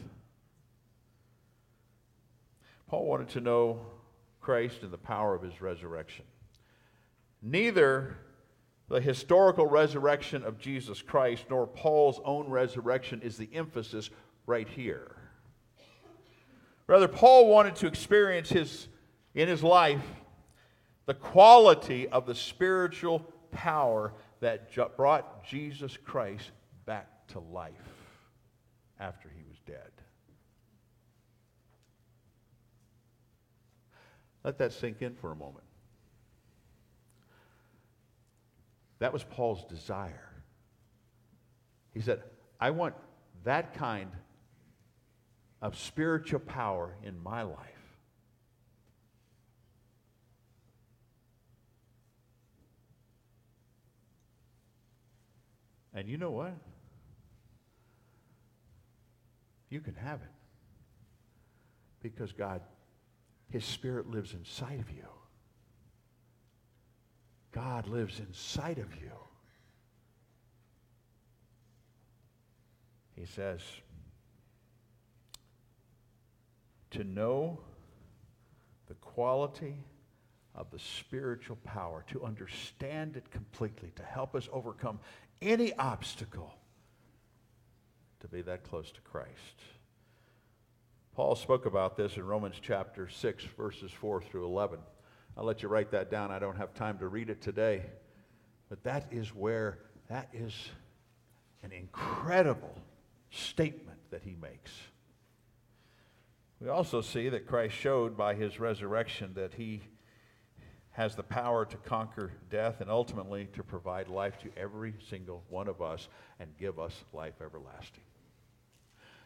Paul 2.88 3.05
wanted 3.05 3.30
to 3.30 3.41
know 3.41 3.86
Christ 4.41 4.82
and 4.82 4.91
the 4.91 4.97
power 4.97 5.36
of 5.36 5.43
his 5.43 5.62
resurrection. 5.62 6.26
Neither 7.41 8.18
the 8.88 8.99
historical 8.99 9.68
resurrection 9.68 10.43
of 10.43 10.57
Jesus 10.57 11.01
Christ 11.01 11.45
nor 11.49 11.68
Paul's 11.68 12.20
own 12.26 12.49
resurrection 12.49 13.22
is 13.22 13.38
the 13.38 13.49
emphasis 13.53 14.10
right 14.47 14.68
here. 14.68 15.18
Rather, 16.89 17.07
Paul 17.07 17.47
wanted 17.47 17.75
to 17.75 17.87
experience 17.87 18.49
his, 18.49 18.87
in 19.35 19.47
his 19.47 19.61
life 19.61 20.01
the 21.05 21.13
quality 21.13 22.07
of 22.07 22.25
the 22.25 22.33
spiritual 22.33 23.19
power 23.51 24.11
that 24.39 24.73
brought 24.97 25.45
Jesus 25.45 25.95
Christ 26.03 26.49
back 26.87 27.27
to 27.27 27.39
life 27.41 27.73
after 28.99 29.29
he 29.29 29.43
was 29.47 29.59
dead. 29.67 29.91
Let 34.43 34.57
that 34.57 34.73
sink 34.73 35.03
in 35.03 35.13
for 35.13 35.31
a 35.31 35.35
moment. 35.35 35.65
That 38.97 39.13
was 39.13 39.23
Paul's 39.23 39.63
desire. 39.65 40.31
He 41.93 42.01
said, 42.01 42.23
I 42.59 42.71
want 42.71 42.95
that 43.43 43.75
kind 43.75 44.09
of 45.62 45.78
spiritual 45.78 46.39
power 46.39 46.95
in 47.03 47.22
my 47.22 47.41
life. 47.41 47.57
And 55.93 56.07
you 56.07 56.18
know 56.18 56.32
what? 56.32 56.53
You 59.70 59.82
can 59.82 59.95
have 59.95 60.22
it. 60.22 60.28
Because 62.01 62.32
God, 62.32 62.62
His 63.49 63.66
Spirit 63.66 64.10
lives 64.10 64.34
inside 64.34 64.80
of 64.80 64.89
you. 64.91 65.05
God 67.51 67.88
lives 67.88 68.20
inside 68.20 68.78
of 68.78 68.95
you. 68.95 69.12
He 73.16 73.26
says, 73.26 73.60
to 76.91 77.03
know 77.03 77.59
the 78.87 78.95
quality 78.95 79.75
of 80.55 80.71
the 80.71 80.79
spiritual 80.79 81.57
power, 81.63 82.03
to 82.07 82.23
understand 82.23 83.15
it 83.15 83.29
completely, 83.31 83.91
to 83.95 84.03
help 84.03 84.35
us 84.35 84.49
overcome 84.51 84.99
any 85.41 85.73
obstacle, 85.75 86.53
to 88.19 88.27
be 88.27 88.41
that 88.41 88.63
close 88.63 88.91
to 88.91 89.01
Christ. 89.01 89.29
Paul 91.15 91.35
spoke 91.35 91.65
about 91.65 91.97
this 91.97 92.17
in 92.17 92.25
Romans 92.25 92.55
chapter 92.61 93.07
6, 93.09 93.43
verses 93.57 93.91
4 93.91 94.21
through 94.21 94.45
11. 94.45 94.79
I'll 95.37 95.45
let 95.45 95.61
you 95.63 95.69
write 95.69 95.91
that 95.91 96.09
down. 96.09 96.31
I 96.31 96.39
don't 96.39 96.57
have 96.57 96.73
time 96.73 96.97
to 96.99 97.07
read 97.07 97.29
it 97.29 97.41
today. 97.41 97.83
But 98.69 98.83
that 98.83 99.07
is 99.11 99.33
where, 99.33 99.79
that 100.09 100.29
is 100.33 100.53
an 101.63 101.71
incredible 101.71 102.75
statement 103.31 103.99
that 104.11 104.23
he 104.23 104.35
makes. 104.41 104.71
We 106.62 106.68
also 106.68 107.01
see 107.01 107.30
that 107.30 107.47
Christ 107.47 107.76
showed 107.76 108.18
by 108.18 108.36
his 108.36 108.60
resurrection 108.60 109.32
that 109.36 109.53
he 109.53 109.82
has 110.91 111.16
the 111.16 111.24
power 111.24 111.66
to 111.66 111.78
conquer 111.78 112.34
death 112.49 112.82
and 112.82 112.89
ultimately 112.89 113.47
to 113.53 113.64
provide 113.64 114.10
life 114.10 114.38
to 114.39 114.49
every 114.57 114.93
single 115.10 115.43
one 115.49 115.70
of 115.70 115.82
us 115.82 116.10
and 116.39 116.49
give 116.60 116.78
us 116.78 116.93
life 117.14 117.36
everlasting. 117.41 118.03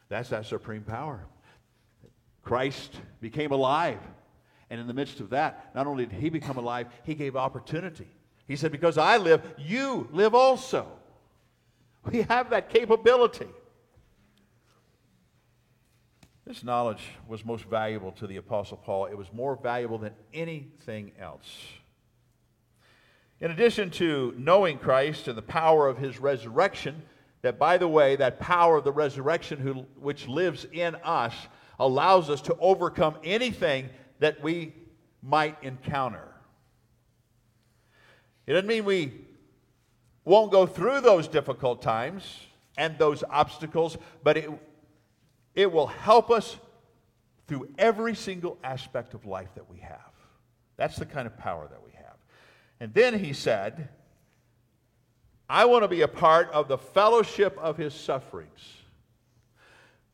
That's 0.09 0.29
that 0.29 0.45
supreme 0.45 0.83
power. 0.83 1.25
Christ 2.43 2.93
became 3.21 3.51
alive. 3.51 3.99
And 4.69 4.79
in 4.79 4.85
the 4.85 4.93
midst 4.93 5.19
of 5.19 5.31
that, 5.31 5.71
not 5.73 5.87
only 5.87 6.05
did 6.05 6.19
he 6.19 6.29
become 6.29 6.57
alive, 6.57 6.87
he 7.03 7.15
gave 7.15 7.35
opportunity. 7.35 8.07
He 8.47 8.55
said, 8.55 8.71
Because 8.71 8.97
I 8.97 9.17
live, 9.17 9.41
you 9.57 10.07
live 10.11 10.35
also. 10.35 10.87
We 12.11 12.23
have 12.23 12.49
that 12.51 12.69
capability. 12.69 13.47
This 16.45 16.63
knowledge 16.63 17.01
was 17.27 17.45
most 17.45 17.63
valuable 17.65 18.11
to 18.13 18.27
the 18.27 18.35
Apostle 18.35 18.77
Paul. 18.77 19.05
It 19.05 19.17
was 19.17 19.31
more 19.31 19.55
valuable 19.55 19.97
than 19.97 20.13
anything 20.33 21.13
else. 21.17 21.47
In 23.39 23.51
addition 23.51 23.89
to 23.91 24.33
knowing 24.37 24.77
Christ 24.77 25.29
and 25.29 25.37
the 25.37 25.41
power 25.41 25.87
of 25.87 25.97
his 25.97 26.19
resurrection, 26.19 27.01
that 27.43 27.57
by 27.57 27.77
the 27.77 27.87
way, 27.87 28.17
that 28.17 28.39
power 28.39 28.77
of 28.77 28.83
the 28.83 28.91
resurrection 28.91 29.59
who, 29.59 29.85
which 29.99 30.27
lives 30.27 30.65
in 30.71 30.95
us 31.03 31.33
allows 31.79 32.29
us 32.29 32.41
to 32.41 32.57
overcome 32.59 33.15
anything 33.23 33.89
that 34.19 34.41
we 34.43 34.73
might 35.21 35.57
encounter. 35.63 36.27
It 38.45 38.53
doesn't 38.53 38.67
mean 38.67 38.83
we 38.83 39.13
won't 40.25 40.51
go 40.51 40.65
through 40.65 41.01
those 41.01 41.29
difficult 41.29 41.81
times 41.81 42.39
and 42.77 42.97
those 42.97 43.23
obstacles, 43.29 43.97
but 44.23 44.37
it 44.37 44.49
it 45.55 45.71
will 45.71 45.87
help 45.87 46.31
us 46.31 46.57
through 47.47 47.69
every 47.77 48.15
single 48.15 48.57
aspect 48.63 49.13
of 49.13 49.25
life 49.25 49.49
that 49.55 49.69
we 49.69 49.79
have. 49.79 49.99
That's 50.77 50.95
the 50.95 51.05
kind 51.05 51.27
of 51.27 51.37
power 51.37 51.67
that 51.69 51.83
we 51.83 51.91
have. 51.91 52.15
And 52.79 52.93
then 52.93 53.17
he 53.17 53.33
said, 53.33 53.89
I 55.49 55.65
want 55.65 55.83
to 55.83 55.87
be 55.87 56.01
a 56.01 56.07
part 56.07 56.49
of 56.51 56.67
the 56.67 56.77
fellowship 56.77 57.57
of 57.59 57.77
his 57.77 57.93
sufferings. 57.93 58.59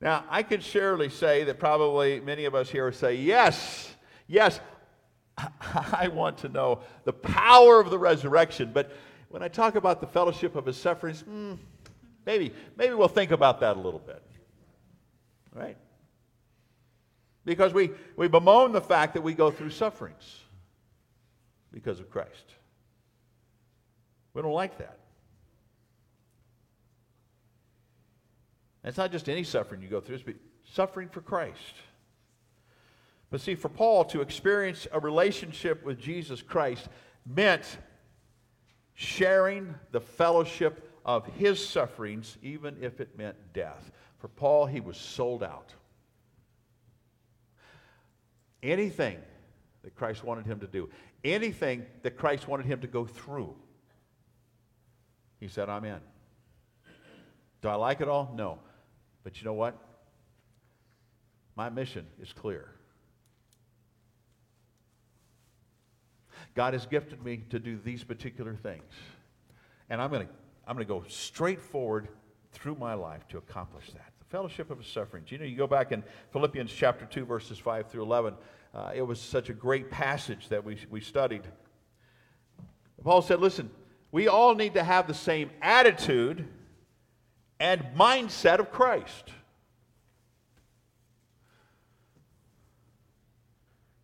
Now, 0.01 0.23
I 0.29 0.43
could 0.43 0.63
surely 0.63 1.09
say 1.09 1.43
that 1.45 1.59
probably 1.59 2.19
many 2.19 2.45
of 2.45 2.55
us 2.55 2.69
here 2.69 2.91
say, 2.91 3.15
Yes, 3.15 3.93
yes, 4.27 4.59
I 5.37 6.09
want 6.13 6.37
to 6.39 6.49
know 6.49 6.79
the 7.03 7.13
power 7.13 7.79
of 7.79 7.89
the 7.89 7.97
resurrection. 7.97 8.71
But 8.73 8.91
when 9.29 9.43
I 9.43 9.47
talk 9.47 9.75
about 9.75 10.01
the 10.01 10.07
fellowship 10.07 10.55
of 10.55 10.65
his 10.65 10.77
sufferings, 10.77 11.21
hmm, 11.21 11.53
maybe, 12.25 12.53
maybe 12.77 12.93
we'll 12.93 13.07
think 13.07 13.31
about 13.31 13.59
that 13.59 13.77
a 13.77 13.79
little 13.79 13.99
bit. 13.99 14.23
Right? 15.59 15.77
Because 17.45 17.73
we, 17.73 17.91
we 18.15 18.27
bemoan 18.27 18.71
the 18.71 18.81
fact 18.81 19.13
that 19.15 19.21
we 19.21 19.33
go 19.33 19.51
through 19.51 19.71
sufferings 19.71 20.41
because 21.71 21.99
of 21.99 22.09
Christ. 22.09 22.55
We 24.33 24.41
don't 24.41 24.53
like 24.53 24.77
that. 24.77 24.99
It's 28.83 28.97
not 28.97 29.11
just 29.11 29.27
any 29.27 29.43
suffering 29.43 29.81
you 29.81 29.87
go 29.87 29.99
through, 29.99 30.15
it's 30.15 30.39
suffering 30.71 31.09
for 31.09 31.21
Christ. 31.21 31.75
But 33.29 33.41
see, 33.41 33.55
for 33.55 33.69
Paul 33.69 34.05
to 34.05 34.21
experience 34.21 34.87
a 34.91 34.99
relationship 34.99 35.83
with 35.83 35.99
Jesus 35.99 36.41
Christ 36.41 36.87
meant 37.25 37.77
sharing 38.93 39.75
the 39.91 39.99
fellowship 39.99 40.88
of 41.09 41.25
his 41.25 41.67
sufferings, 41.67 42.37
even 42.43 42.77
if 42.79 43.01
it 43.01 43.17
meant 43.17 43.35
death. 43.51 43.91
For 44.19 44.27
Paul, 44.27 44.67
he 44.67 44.79
was 44.79 44.95
sold 44.95 45.41
out. 45.41 45.73
Anything 48.61 49.17
that 49.81 49.95
Christ 49.95 50.23
wanted 50.23 50.45
him 50.45 50.59
to 50.59 50.67
do, 50.67 50.87
anything 51.23 51.83
that 52.03 52.15
Christ 52.15 52.47
wanted 52.47 52.67
him 52.67 52.81
to 52.81 52.87
go 52.87 53.07
through, 53.07 53.55
he 55.39 55.47
said, 55.47 55.67
I'm 55.67 55.83
in. 55.83 55.99
Do 57.63 57.69
I 57.69 57.75
like 57.75 58.01
it 58.01 58.07
all? 58.07 58.31
No. 58.35 58.59
But 59.23 59.41
you 59.41 59.45
know 59.45 59.53
what? 59.53 59.75
My 61.55 61.69
mission 61.69 62.05
is 62.21 62.31
clear. 62.33 62.69
God 66.53 66.73
has 66.73 66.85
gifted 66.85 67.23
me 67.25 67.45
to 67.49 67.57
do 67.57 67.79
these 67.83 68.03
particular 68.03 68.53
things. 68.53 68.93
And 69.89 69.99
I'm 69.99 70.11
going 70.11 70.27
to 70.27 70.33
I'm 70.69 70.75
going 70.75 70.85
to 70.85 70.93
go 70.93 71.03
straight 71.07 71.59
forward 71.59 72.09
through 72.51 72.75
my 72.75 72.93
life 72.93 73.27
to 73.29 73.39
accomplish 73.39 73.87
that. 73.87 74.13
The 74.19 74.25
fellowship 74.25 74.69
of 74.69 74.77
his 74.77 74.85
sufferings. 74.85 75.31
You 75.31 75.39
know, 75.39 75.45
you 75.45 75.57
go 75.57 75.65
back 75.65 75.91
in 75.91 76.03
Philippians 76.31 76.71
chapter 76.71 77.07
2, 77.07 77.25
verses 77.25 77.57
5 77.57 77.87
through 77.87 78.03
11. 78.03 78.35
Uh, 78.75 78.91
it 78.93 79.01
was 79.01 79.19
such 79.19 79.49
a 79.49 79.53
great 79.53 79.89
passage 79.89 80.47
that 80.49 80.63
we, 80.63 80.77
we 80.91 81.01
studied. 81.01 81.41
Paul 83.03 83.23
said, 83.23 83.39
Listen, 83.39 83.71
we 84.11 84.27
all 84.27 84.53
need 84.53 84.75
to 84.75 84.83
have 84.83 85.07
the 85.07 85.13
same 85.15 85.49
attitude 85.59 86.47
and 87.59 87.83
mindset 87.97 88.59
of 88.59 88.71
Christ. 88.71 89.31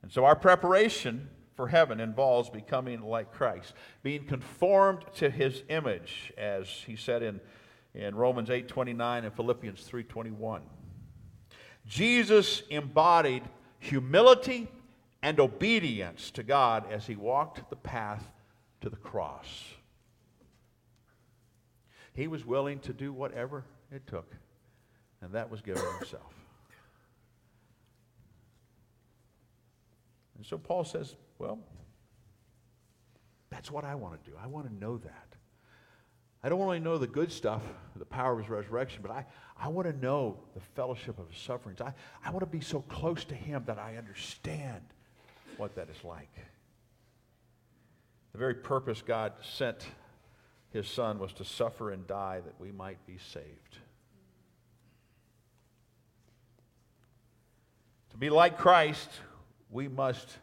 And 0.02 0.12
so 0.12 0.26
our 0.26 0.36
preparation 0.36 1.30
for 1.56 1.68
heaven 1.68 2.00
involves 2.00 2.50
becoming 2.50 3.02
like 3.02 3.32
Christ, 3.32 3.74
being 4.04 4.26
conformed 4.26 5.06
to 5.16 5.30
his 5.30 5.64
image, 5.70 6.34
as 6.38 6.68
he 6.68 6.96
said 6.96 7.24
in, 7.24 7.40
in 7.94 8.16
Romans 8.16 8.50
8:29 8.50 9.24
and 9.24 9.34
Philippians 9.34 9.88
3:21. 9.90 10.62
Jesus 11.86 12.64
embodied 12.70 13.44
humility 13.80 14.68
and 15.22 15.40
obedience 15.40 16.32
to 16.32 16.44
God 16.44 16.92
as 16.92 17.08
he 17.08 17.16
walked 17.16 17.70
the 17.70 17.76
path 17.76 18.32
to 18.82 18.90
the 18.90 18.96
cross. 18.98 19.74
He 22.14 22.28
was 22.28 22.46
willing 22.46 22.80
to 22.82 22.94
do 22.94 23.14
whatever 23.14 23.66
it 23.92 24.06
took, 24.08 24.36
and 25.22 25.34
that 25.34 25.50
was 25.50 25.62
giving 25.62 25.84
himself. 26.00 26.45
And 30.36 30.46
so 30.46 30.58
Paul 30.58 30.84
says, 30.84 31.16
well, 31.40 31.60
that's 33.50 33.72
what 33.72 33.86
I 33.86 33.96
want 33.96 34.24
to 34.24 34.30
do. 34.30 34.36
I 34.42 34.48
want 34.48 34.68
to 34.68 34.74
know 34.76 34.98
that. 34.98 35.36
I 36.44 36.50
don't 36.50 36.62
only 36.62 36.80
know 36.80 37.00
the 37.00 37.08
good 37.08 37.32
stuff, 37.32 37.64
the 37.96 38.06
power 38.06 38.34
of 38.34 38.40
his 38.40 38.50
resurrection, 38.50 39.00
but 39.02 39.10
I, 39.10 39.26
I 39.58 39.70
want 39.70 39.88
to 39.88 39.98
know 40.00 40.38
the 40.54 40.60
fellowship 40.60 41.18
of 41.18 41.28
his 41.30 41.40
sufferings. 41.40 41.82
I, 41.82 41.94
I 42.24 42.30
want 42.30 42.42
to 42.42 42.46
be 42.46 42.62
so 42.62 42.82
close 42.82 43.26
to 43.26 43.36
him 43.36 43.64
that 43.66 43.80
I 43.80 43.98
understand 43.98 44.82
what 45.58 45.76
that 45.76 45.90
is 45.90 46.04
like. 46.04 46.30
The 48.34 48.38
very 48.38 48.54
purpose 48.54 49.02
God 49.02 49.34
sent 49.42 49.88
his 50.72 50.88
son 50.88 51.20
was 51.20 51.32
to 51.34 51.46
suffer 51.46 51.92
and 51.92 52.06
die 52.06 52.42
that 52.46 52.60
we 52.60 52.72
might 52.72 53.04
be 53.08 53.18
saved. 53.18 53.78
To 58.12 58.18
be 58.18 58.30
like 58.30 58.58
Christ, 58.58 59.10
we 59.76 59.90
must 59.90 60.38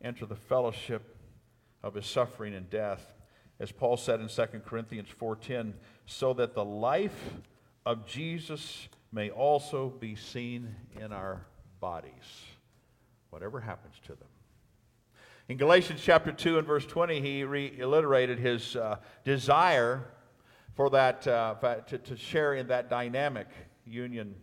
enter 0.00 0.26
the 0.26 0.36
fellowship 0.36 1.16
of 1.82 1.92
his 1.94 2.06
suffering 2.06 2.54
and 2.54 2.70
death. 2.70 3.12
As 3.58 3.72
paul 3.72 3.96
said 3.96 4.20
in 4.20 4.28
2 4.28 4.44
corinthians 4.64 5.08
4.10 5.20 5.72
so 6.06 6.32
that 6.34 6.54
the 6.54 6.64
life 6.64 7.34
of 7.84 8.06
jesus 8.06 8.88
may 9.10 9.30
also 9.30 9.88
be 9.88 10.14
seen 10.14 10.72
in 11.00 11.12
our 11.12 11.44
bodies. 11.80 12.12
Whatever 13.30 13.60
happens 13.60 13.96
to 14.04 14.10
them. 14.10 14.28
In 15.48 15.56
galatians 15.56 16.00
chapter 16.00 16.30
2 16.30 16.58
and 16.58 16.66
verse 16.66 16.86
20 16.86 17.20
he 17.20 17.42
reiterated 17.42 18.38
his 18.38 18.76
uh, 18.76 18.98
desire 19.24 20.04
for 20.76 20.90
that 20.90 21.26
uh, 21.26 21.54
to, 21.88 21.98
to 21.98 22.16
share 22.16 22.54
in 22.54 22.68
that 22.68 22.88
dynamic 22.88 23.48
union 23.84 24.36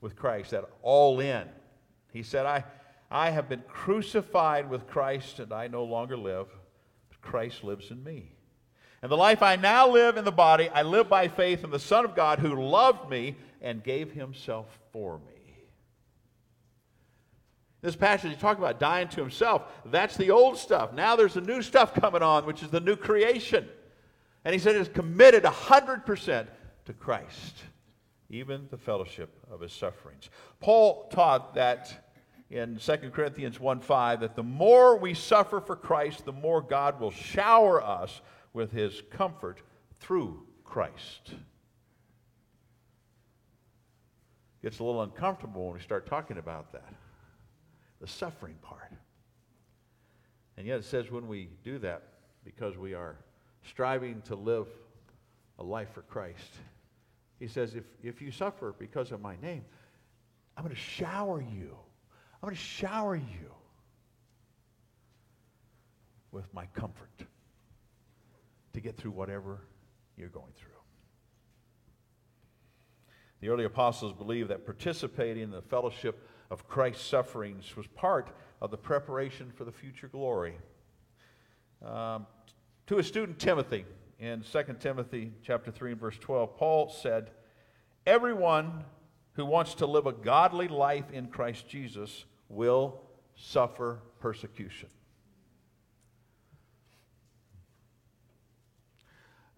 with 0.00 0.16
christ 0.16 0.52
that 0.52 0.64
all 0.80 1.20
in. 1.20 1.46
He 2.12 2.22
said 2.22 2.46
i 2.46 2.64
I 3.10 3.30
have 3.30 3.48
been 3.48 3.62
crucified 3.68 4.68
with 4.68 4.86
Christ, 4.86 5.38
and 5.38 5.52
I 5.52 5.68
no 5.68 5.84
longer 5.84 6.16
live, 6.16 6.48
but 7.08 7.20
Christ 7.20 7.62
lives 7.62 7.90
in 7.90 8.02
me. 8.02 8.32
And 9.02 9.10
the 9.10 9.16
life 9.16 9.42
I 9.42 9.56
now 9.56 9.88
live 9.88 10.16
in 10.16 10.24
the 10.24 10.32
body, 10.32 10.68
I 10.68 10.82
live 10.82 11.08
by 11.08 11.28
faith 11.28 11.62
in 11.62 11.70
the 11.70 11.78
Son 11.78 12.04
of 12.04 12.16
God 12.16 12.38
who 12.38 12.54
loved 12.54 13.08
me 13.08 13.36
and 13.60 13.84
gave 13.84 14.12
himself 14.12 14.66
for 14.92 15.18
me. 15.18 15.36
This 17.82 17.94
passage, 17.94 18.32
you 18.32 18.36
talk 18.36 18.58
about 18.58 18.80
dying 18.80 19.06
to 19.08 19.20
himself. 19.20 19.62
That's 19.84 20.16
the 20.16 20.30
old 20.32 20.58
stuff. 20.58 20.92
Now 20.92 21.14
there's 21.14 21.34
the 21.34 21.40
new 21.40 21.62
stuff 21.62 21.94
coming 21.94 22.22
on, 22.22 22.44
which 22.46 22.62
is 22.62 22.70
the 22.70 22.80
new 22.80 22.96
creation. 22.96 23.68
And 24.44 24.52
he 24.52 24.58
said 24.58 24.74
it's 24.74 24.88
committed 24.88 25.44
100% 25.44 26.46
to 26.86 26.92
Christ, 26.92 27.54
even 28.30 28.66
the 28.70 28.78
fellowship 28.78 29.30
of 29.50 29.60
his 29.60 29.72
sufferings. 29.72 30.30
Paul 30.58 31.08
taught 31.10 31.54
that 31.54 32.05
in 32.50 32.78
2 32.78 32.96
Corinthians 33.12 33.58
1 33.58 33.80
5 33.80 34.20
that 34.20 34.36
the 34.36 34.42
more 34.42 34.96
we 34.96 35.14
suffer 35.14 35.60
for 35.60 35.76
Christ, 35.76 36.24
the 36.24 36.32
more 36.32 36.62
God 36.62 37.00
will 37.00 37.10
shower 37.10 37.82
us 37.82 38.20
with 38.52 38.72
his 38.72 39.02
comfort 39.10 39.62
through 40.00 40.42
Christ. 40.64 41.34
Gets 44.62 44.78
a 44.78 44.84
little 44.84 45.02
uncomfortable 45.02 45.66
when 45.66 45.74
we 45.74 45.80
start 45.80 46.06
talking 46.06 46.38
about 46.38 46.72
that 46.72 46.92
the 48.00 48.06
suffering 48.06 48.56
part. 48.62 48.92
And 50.56 50.66
yet 50.66 50.78
it 50.78 50.84
says 50.84 51.10
when 51.10 51.28
we 51.28 51.48
do 51.64 51.78
that, 51.78 52.02
because 52.44 52.76
we 52.76 52.94
are 52.94 53.16
striving 53.64 54.22
to 54.22 54.36
live 54.36 54.68
a 55.58 55.62
life 55.62 55.88
for 55.92 56.02
Christ, 56.02 56.56
he 57.38 57.46
says, 57.46 57.74
if, 57.74 57.84
if 58.02 58.22
you 58.22 58.30
suffer 58.30 58.74
because 58.78 59.12
of 59.12 59.20
my 59.20 59.36
name, 59.42 59.64
I'm 60.56 60.64
going 60.64 60.74
to 60.74 60.80
shower 60.80 61.42
you 61.42 61.76
I'm 62.46 62.50
going 62.50 62.58
to 62.58 62.62
shower 62.62 63.16
you 63.16 63.50
with 66.30 66.44
my 66.54 66.66
comfort 66.66 67.10
to 68.72 68.80
get 68.80 68.96
through 68.96 69.10
whatever 69.10 69.62
you're 70.16 70.28
going 70.28 70.52
through. 70.54 70.70
The 73.40 73.48
early 73.48 73.64
apostles 73.64 74.12
believed 74.12 74.50
that 74.50 74.64
participating 74.64 75.42
in 75.42 75.50
the 75.50 75.60
fellowship 75.60 76.24
of 76.48 76.68
Christ's 76.68 77.04
sufferings 77.04 77.76
was 77.76 77.88
part 77.88 78.30
of 78.62 78.70
the 78.70 78.76
preparation 78.76 79.50
for 79.50 79.64
the 79.64 79.72
future 79.72 80.06
glory. 80.06 80.54
Um, 81.84 82.28
to 82.86 82.96
his 82.98 83.08
student 83.08 83.40
Timothy, 83.40 83.84
in 84.20 84.42
2 84.42 84.62
Timothy 84.78 85.32
chapter 85.42 85.72
3 85.72 85.90
and 85.90 86.00
verse 86.00 86.18
12, 86.20 86.56
Paul 86.56 86.90
said, 86.90 87.32
Everyone 88.06 88.84
who 89.32 89.44
wants 89.44 89.74
to 89.74 89.86
live 89.86 90.06
a 90.06 90.12
godly 90.12 90.68
life 90.68 91.10
in 91.12 91.26
Christ 91.26 91.68
Jesus 91.68 92.24
will 92.48 93.00
suffer 93.34 94.00
persecution. 94.20 94.88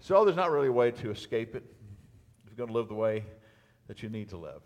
So 0.01 0.25
there's 0.25 0.37
not 0.37 0.51
really 0.51 0.69
a 0.69 0.73
way 0.73 0.91
to 0.91 1.11
escape 1.11 1.55
it 1.55 1.65
if 2.45 2.51
you're 2.51 2.57
going 2.57 2.69
to 2.69 2.75
live 2.75 2.89
the 2.89 2.95
way 2.95 3.25
that 3.89 4.03
you 4.03 4.09
need 4.09 4.31
to 4.31 4.37
live. 4.37 4.63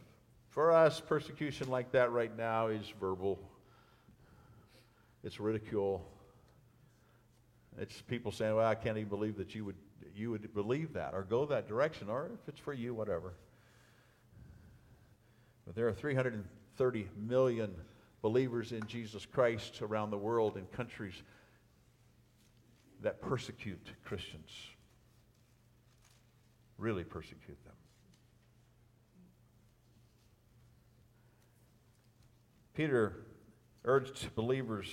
For 0.50 0.72
us, 0.72 1.00
persecution 1.00 1.68
like 1.68 1.92
that 1.92 2.12
right 2.12 2.36
now 2.36 2.68
is 2.68 2.92
verbal. 3.00 3.40
It's 5.24 5.40
ridicule. 5.40 6.06
It's 7.78 8.02
people 8.02 8.30
saying, 8.32 8.54
"Well, 8.54 8.66
I 8.66 8.74
can't 8.74 8.98
even 8.98 9.08
believe 9.08 9.36
that 9.36 9.54
you 9.54 9.64
would 9.64 9.76
you 10.14 10.30
would 10.30 10.52
believe 10.52 10.92
that 10.92 11.14
or 11.14 11.22
go 11.22 11.46
that 11.46 11.66
direction, 11.66 12.10
or 12.10 12.26
if 12.26 12.48
it's 12.48 12.60
for 12.60 12.74
you, 12.74 12.94
whatever." 12.94 13.32
But 15.64 15.74
there 15.74 15.88
are 15.88 15.92
330 15.92 17.08
million 17.16 17.74
believers 18.22 18.72
in 18.72 18.86
Jesus 18.86 19.26
Christ 19.26 19.82
around 19.82 20.10
the 20.10 20.18
world 20.18 20.56
in 20.56 20.64
countries 20.66 21.14
that 23.02 23.20
persecute 23.20 23.90
Christians, 24.04 24.50
really 26.78 27.04
persecute 27.04 27.62
them. 27.64 27.74
Peter 32.74 33.24
urged 33.84 34.34
believers 34.34 34.86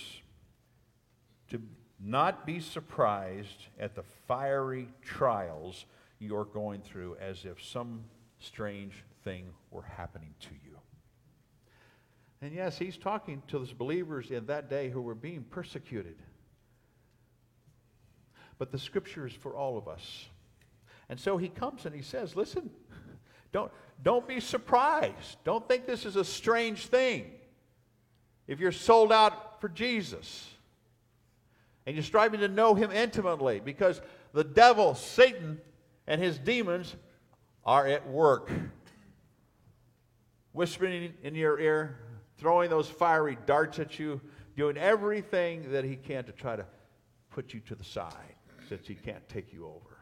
to 1.50 1.62
not 2.00 2.46
be 2.46 2.60
surprised 2.60 3.68
at 3.80 3.96
the 3.96 4.04
fiery 4.28 4.90
trials 5.04 5.86
you're 6.20 6.46
going 6.46 6.82
through 6.82 7.16
as 7.22 7.46
if 7.46 7.64
some 7.64 8.04
strange 8.40 9.04
thing 9.24 9.46
were 9.72 9.84
happening 9.84 10.34
to 10.40 10.50
you. 10.66 10.69
And 12.42 12.54
yes, 12.54 12.78
he's 12.78 12.98
talking 12.98 13.44
to 13.48 13.60
those 13.60 13.74
believers 13.74 14.32
in 14.32 14.46
that 14.46 14.70
day 14.70 14.90
who 14.90 15.02
were 15.02 15.16
being 15.16 15.44
persecuted. 15.44 16.16
But 18.58 18.72
the 18.72 18.80
scripture 18.80 19.28
is 19.28 19.34
for 19.34 19.56
all 19.56 19.78
of 19.78 19.88
us. 19.88 20.28
And 21.10 21.20
so 21.20 21.38
he 21.38 21.50
comes 21.50 21.86
and 21.86 21.96
he 21.96 22.02
says, 22.02 22.36
listen, 22.36 22.70
don't, 23.52 23.72
don't 24.04 24.28
be 24.28 24.40
surprised. 24.40 25.38
Don't 25.44 25.68
think 25.68 25.86
this 25.86 26.06
is 26.06 26.16
a 26.16 26.24
strange 26.24 26.86
thing. 26.86 27.32
If 28.48 28.60
you're 28.60 28.72
sold 28.72 29.12
out 29.12 29.60
for 29.60 29.70
Jesus 29.70 30.48
and 31.86 31.96
you're 31.96 32.04
striving 32.04 32.40
to 32.42 32.48
know 32.48 32.74
him 32.74 32.92
intimately, 32.92 33.60
because 33.60 34.02
the 34.34 34.44
devil, 34.44 34.96
Satan, 34.96 35.60
and 36.08 36.22
his 36.22 36.38
demons 36.38 36.96
are 37.66 37.88
at 37.88 38.08
work, 38.08 38.52
whispering 40.52 41.14
in 41.24 41.36
your 41.36 41.60
ear, 41.60 41.98
throwing 42.40 42.70
those 42.70 42.88
fiery 42.88 43.38
darts 43.46 43.80
at 43.80 44.00
you, 44.00 44.22
doing 44.56 44.78
everything 44.78 45.72
that 45.72 45.84
he 45.84 45.96
can 45.96 46.24
to 46.24 46.32
try 46.32 46.56
to 46.56 46.66
put 47.32 47.54
you 47.54 47.60
to 47.62 47.76
the 47.76 47.84
side 47.84 48.36
since 48.68 48.88
he 48.88 48.96
can't 48.96 49.28
take 49.30 49.54
you 49.54 49.66
over. 49.66 49.98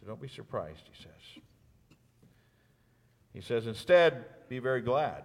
So 0.00 0.06
don't 0.06 0.20
be 0.20 0.28
surprised, 0.28 0.82
he 0.90 1.02
says. 1.02 1.44
He 3.32 3.40
says, 3.40 3.66
instead, 3.66 4.24
be 4.48 4.58
very 4.58 4.80
glad. 4.80 5.24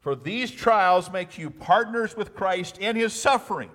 For 0.00 0.14
these 0.14 0.50
trials 0.50 1.10
make 1.10 1.38
you 1.38 1.50
partners 1.50 2.16
with 2.16 2.34
Christ 2.34 2.78
in 2.78 2.94
his 2.94 3.12
suffering, 3.12 3.70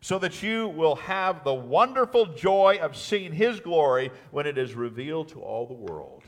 so 0.00 0.18
that 0.18 0.42
you 0.42 0.68
will 0.68 0.96
have 0.96 1.44
the 1.44 1.54
wonderful 1.54 2.26
joy 2.26 2.78
of 2.82 2.96
seeing 2.96 3.32
his 3.32 3.60
glory 3.60 4.10
when 4.32 4.46
it 4.46 4.58
is 4.58 4.74
revealed 4.74 5.28
to 5.28 5.40
all 5.40 5.66
the 5.66 5.72
world. 5.72 6.24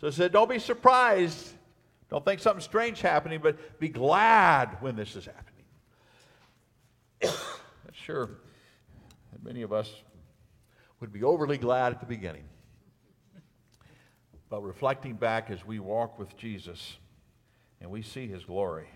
So 0.00 0.06
he 0.08 0.12
said, 0.12 0.32
Don't 0.32 0.48
be 0.48 0.58
surprised. 0.58 1.52
Don't 2.10 2.24
think 2.24 2.40
something 2.40 2.62
strange 2.62 3.00
happening, 3.00 3.40
but 3.42 3.78
be 3.80 3.88
glad 3.88 4.76
when 4.80 4.94
this 4.94 5.16
is 5.16 5.26
happening. 5.26 5.64
sure, 7.92 8.30
many 9.42 9.62
of 9.62 9.72
us 9.72 9.92
would 11.00 11.12
be 11.12 11.22
overly 11.22 11.58
glad 11.58 11.92
at 11.92 12.00
the 12.00 12.06
beginning. 12.06 12.44
But 14.48 14.62
reflecting 14.62 15.14
back 15.14 15.50
as 15.50 15.66
we 15.66 15.80
walk 15.80 16.18
with 16.18 16.36
Jesus 16.36 16.98
and 17.80 17.90
we 17.90 18.02
see 18.02 18.26
his 18.26 18.44
glory 18.44 18.88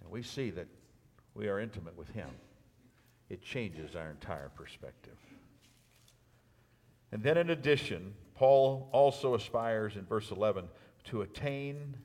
and 0.00 0.10
we 0.10 0.22
see 0.22 0.50
that 0.50 0.66
we 1.34 1.48
are 1.48 1.60
intimate 1.60 1.96
with 1.96 2.08
him, 2.10 2.30
it 3.28 3.42
changes 3.42 3.94
our 3.94 4.10
entire 4.10 4.48
perspective. 4.48 5.16
And 7.12 7.22
then, 7.22 7.36
in 7.36 7.50
addition, 7.50 8.14
Paul 8.36 8.88
also 8.92 9.34
aspires 9.34 9.96
in 9.96 10.04
verse 10.04 10.30
11 10.30 10.68
to 11.04 11.22
attain 11.22 11.96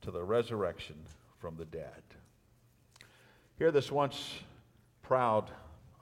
to 0.00 0.10
the 0.10 0.22
resurrection 0.22 0.96
from 1.38 1.56
the 1.56 1.64
dead. 1.64 2.02
Here, 3.56 3.70
this 3.70 3.92
once 3.92 4.40
proud 5.02 5.50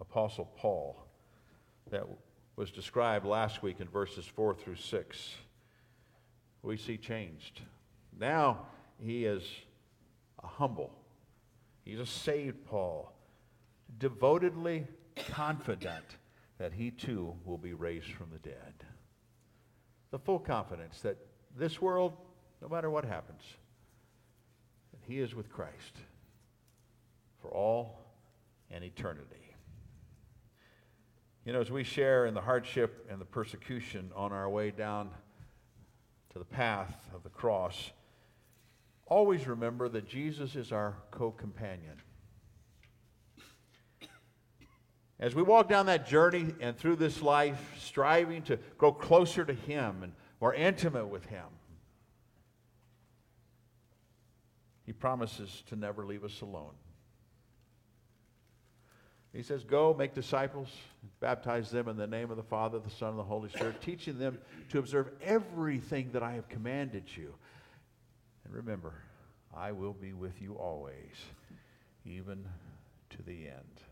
Apostle 0.01 0.51
Paul 0.57 1.07
that 1.91 2.07
was 2.57 2.71
described 2.71 3.27
last 3.27 3.62
week 3.62 3.81
in 3.81 3.89
verses 3.89 4.25
4 4.25 4.55
through 4.55 4.77
6, 4.77 5.35
we 6.62 6.77
see 6.79 6.97
changed. 6.97 7.61
Now 8.18 8.66
he 9.03 9.27
is 9.27 9.43
a 10.43 10.47
humble, 10.47 10.93
he's 11.85 12.01
a 12.01 12.07
saved 12.07 12.64
Paul, 12.64 13.12
devotedly 13.99 14.87
confident 15.16 16.05
that 16.59 16.73
he 16.73 16.91
too 16.91 17.35
will 17.45 17.59
be 17.59 17.75
raised 17.75 18.12
from 18.12 18.31
the 18.31 18.39
dead. 18.39 18.75
The 20.11 20.18
full 20.18 20.38
confidence 20.38 21.00
that 21.02 21.16
this 21.56 21.80
world, 21.80 22.12
no 22.61 22.68
matter 22.68 22.90
what 22.90 23.04
happens, 23.04 23.42
that 24.92 25.00
he 25.06 25.20
is 25.20 25.34
with 25.34 25.50
Christ 25.50 25.96
for 27.40 27.50
all 27.50 27.98
and 28.70 28.84
eternity. 28.84 29.54
You 31.44 31.52
know, 31.54 31.61
as 31.61 31.70
we 31.70 31.84
share 31.84 32.26
in 32.26 32.34
the 32.34 32.40
hardship 32.40 33.06
and 33.11 33.20
the 33.20 33.24
persecution 33.24 34.11
on 34.14 34.32
our 34.32 34.48
way 34.48 34.70
down 34.70 35.11
to 36.32 36.38
the 36.38 36.44
path 36.44 37.08
of 37.14 37.22
the 37.22 37.30
cross, 37.30 37.90
always 39.06 39.46
remember 39.46 39.88
that 39.88 40.06
Jesus 40.06 40.54
is 40.54 40.70
our 40.70 40.96
co 41.11 41.30
companion. 41.30 41.96
As 45.21 45.35
we 45.35 45.43
walk 45.43 45.68
down 45.68 45.85
that 45.87 46.09
journey 46.09 46.47
and 46.61 46.77
through 46.77 46.97
this 46.97 47.21
life, 47.21 47.75
striving 47.79 48.41
to 48.45 48.59
grow 48.79 48.91
closer 48.91 49.45
to 49.45 49.53
Him 49.53 50.03
and 50.03 50.14
more 50.41 50.55
intimate 50.55 51.09
with 51.09 51.27
Him, 51.27 51.45
He 54.87 54.95
promises 54.95 55.62
to 55.68 55.77
never 55.77 56.07
leave 56.07 56.25
us 56.25 56.41
alone. 56.41 56.73
He 59.35 59.43
says, 59.43 59.62
Go, 59.62 59.95
make 59.97 60.14
disciples, 60.14 60.68
baptize 61.21 61.71
them 61.71 61.87
in 61.87 61.99
the 61.99 62.07
name 62.07 62.31
of 62.31 62.39
the 62.39 62.43
Father, 62.43 62.79
the 62.79 62.91
Son, 62.91 63.11
and 63.11 63.18
the 63.18 63.23
Holy 63.23 63.51
Spirit, 63.51 63.83
teaching 63.83 64.18
them 64.18 64.39
to 64.71 64.79
observe 64.79 65.11
everything 65.23 66.11
that 66.12 66.23
I 66.23 66.33
have 66.33 66.49
commanded 66.49 67.05
you. 67.14 67.35
And 68.47 68.55
remember, 68.55 68.95
I 69.55 69.73
will 69.73 69.93
be 69.93 70.14
with 70.14 70.41
you 70.41 70.55
always, 70.55 71.14
even 72.07 72.49
to 73.11 73.23
the 73.23 73.49
end 73.49 73.83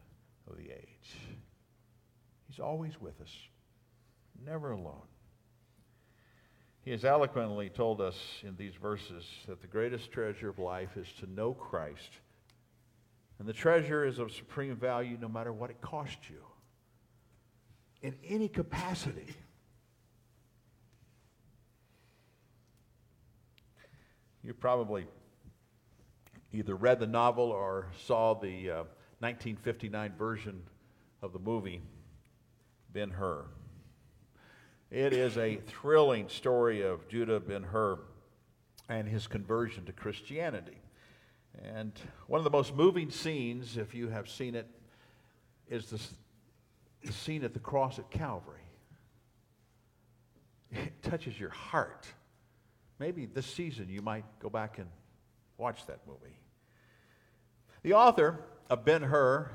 of 0.49 0.57
the 0.57 0.70
age. 0.70 1.16
He's 2.49 2.61
always 2.61 3.01
with 3.01 3.20
us, 3.20 3.34
never 4.44 4.72
alone. 4.72 5.07
He 6.80 6.90
has 6.92 7.05
eloquently 7.05 7.68
told 7.68 8.01
us 8.01 8.16
in 8.42 8.57
these 8.57 8.74
verses 8.74 9.24
that 9.46 9.61
the 9.61 9.66
greatest 9.66 10.11
treasure 10.11 10.49
of 10.49 10.59
life 10.59 10.96
is 10.96 11.07
to 11.20 11.30
know 11.30 11.53
Christ 11.53 12.11
and 13.38 13.46
the 13.46 13.53
treasure 13.53 14.05
is 14.05 14.18
of 14.18 14.32
supreme 14.32 14.74
value 14.76 15.16
no 15.20 15.28
matter 15.28 15.53
what 15.53 15.70
it 15.70 15.80
costs 15.80 16.28
you, 16.28 16.42
in 18.03 18.14
any 18.26 18.49
capacity. 18.49 19.34
You 24.42 24.55
probably 24.55 25.07
either 26.53 26.74
read 26.74 27.01
the 27.01 27.07
novel 27.07 27.51
or 27.51 27.88
saw 28.07 28.34
the 28.34 28.70
uh, 28.70 28.84
1959 29.20 30.12
version 30.16 30.62
of 31.22 31.32
the 31.32 31.38
movie 31.38 31.82
Ben 32.92 33.10
Hur. 33.10 33.44
It 34.90 35.12
is 35.12 35.36
a 35.36 35.56
thrilling 35.66 36.28
story 36.28 36.82
of 36.82 37.08
Judah 37.08 37.40
Ben 37.40 37.62
Hur 37.62 37.98
and 38.88 39.08
his 39.08 39.26
conversion 39.26 39.84
to 39.86 39.92
Christianity. 39.92 40.80
And 41.62 41.92
one 42.26 42.38
of 42.38 42.44
the 42.44 42.50
most 42.50 42.74
moving 42.74 43.10
scenes, 43.10 43.76
if 43.76 43.94
you 43.94 44.08
have 44.08 44.28
seen 44.28 44.54
it, 44.54 44.66
is 45.68 45.86
the, 45.86 46.00
the 47.04 47.12
scene 47.12 47.44
at 47.44 47.52
the 47.52 47.60
cross 47.60 47.98
at 47.98 48.10
Calvary. 48.10 48.62
It 50.70 51.02
touches 51.02 51.38
your 51.38 51.50
heart. 51.50 52.06
Maybe 52.98 53.26
this 53.26 53.46
season 53.46 53.88
you 53.88 54.02
might 54.02 54.24
go 54.40 54.48
back 54.48 54.78
and 54.78 54.88
watch 55.56 55.86
that 55.86 56.00
movie. 56.06 56.38
The 57.82 57.94
author 57.94 58.38
of 58.70 58.84
Ben 58.84 59.02
Hur 59.02 59.50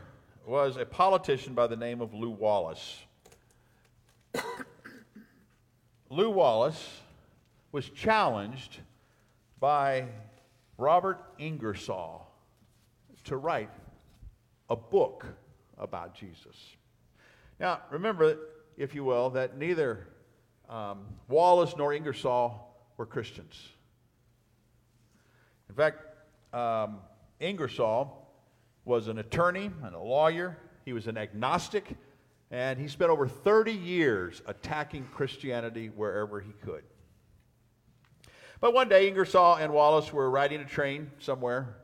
was 0.45 0.77
a 0.77 0.85
politician 0.85 1.53
by 1.53 1.67
the 1.67 1.75
name 1.75 2.01
of 2.01 2.13
Lew 2.13 2.31
Wallace. 2.31 2.99
Lew 6.09 6.31
Wallace 6.31 7.01
was 7.71 7.87
challenged 7.89 8.79
by 9.59 10.05
Robert 10.77 11.23
Ingersoll 11.37 12.27
to 13.25 13.37
write 13.37 13.69
a 14.69 14.75
book 14.75 15.25
about 15.77 16.15
Jesus. 16.15 16.75
Now, 17.59 17.81
remember, 17.91 18.37
if 18.77 18.95
you 18.95 19.03
will, 19.03 19.29
that 19.31 19.57
neither 19.57 20.07
um, 20.69 21.05
Wallace 21.27 21.75
nor 21.77 21.93
Ingersoll 21.93 22.67
were 22.97 23.05
Christians. 23.05 23.69
In 25.69 25.75
fact, 25.75 26.03
um, 26.53 26.97
Ingersoll 27.39 28.22
was 28.85 29.07
an 29.07 29.17
attorney 29.17 29.71
and 29.83 29.95
a 29.95 29.99
lawyer, 29.99 30.57
he 30.85 30.93
was 30.93 31.07
an 31.07 31.17
agnostic, 31.17 31.95
and 32.51 32.77
he 32.79 32.87
spent 32.87 33.09
over 33.09 33.27
30 33.27 33.71
years 33.71 34.41
attacking 34.45 35.07
Christianity 35.13 35.87
wherever 35.87 36.39
he 36.39 36.51
could. 36.63 36.83
But 38.59 38.73
one 38.73 38.87
day, 38.87 39.07
Ingersoll 39.07 39.55
and 39.55 39.73
Wallace 39.73 40.13
were 40.13 40.29
riding 40.29 40.61
a 40.61 40.65
train 40.65 41.11
somewhere, 41.19 41.77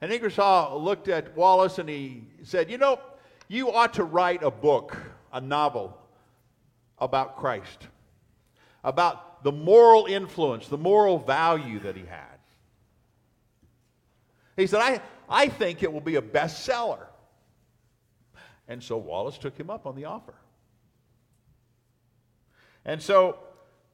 and 0.00 0.12
Ingersoll 0.12 0.82
looked 0.82 1.08
at 1.08 1.36
Wallace 1.36 1.78
and 1.78 1.88
he 1.88 2.24
said, 2.42 2.70
You 2.70 2.78
know, 2.78 3.00
you 3.48 3.72
ought 3.72 3.94
to 3.94 4.04
write 4.04 4.42
a 4.42 4.50
book, 4.50 4.96
a 5.32 5.40
novel 5.40 5.96
about 6.98 7.36
Christ. 7.36 7.88
about 8.84 9.42
the 9.42 9.52
moral 9.52 10.06
influence, 10.06 10.68
the 10.68 10.78
moral 10.78 11.18
value 11.18 11.78
that 11.80 11.96
he 11.96 12.04
had. 12.04 12.38
He 14.56 14.66
said, 14.66 14.80
I, 14.80 15.00
I 15.30 15.48
think 15.48 15.82
it 15.82 15.92
will 15.92 16.00
be 16.00 16.16
a 16.16 16.22
bestseller. 16.22 17.06
And 18.68 18.82
so 18.82 18.98
Wallace 18.98 19.38
took 19.38 19.56
him 19.56 19.70
up 19.70 19.86
on 19.86 19.94
the 19.94 20.04
offer. 20.04 20.34
And 22.84 23.00
so 23.00 23.38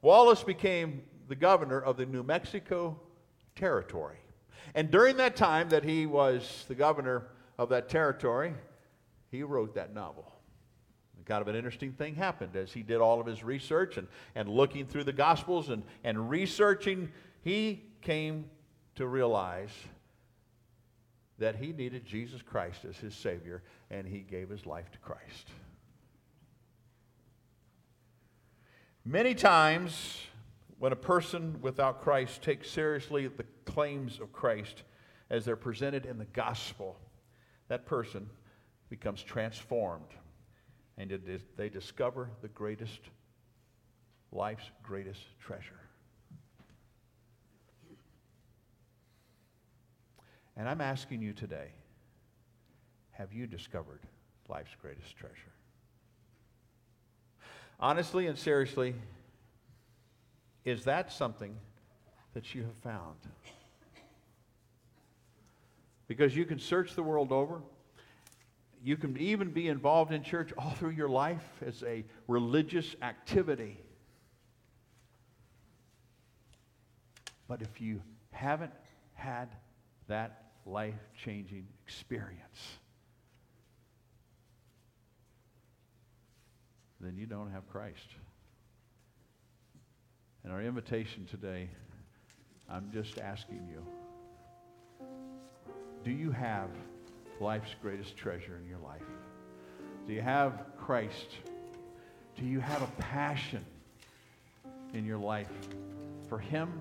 Wallace 0.00 0.42
became 0.42 1.02
the 1.28 1.36
governor 1.36 1.80
of 1.80 1.96
the 1.96 2.06
New 2.06 2.22
Mexico 2.22 2.98
Territory. 3.54 4.18
And 4.74 4.90
during 4.90 5.16
that 5.18 5.36
time 5.36 5.68
that 5.68 5.84
he 5.84 6.06
was 6.06 6.64
the 6.68 6.74
governor 6.74 7.28
of 7.58 7.68
that 7.68 7.88
territory, 7.88 8.54
he 9.30 9.42
wrote 9.42 9.74
that 9.74 9.94
novel. 9.94 10.32
Kind 11.26 11.42
of 11.42 11.48
an 11.48 11.56
interesting 11.56 11.90
thing 11.90 12.14
happened 12.14 12.54
as 12.54 12.72
he 12.72 12.84
did 12.84 12.98
all 12.98 13.20
of 13.20 13.26
his 13.26 13.42
research 13.42 13.96
and, 13.96 14.06
and 14.36 14.48
looking 14.48 14.86
through 14.86 15.02
the 15.02 15.12
Gospels 15.12 15.70
and, 15.70 15.82
and 16.04 16.30
researching, 16.30 17.10
he 17.42 17.82
came 18.00 18.48
to 18.94 19.08
realize 19.08 19.70
that 21.38 21.56
he 21.56 21.72
needed 21.72 22.04
Jesus 22.04 22.42
Christ 22.42 22.84
as 22.88 22.96
his 22.96 23.14
Savior, 23.14 23.62
and 23.90 24.06
he 24.06 24.20
gave 24.20 24.48
his 24.48 24.66
life 24.66 24.90
to 24.92 24.98
Christ. 24.98 25.50
Many 29.04 29.34
times, 29.34 30.22
when 30.78 30.92
a 30.92 30.96
person 30.96 31.60
without 31.60 32.02
Christ 32.02 32.42
takes 32.42 32.70
seriously 32.70 33.28
the 33.28 33.44
claims 33.64 34.18
of 34.20 34.32
Christ 34.32 34.82
as 35.30 35.44
they're 35.44 35.56
presented 35.56 36.06
in 36.06 36.18
the 36.18 36.24
gospel, 36.26 36.96
that 37.68 37.86
person 37.86 38.28
becomes 38.88 39.22
transformed 39.22 40.14
and 40.98 41.20
they 41.56 41.68
discover 41.68 42.30
the 42.40 42.48
greatest, 42.48 43.00
life's 44.32 44.70
greatest 44.82 45.20
treasure. 45.38 45.80
And 50.56 50.68
I'm 50.68 50.80
asking 50.80 51.22
you 51.22 51.32
today 51.32 51.68
have 53.12 53.32
you 53.32 53.46
discovered 53.46 54.00
life's 54.48 54.74
greatest 54.80 55.16
treasure? 55.16 55.34
Honestly 57.80 58.26
and 58.26 58.38
seriously, 58.38 58.94
is 60.64 60.84
that 60.84 61.12
something 61.12 61.56
that 62.34 62.54
you 62.54 62.62
have 62.62 62.76
found? 62.82 63.16
Because 66.08 66.36
you 66.36 66.44
can 66.44 66.58
search 66.58 66.94
the 66.94 67.02
world 67.02 67.32
over. 67.32 67.60
You 68.82 68.96
can 68.96 69.16
even 69.18 69.50
be 69.50 69.68
involved 69.68 70.12
in 70.12 70.22
church 70.22 70.52
all 70.58 70.70
through 70.70 70.90
your 70.90 71.08
life 71.08 71.44
as 71.66 71.82
a 71.82 72.04
religious 72.28 72.94
activity. 73.02 73.78
But 77.48 77.62
if 77.62 77.80
you 77.80 78.02
haven't 78.30 78.72
had 79.14 79.48
that 80.08 80.45
life 80.66 80.94
changing 81.24 81.66
experience, 81.86 82.78
then 87.01 87.16
you 87.16 87.26
don't 87.26 87.51
have 87.52 87.68
Christ. 87.68 88.09
And 90.43 90.52
our 90.52 90.60
invitation 90.62 91.26
today, 91.26 91.68
I'm 92.68 92.90
just 92.93 93.18
asking 93.18 93.68
you 93.70 93.82
do 96.05 96.12
you 96.12 96.30
have 96.30 96.70
life's 97.40 97.74
greatest 97.82 98.16
treasure 98.16 98.56
in 98.62 98.68
your 98.68 98.78
life? 98.78 99.02
Do 100.06 100.12
you 100.12 100.20
have 100.20 100.62
Christ? 100.78 101.26
Do 102.36 102.44
you 102.44 102.60
have 102.60 102.80
a 102.80 103.02
passion 103.02 103.64
in 104.94 105.05
your 105.05 105.18
life 105.18 105.51
for 106.28 106.38
Him 106.38 106.80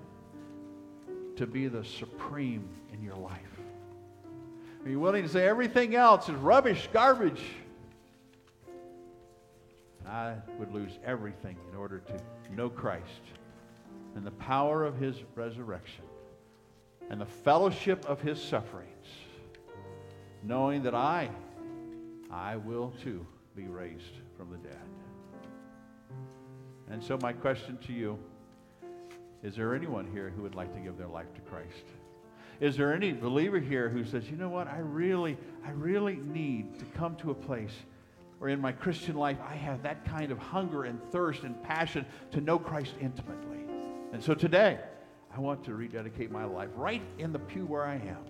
to 1.34 1.44
be 1.44 1.66
the 1.66 1.84
supreme 1.84 2.68
in 2.92 3.02
your 3.02 3.16
life? 3.16 3.55
Are 4.86 4.88
you 4.88 5.00
willing 5.00 5.24
to 5.24 5.28
say 5.28 5.44
everything 5.44 5.96
else 5.96 6.28
is 6.28 6.36
rubbish, 6.36 6.88
garbage? 6.92 7.42
I 10.06 10.34
would 10.60 10.72
lose 10.72 11.00
everything 11.04 11.56
in 11.72 11.76
order 11.76 11.98
to 11.98 12.54
know 12.54 12.68
Christ 12.68 13.02
and 14.14 14.24
the 14.24 14.30
power 14.30 14.84
of 14.84 14.96
His 14.96 15.16
resurrection 15.34 16.04
and 17.10 17.20
the 17.20 17.26
fellowship 17.26 18.04
of 18.04 18.20
His 18.20 18.40
sufferings 18.40 19.08
knowing 20.44 20.84
that 20.84 20.94
I, 20.94 21.30
I 22.30 22.54
will 22.54 22.92
too 23.02 23.26
be 23.56 23.64
raised 23.64 24.20
from 24.36 24.52
the 24.52 24.58
dead. 24.58 24.78
And 26.88 27.02
so, 27.02 27.18
my 27.20 27.32
question 27.32 27.76
to 27.88 27.92
you 27.92 28.16
is 29.42 29.56
there 29.56 29.74
anyone 29.74 30.08
here 30.12 30.30
who 30.30 30.42
would 30.42 30.54
like 30.54 30.72
to 30.74 30.80
give 30.80 30.96
their 30.96 31.08
life 31.08 31.34
to 31.34 31.40
Christ? 31.40 31.86
Is 32.60 32.76
there 32.76 32.94
any 32.94 33.12
believer 33.12 33.58
here 33.58 33.88
who 33.88 34.04
says, 34.04 34.30
you 34.30 34.36
know 34.36 34.48
what, 34.48 34.66
I 34.68 34.78
really, 34.78 35.36
I 35.64 35.70
really 35.70 36.16
need 36.16 36.78
to 36.78 36.84
come 36.96 37.16
to 37.16 37.30
a 37.30 37.34
place 37.34 37.72
where 38.38 38.50
in 38.50 38.60
my 38.60 38.72
Christian 38.72 39.16
life 39.16 39.38
I 39.46 39.54
have 39.54 39.82
that 39.82 40.04
kind 40.04 40.30
of 40.32 40.38
hunger 40.38 40.84
and 40.84 41.02
thirst 41.10 41.42
and 41.42 41.62
passion 41.62 42.06
to 42.32 42.40
know 42.40 42.58
Christ 42.58 42.94
intimately? 43.00 43.58
And 44.12 44.22
so 44.22 44.34
today, 44.34 44.78
I 45.36 45.40
want 45.40 45.64
to 45.64 45.74
rededicate 45.74 46.30
my 46.30 46.44
life 46.44 46.70
right 46.76 47.02
in 47.18 47.32
the 47.32 47.38
pew 47.38 47.66
where 47.66 47.84
I 47.84 47.96
am 47.96 48.24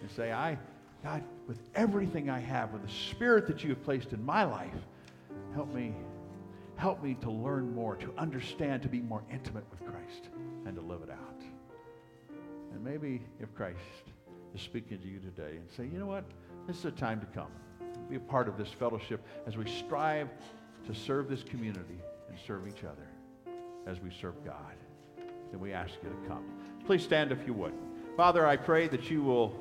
and 0.00 0.10
say, 0.10 0.32
I, 0.32 0.58
God, 1.04 1.22
with 1.46 1.60
everything 1.74 2.30
I 2.30 2.38
have, 2.38 2.72
with 2.72 2.82
the 2.82 2.92
spirit 2.92 3.46
that 3.48 3.62
you 3.62 3.70
have 3.70 3.82
placed 3.84 4.12
in 4.12 4.24
my 4.24 4.44
life, 4.44 4.74
help 5.52 5.72
me, 5.74 5.94
help 6.76 7.02
me 7.02 7.14
to 7.20 7.30
learn 7.30 7.74
more, 7.74 7.96
to 7.96 8.12
understand, 8.16 8.82
to 8.82 8.88
be 8.88 9.00
more 9.00 9.22
intimate 9.30 9.64
with 9.70 9.84
Christ, 9.84 10.30
and 10.64 10.74
to 10.76 10.82
live 10.82 11.02
it 11.02 11.10
out. 11.10 11.35
And 12.72 12.82
maybe 12.82 13.22
if 13.40 13.54
Christ 13.54 13.78
is 14.54 14.60
speaking 14.60 14.98
to 14.98 15.08
you 15.08 15.18
today 15.18 15.56
and 15.56 15.70
say, 15.76 15.84
you 15.84 15.98
know 15.98 16.06
what, 16.06 16.24
this 16.66 16.78
is 16.78 16.84
a 16.86 16.90
time 16.90 17.20
to 17.20 17.26
come. 17.26 17.50
Be 18.08 18.16
a 18.16 18.20
part 18.20 18.48
of 18.48 18.56
this 18.56 18.68
fellowship 18.68 19.24
as 19.46 19.56
we 19.56 19.68
strive 19.68 20.28
to 20.86 20.94
serve 20.94 21.28
this 21.28 21.42
community 21.42 21.98
and 22.28 22.38
serve 22.46 22.68
each 22.68 22.84
other 22.84 23.06
as 23.86 24.00
we 24.00 24.10
serve 24.10 24.34
God. 24.44 24.74
Then 25.50 25.60
we 25.60 25.72
ask 25.72 25.94
you 26.02 26.08
to 26.08 26.28
come. 26.28 26.44
Please 26.84 27.02
stand 27.02 27.32
if 27.32 27.46
you 27.46 27.52
would. 27.54 27.72
Father, 28.16 28.46
I 28.46 28.56
pray 28.56 28.88
that 28.88 29.10
you 29.10 29.22
will 29.22 29.54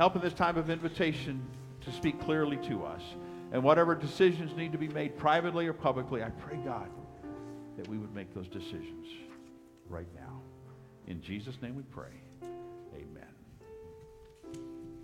Help 0.00 0.16
in 0.16 0.22
this 0.22 0.32
time 0.32 0.56
of 0.56 0.70
invitation 0.70 1.42
to 1.82 1.92
speak 1.92 2.18
clearly 2.22 2.56
to 2.68 2.84
us. 2.84 3.02
And 3.52 3.62
whatever 3.62 3.94
decisions 3.94 4.56
need 4.56 4.72
to 4.72 4.78
be 4.78 4.88
made 4.88 5.14
privately 5.18 5.66
or 5.66 5.74
publicly, 5.74 6.22
I 6.22 6.30
pray, 6.30 6.56
God, 6.64 6.88
that 7.76 7.86
we 7.86 7.98
would 7.98 8.14
make 8.14 8.32
those 8.32 8.48
decisions 8.48 9.06
right 9.90 10.06
now. 10.14 10.40
In 11.10 11.20
Jesus' 11.20 11.60
name 11.60 11.74
we 11.74 11.82
pray. 11.82 12.12
Amen. 12.94 13.26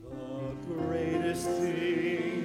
The 0.04 0.72
greatest 0.72 1.48
thing 1.48 2.35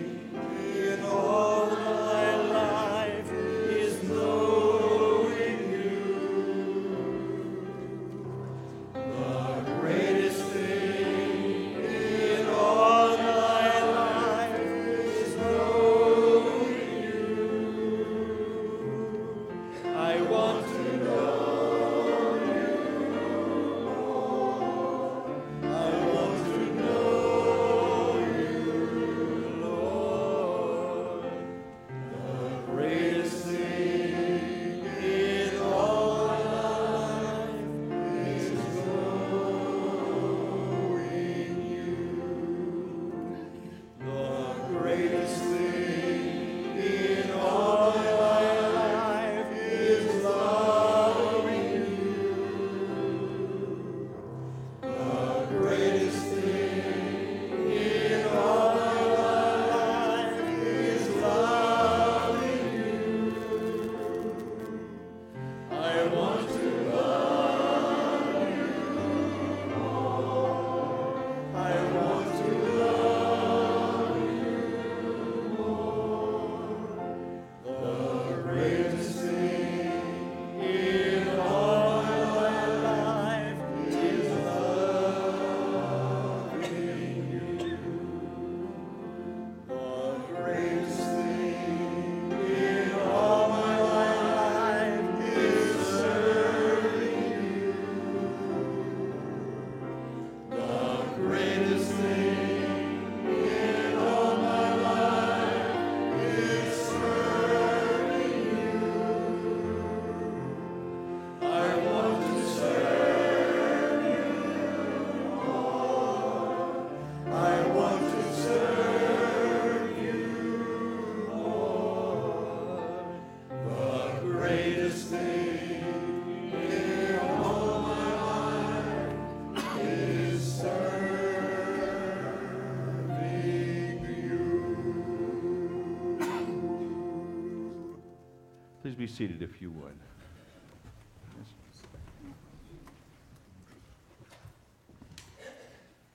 seated 139.12 139.42
if 139.42 139.62
you 139.62 139.72
would. 139.72 139.94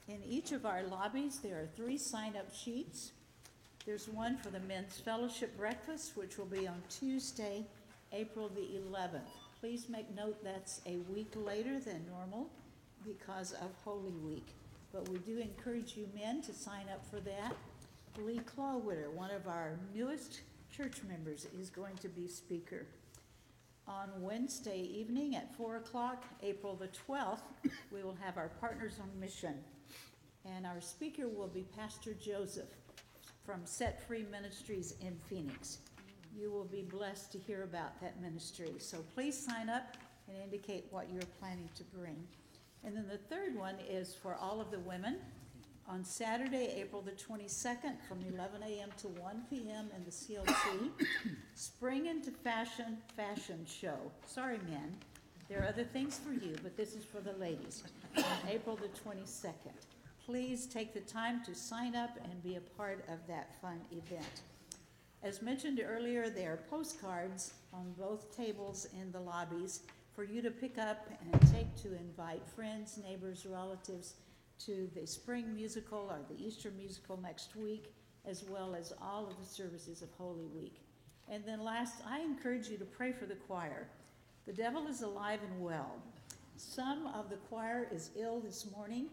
In 0.09 0.23
each 0.29 0.53
of 0.53 0.65
our 0.65 0.83
lobbies, 0.85 1.41
there 1.41 1.61
are 1.61 1.69
three 1.77 1.99
sign-up 1.99 2.55
sheets. 2.55 3.13
There's 3.85 4.09
one 4.09 4.37
for 4.39 4.51
the 4.51 4.61
Men's 4.61 4.99
Fellowship 4.99 5.57
Breakfast, 5.57 6.17
which 6.17 6.39
will 6.39 6.47
be 6.47 6.67
on 6.67 6.83
Tuesday, 6.89 7.65
April 8.13 8.49
the 8.49 8.77
eleventh. 8.77 9.29
Please 9.61 9.89
make 9.89 10.15
note 10.15 10.43
that's 10.43 10.81
a 10.87 10.99
week 11.13 11.33
later 11.35 11.79
than 11.81 12.05
normal 12.11 12.49
because 13.05 13.53
of 13.53 13.71
Holy 13.85 14.15
Week. 14.25 14.47
But 14.93 15.09
we 15.09 15.19
do 15.19 15.39
encourage 15.39 15.97
you 15.97 16.09
men 16.15 16.41
to 16.43 16.53
sign 16.53 16.87
up 16.93 17.05
for 17.11 17.21
that. 17.21 17.55
Lee 18.19 18.41
Clawwitter, 18.57 19.11
one 19.13 19.31
of 19.31 19.47
our 19.47 19.79
newest 19.95 20.41
church 20.75 21.03
members, 21.09 21.47
is 21.59 21.71
going 21.71 21.97
to 21.97 22.09
be 22.09 22.27
speaker. 22.29 22.87
On 23.89 24.09
Wednesday 24.19 24.81
evening 24.81 25.37
at 25.37 25.55
four 25.55 25.77
o'clock, 25.77 26.25
April 26.43 26.75
the 26.75 26.89
twelfth, 26.89 27.45
we 27.93 28.03
will 28.03 28.17
have 28.21 28.37
our 28.37 28.49
Partners 28.61 28.95
on 29.01 29.09
Mission. 29.21 29.55
And 30.45 30.67
our 30.67 30.81
speaker 30.81 31.29
will 31.29 31.49
be 31.49 31.65
Pastor 31.77 32.15
Joseph 32.15 32.69
from 33.45 33.61
Set 33.65 34.07
Free 34.07 34.25
Ministries 34.31 34.95
in 35.01 35.17
Phoenix. 35.29 35.79
You 36.37 36.51
will 36.51 36.65
be 36.65 36.83
blessed 36.83 37.33
to 37.33 37.39
hear 37.39 37.63
about 37.63 38.01
that 38.01 38.21
ministry. 38.21 38.75
So 38.79 38.99
please 39.15 39.39
sign 39.39 39.69
up 39.69 39.97
and 40.29 40.37
indicate 40.37 40.87
what 40.91 41.09
you're 41.13 41.23
planning 41.41 41.71
to 41.77 41.85
bring. 41.85 42.17
And 42.85 42.97
then 42.97 43.07
the 43.09 43.19
third 43.19 43.57
one 43.57 43.77
is 43.89 44.15
for 44.15 44.35
all 44.35 44.61
of 44.61 44.71
the 44.71 44.81
women. 44.81 45.19
On 45.89 46.05
Saturday, 46.05 46.75
April 46.77 47.01
the 47.01 47.13
twenty-second, 47.13 47.97
from 48.09 48.19
eleven 48.29 48.61
AM 48.65 48.91
to 48.99 49.07
one 49.07 49.43
PM 49.49 49.89
in 49.95 50.05
the 50.05 50.11
CLC, 50.11 50.91
Spring 51.55 52.07
into 52.07 52.33
Fashion 52.33 52.99
Fashion 53.17 53.65
Show. 53.65 53.97
Sorry, 54.27 54.59
men, 54.69 54.97
there 55.49 55.63
are 55.63 55.69
other 55.69 55.85
things 55.85 56.19
for 56.19 56.33
you, 56.33 56.57
but 56.65 56.77
this 56.77 56.97
is 56.97 57.05
for 57.05 57.21
the 57.21 57.35
ladies. 57.35 57.85
On 58.17 58.25
April 58.51 58.75
the 58.75 58.89
twenty-second. 59.01 59.75
Please 60.25 60.67
take 60.67 60.93
the 60.93 61.01
time 61.01 61.45
to 61.45 61.55
sign 61.55 61.95
up 61.95 62.19
and 62.25 62.43
be 62.43 62.57
a 62.57 62.61
part 62.77 63.05
of 63.09 63.25
that 63.29 63.55
fun 63.63 63.81
event. 63.93 64.41
As 65.23 65.41
mentioned 65.41 65.81
earlier, 65.87 66.29
there 66.29 66.55
are 66.55 66.61
postcards 66.69 67.55
on 67.73 67.95
both 67.97 68.37
tables 68.37 68.89
in 69.01 69.13
the 69.13 69.21
lobbies 69.21 69.83
for 70.17 70.25
you 70.25 70.43
to 70.43 70.51
pick 70.51 70.79
up 70.79 71.09
and 71.21 71.41
take 71.53 71.77
to 71.77 71.95
invite 71.95 72.43
friends, 72.57 72.99
neighbors, 73.09 73.47
relatives 73.47 74.15
to 74.61 74.89
the 74.95 75.07
spring 75.07 75.55
musical 75.55 76.11
or 76.11 76.19
the 76.29 76.43
Easter 76.43 76.71
musical 76.77 77.17
next 77.17 77.57
week, 77.57 77.93
as 78.25 78.45
well 78.49 78.75
as 78.75 78.93
all 79.01 79.27
of 79.27 79.39
the 79.39 79.47
services 79.47 80.03
of 80.03 80.09
Holy 80.19 80.47
Week. 80.47 80.81
And 81.29 81.45
then 81.45 81.63
last, 81.63 82.03
I 82.09 82.21
encourage 82.21 82.69
you 82.69 82.79
to 82.79 82.85
pray 82.85 83.13
for 83.13 83.27
the 83.27 83.35
choir. 83.35 83.89
The 84.47 84.53
devil 84.53 84.87
is 84.87 85.03
alive 85.03 85.41
and 85.43 85.61
well. 85.61 85.93
Some 86.57 87.09
of 87.09 87.29
the 87.29 87.37
choir 87.37 87.89
is 87.93 88.11
ill 88.17 88.41
this 88.41 88.67
morning, 88.75 89.09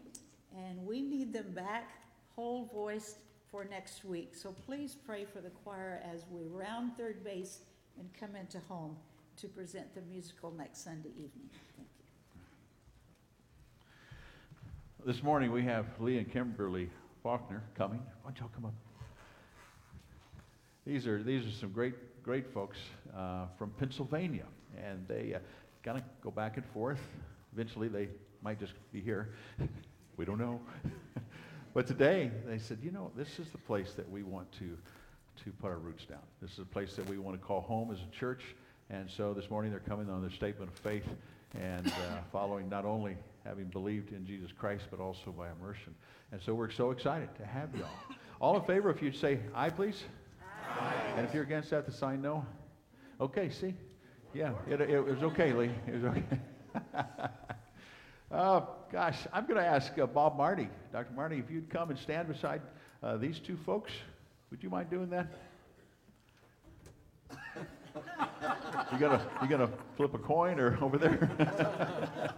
and 0.56 0.84
we 0.86 1.02
need 1.02 1.32
them 1.32 1.52
back 1.52 1.90
whole 2.34 2.70
voiced 2.72 3.18
for 3.50 3.64
next 3.64 4.04
week. 4.04 4.34
So 4.34 4.54
please 4.66 4.96
pray 5.06 5.24
for 5.24 5.40
the 5.40 5.50
choir 5.50 6.00
as 6.12 6.24
we 6.30 6.46
round 6.46 6.96
third 6.96 7.22
base 7.22 7.60
and 7.98 8.08
come 8.18 8.34
into 8.36 8.58
home 8.68 8.96
to 9.36 9.48
present 9.48 9.94
the 9.94 10.00
musical 10.02 10.50
next 10.52 10.82
Sunday 10.82 11.10
evening. 11.10 11.50
Thank 11.76 11.88
you. 11.98 12.04
This 15.06 15.22
morning 15.22 15.52
we 15.52 15.62
have 15.64 15.84
Lee 16.00 16.16
and 16.16 16.32
Kimberly 16.32 16.88
Faulkner 17.22 17.62
coming. 17.76 17.98
Why 18.22 18.30
don't 18.30 18.40
y'all 18.40 18.50
come 18.54 18.64
up? 18.64 18.72
These 20.86 21.06
are 21.06 21.22
these 21.22 21.46
are 21.46 21.50
some 21.50 21.72
great 21.72 22.22
great 22.22 22.46
folks 22.54 22.78
uh, 23.14 23.44
from 23.58 23.68
Pennsylvania, 23.78 24.46
and 24.82 25.06
they 25.06 25.34
uh, 25.34 25.40
kind 25.82 25.98
of 25.98 26.04
go 26.22 26.30
back 26.30 26.56
and 26.56 26.64
forth. 26.72 27.00
Eventually, 27.52 27.88
they 27.88 28.08
might 28.42 28.58
just 28.58 28.72
be 28.94 29.00
here. 29.02 29.34
we 30.16 30.24
don't 30.24 30.38
know. 30.38 30.58
but 31.74 31.86
today 31.86 32.30
they 32.46 32.56
said, 32.56 32.78
you 32.82 32.90
know, 32.90 33.10
this 33.14 33.38
is 33.38 33.50
the 33.50 33.58
place 33.58 33.92
that 33.98 34.10
we 34.10 34.22
want 34.22 34.50
to 34.52 34.78
to 35.44 35.50
put 35.60 35.70
our 35.70 35.78
roots 35.78 36.06
down. 36.06 36.24
This 36.40 36.52
is 36.52 36.60
a 36.60 36.64
place 36.64 36.96
that 36.96 37.06
we 37.10 37.18
want 37.18 37.38
to 37.38 37.46
call 37.46 37.60
home 37.60 37.90
as 37.92 37.98
a 37.98 38.18
church. 38.18 38.42
And 38.88 39.10
so 39.10 39.34
this 39.34 39.50
morning 39.50 39.70
they're 39.70 39.80
coming 39.80 40.08
on 40.08 40.22
their 40.22 40.30
statement 40.30 40.70
of 40.70 40.78
faith 40.78 41.04
and 41.60 41.86
uh, 41.86 42.18
following 42.32 42.68
not 42.68 42.84
only 42.84 43.16
having 43.44 43.66
believed 43.66 44.12
in 44.12 44.26
Jesus 44.26 44.50
Christ, 44.52 44.84
but 44.90 45.00
also 45.00 45.30
by 45.30 45.50
immersion. 45.50 45.94
And 46.32 46.40
so 46.40 46.54
we're 46.54 46.70
so 46.70 46.90
excited 46.90 47.28
to 47.36 47.44
have 47.44 47.68
you 47.76 47.84
all. 47.84 48.16
All 48.40 48.60
in 48.60 48.66
favor, 48.66 48.90
if 48.90 49.00
you'd 49.02 49.16
say 49.16 49.38
aye, 49.54 49.70
please. 49.70 50.02
Aye. 50.68 50.94
And 51.16 51.26
if 51.26 51.32
you're 51.32 51.44
against 51.44 51.70
that, 51.70 51.86
the 51.86 51.92
sign 51.92 52.20
no. 52.22 52.44
Okay, 53.20 53.50
see? 53.50 53.74
Yeah, 54.32 54.52
it, 54.68 54.80
it 54.80 55.00
was 55.00 55.22
okay, 55.22 55.52
Lee. 55.52 55.70
It 55.86 56.02
was 56.02 56.04
okay. 56.04 56.24
oh, 58.32 58.68
gosh, 58.92 59.18
I'm 59.32 59.46
going 59.46 59.60
to 59.60 59.66
ask 59.66 59.96
uh, 59.98 60.06
Bob 60.06 60.36
Marty, 60.36 60.68
Dr. 60.92 61.12
Marty, 61.14 61.38
if 61.38 61.50
you'd 61.50 61.70
come 61.70 61.90
and 61.90 61.98
stand 61.98 62.28
beside 62.28 62.60
uh, 63.02 63.16
these 63.16 63.38
two 63.38 63.56
folks. 63.64 63.92
Would 64.50 64.62
you 64.62 64.70
mind 64.70 64.90
doing 64.90 65.10
that? 65.10 65.28
You 68.94 69.00
gonna 69.00 69.26
you 69.42 69.48
gonna 69.48 69.70
flip 69.96 70.14
a 70.14 70.18
coin 70.18 70.60
or 70.60 70.78
over 70.82 70.98
there? 70.98 71.28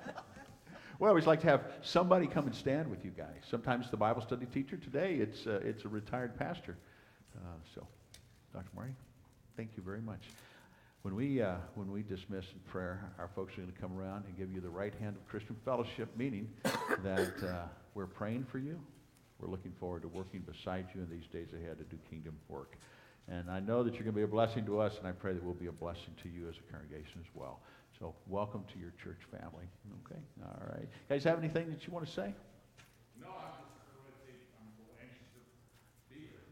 well, 0.98 1.08
I 1.08 1.08
always 1.08 1.26
like 1.26 1.40
to 1.42 1.46
have 1.48 1.62
somebody 1.82 2.26
come 2.26 2.46
and 2.46 2.54
stand 2.54 2.90
with 2.90 3.04
you 3.04 3.10
guys. 3.10 3.42
Sometimes 3.48 3.90
the 3.90 3.96
Bible 3.96 4.22
study 4.22 4.46
teacher. 4.46 4.76
Today, 4.76 5.16
it's 5.16 5.46
uh, 5.46 5.60
it's 5.62 5.84
a 5.84 5.88
retired 5.88 6.36
pastor. 6.38 6.76
Uh, 7.36 7.40
so, 7.74 7.86
Dr. 8.54 8.68
Murray, 8.74 8.94
thank 9.56 9.70
you 9.76 9.82
very 9.82 10.00
much. 10.00 10.22
When 11.02 11.14
we 11.14 11.42
uh, 11.42 11.56
when 11.74 11.92
we 11.92 12.02
dismiss 12.02 12.46
in 12.52 12.60
prayer, 12.70 13.12
our 13.18 13.28
folks 13.28 13.54
are 13.54 13.60
going 13.60 13.72
to 13.72 13.80
come 13.80 13.96
around 13.96 14.24
and 14.24 14.36
give 14.36 14.50
you 14.50 14.60
the 14.60 14.70
right 14.70 14.94
hand 14.94 15.16
of 15.16 15.28
Christian 15.28 15.56
fellowship, 15.64 16.08
meaning 16.16 16.48
that 17.02 17.34
uh, 17.42 17.66
we're 17.94 18.06
praying 18.06 18.46
for 18.50 18.58
you. 18.58 18.80
We're 19.38 19.50
looking 19.50 19.72
forward 19.78 20.02
to 20.02 20.08
working 20.08 20.40
beside 20.40 20.86
you 20.94 21.02
in 21.02 21.10
these 21.10 21.26
days 21.26 21.48
ahead 21.52 21.76
to 21.78 21.84
do 21.84 21.98
kingdom 22.08 22.34
work. 22.48 22.78
And 23.28 23.50
I 23.50 23.58
know 23.58 23.82
that 23.82 23.94
you're 23.94 24.04
going 24.04 24.14
to 24.14 24.18
be 24.18 24.22
a 24.22 24.28
blessing 24.28 24.64
to 24.66 24.78
us, 24.80 24.98
and 24.98 25.06
I 25.06 25.12
pray 25.12 25.32
that 25.32 25.42
we'll 25.42 25.54
be 25.54 25.66
a 25.66 25.72
blessing 25.72 26.14
to 26.22 26.28
you 26.28 26.48
as 26.48 26.54
a 26.56 26.72
congregation 26.72 27.20
as 27.20 27.26
well. 27.34 27.60
So, 27.98 28.14
welcome 28.28 28.64
to 28.72 28.78
your 28.78 28.92
church 29.02 29.18
family. 29.30 29.64
Okay? 30.04 30.20
All 30.44 30.68
right. 30.68 30.82
You 30.82 31.08
guys 31.08 31.24
have 31.24 31.38
anything 31.38 31.70
that 31.70 31.86
you 31.86 31.92
want 31.92 32.06
to 32.06 32.12
say? 32.12 32.34
No, 33.20 33.28
I'm 33.28 33.56
just 33.58 33.72
really, 34.04 34.38
I'm 34.60 34.68
anxious 35.00 35.26
to 35.32 36.14
be 36.14 36.20
here. 36.20 36.46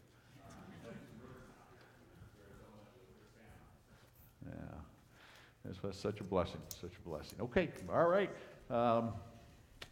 Yeah. 4.46 4.50
This 5.64 5.82
was 5.82 5.96
such 5.96 6.20
a 6.20 6.24
blessing, 6.24 6.60
such 6.68 6.92
a 6.98 7.08
blessing. 7.08 7.40
Okay, 7.40 7.70
all 7.92 8.08
right. 8.08 8.30
Um, 8.70 9.12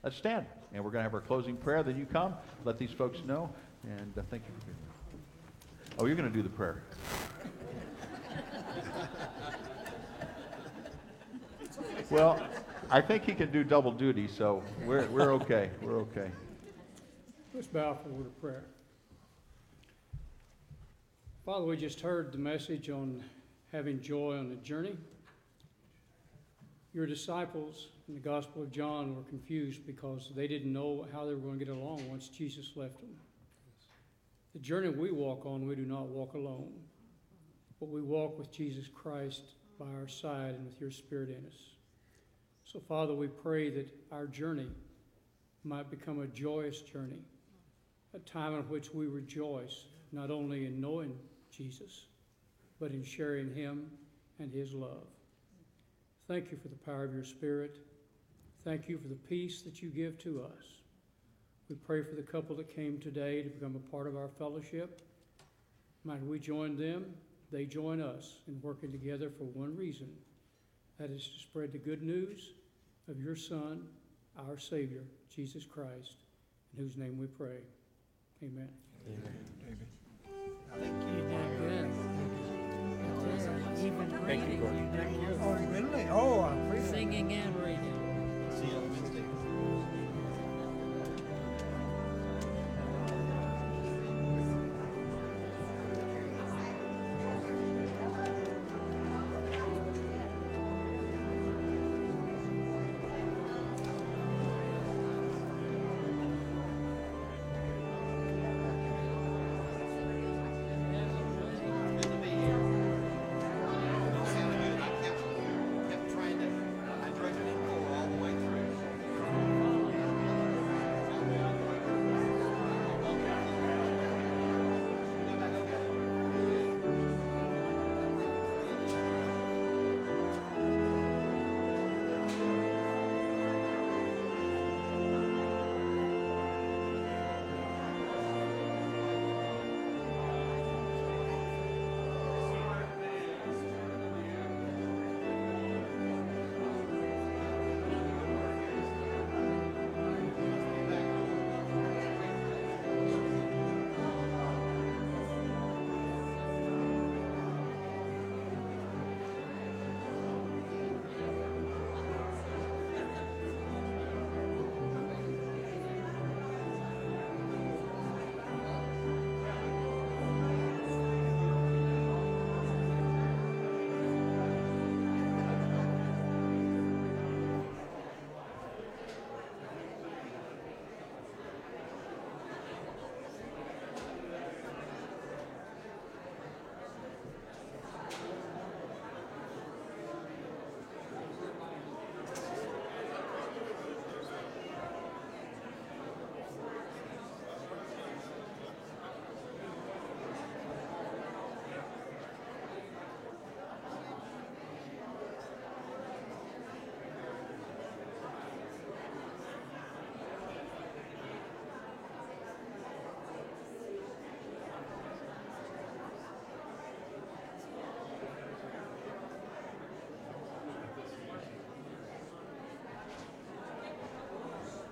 let's 0.02 0.16
stand. 0.16 0.46
And 0.72 0.82
we're 0.82 0.90
going 0.90 1.00
to 1.00 1.08
have 1.08 1.14
our 1.14 1.20
closing 1.20 1.56
prayer. 1.56 1.82
Then 1.82 1.96
you 1.96 2.06
come, 2.06 2.34
let 2.64 2.78
these 2.78 2.92
folks 2.92 3.18
know, 3.26 3.50
and 3.84 4.18
uh, 4.18 4.22
thank 4.30 4.42
you 4.46 4.52
for 4.58 4.66
being 4.66 4.78
here. 4.78 4.91
Oh, 5.98 6.06
you're 6.06 6.16
going 6.16 6.30
to 6.30 6.34
do 6.34 6.42
the 6.42 6.48
prayer. 6.48 6.82
well, 12.10 12.40
I 12.90 13.00
think 13.00 13.24
he 13.24 13.34
can 13.34 13.50
do 13.50 13.62
double 13.62 13.92
duty, 13.92 14.26
so 14.26 14.62
we're, 14.86 15.06
we're 15.08 15.32
okay. 15.34 15.70
We're 15.82 15.98
okay. 16.00 16.30
Let's 17.54 17.66
bow 17.66 17.98
for 18.02 18.08
a 18.08 18.12
word 18.12 18.26
of 18.26 18.40
prayer. 18.40 18.64
Father, 21.44 21.66
we 21.66 21.76
just 21.76 22.00
heard 22.00 22.32
the 22.32 22.38
message 22.38 22.88
on 22.88 23.22
having 23.70 24.00
joy 24.00 24.38
on 24.38 24.48
the 24.48 24.56
journey. 24.56 24.96
Your 26.94 27.06
disciples 27.06 27.88
in 28.08 28.14
the 28.14 28.20
Gospel 28.20 28.62
of 28.62 28.70
John 28.70 29.14
were 29.16 29.22
confused 29.22 29.86
because 29.86 30.30
they 30.34 30.46
didn't 30.46 30.72
know 30.72 31.06
how 31.12 31.26
they 31.26 31.34
were 31.34 31.40
going 31.40 31.58
to 31.58 31.64
get 31.64 31.74
along 31.74 32.08
once 32.08 32.28
Jesus 32.28 32.72
left 32.76 33.00
them. 33.00 33.10
The 34.52 34.60
journey 34.60 34.90
we 34.90 35.10
walk 35.10 35.46
on, 35.46 35.66
we 35.66 35.74
do 35.74 35.86
not 35.86 36.08
walk 36.08 36.34
alone, 36.34 36.72
but 37.80 37.88
we 37.88 38.02
walk 38.02 38.38
with 38.38 38.52
Jesus 38.52 38.86
Christ 38.94 39.42
by 39.78 39.86
our 39.86 40.08
side 40.08 40.54
and 40.54 40.66
with 40.66 40.80
your 40.80 40.90
Spirit 40.90 41.30
in 41.30 41.46
us. 41.46 41.56
So, 42.64 42.80
Father, 42.80 43.14
we 43.14 43.28
pray 43.28 43.70
that 43.70 43.88
our 44.10 44.26
journey 44.26 44.68
might 45.64 45.90
become 45.90 46.20
a 46.20 46.26
joyous 46.26 46.82
journey, 46.82 47.20
a 48.14 48.18
time 48.18 48.54
in 48.54 48.62
which 48.68 48.92
we 48.92 49.06
rejoice 49.06 49.86
not 50.12 50.30
only 50.30 50.66
in 50.66 50.80
knowing 50.80 51.18
Jesus, 51.50 52.06
but 52.78 52.90
in 52.90 53.02
sharing 53.02 53.54
Him 53.54 53.90
and 54.38 54.52
His 54.52 54.74
love. 54.74 55.06
Thank 56.28 56.50
you 56.50 56.58
for 56.58 56.68
the 56.68 56.76
power 56.76 57.04
of 57.04 57.14
your 57.14 57.24
Spirit. 57.24 57.78
Thank 58.64 58.88
you 58.88 58.98
for 58.98 59.08
the 59.08 59.14
peace 59.14 59.62
that 59.62 59.82
you 59.82 59.88
give 59.88 60.18
to 60.18 60.42
us. 60.44 60.81
We 61.68 61.76
pray 61.76 62.02
for 62.02 62.14
the 62.14 62.22
couple 62.22 62.56
that 62.56 62.74
came 62.74 62.98
today 62.98 63.42
to 63.42 63.48
become 63.48 63.76
a 63.76 63.90
part 63.90 64.06
of 64.06 64.16
our 64.16 64.28
fellowship. 64.28 65.00
Might 66.04 66.24
we 66.24 66.38
join 66.38 66.76
them, 66.76 67.06
they 67.50 67.64
join 67.64 68.00
us 68.00 68.38
in 68.48 68.60
working 68.60 68.92
together 68.92 69.30
for 69.30 69.44
one 69.44 69.76
reason 69.76 70.08
that 70.98 71.10
is 71.10 71.22
to 71.28 71.40
spread 71.40 71.72
the 71.72 71.78
good 71.78 72.02
news 72.02 72.52
of 73.08 73.20
your 73.20 73.36
Son, 73.36 73.86
our 74.48 74.58
Savior, 74.58 75.04
Jesus 75.34 75.64
Christ, 75.64 76.16
in 76.76 76.84
whose 76.84 76.96
name 76.96 77.18
we 77.18 77.26
pray. 77.26 77.60
Amen. 78.42 78.68
Amen. 79.06 79.22
Thank 79.24 79.48
you, 79.48 79.66
David. 79.66 79.88
Amen. 80.74 82.12
even 83.84 84.24
reading. 84.24 84.62
Oh, 85.40 85.52
really? 85.70 86.06
Oh, 86.10 86.40
I 86.40 86.54
appreciate 86.54 86.88
it. 86.88 86.90
Singing 86.90 87.32
and 87.32 87.56
reading. 87.56 88.01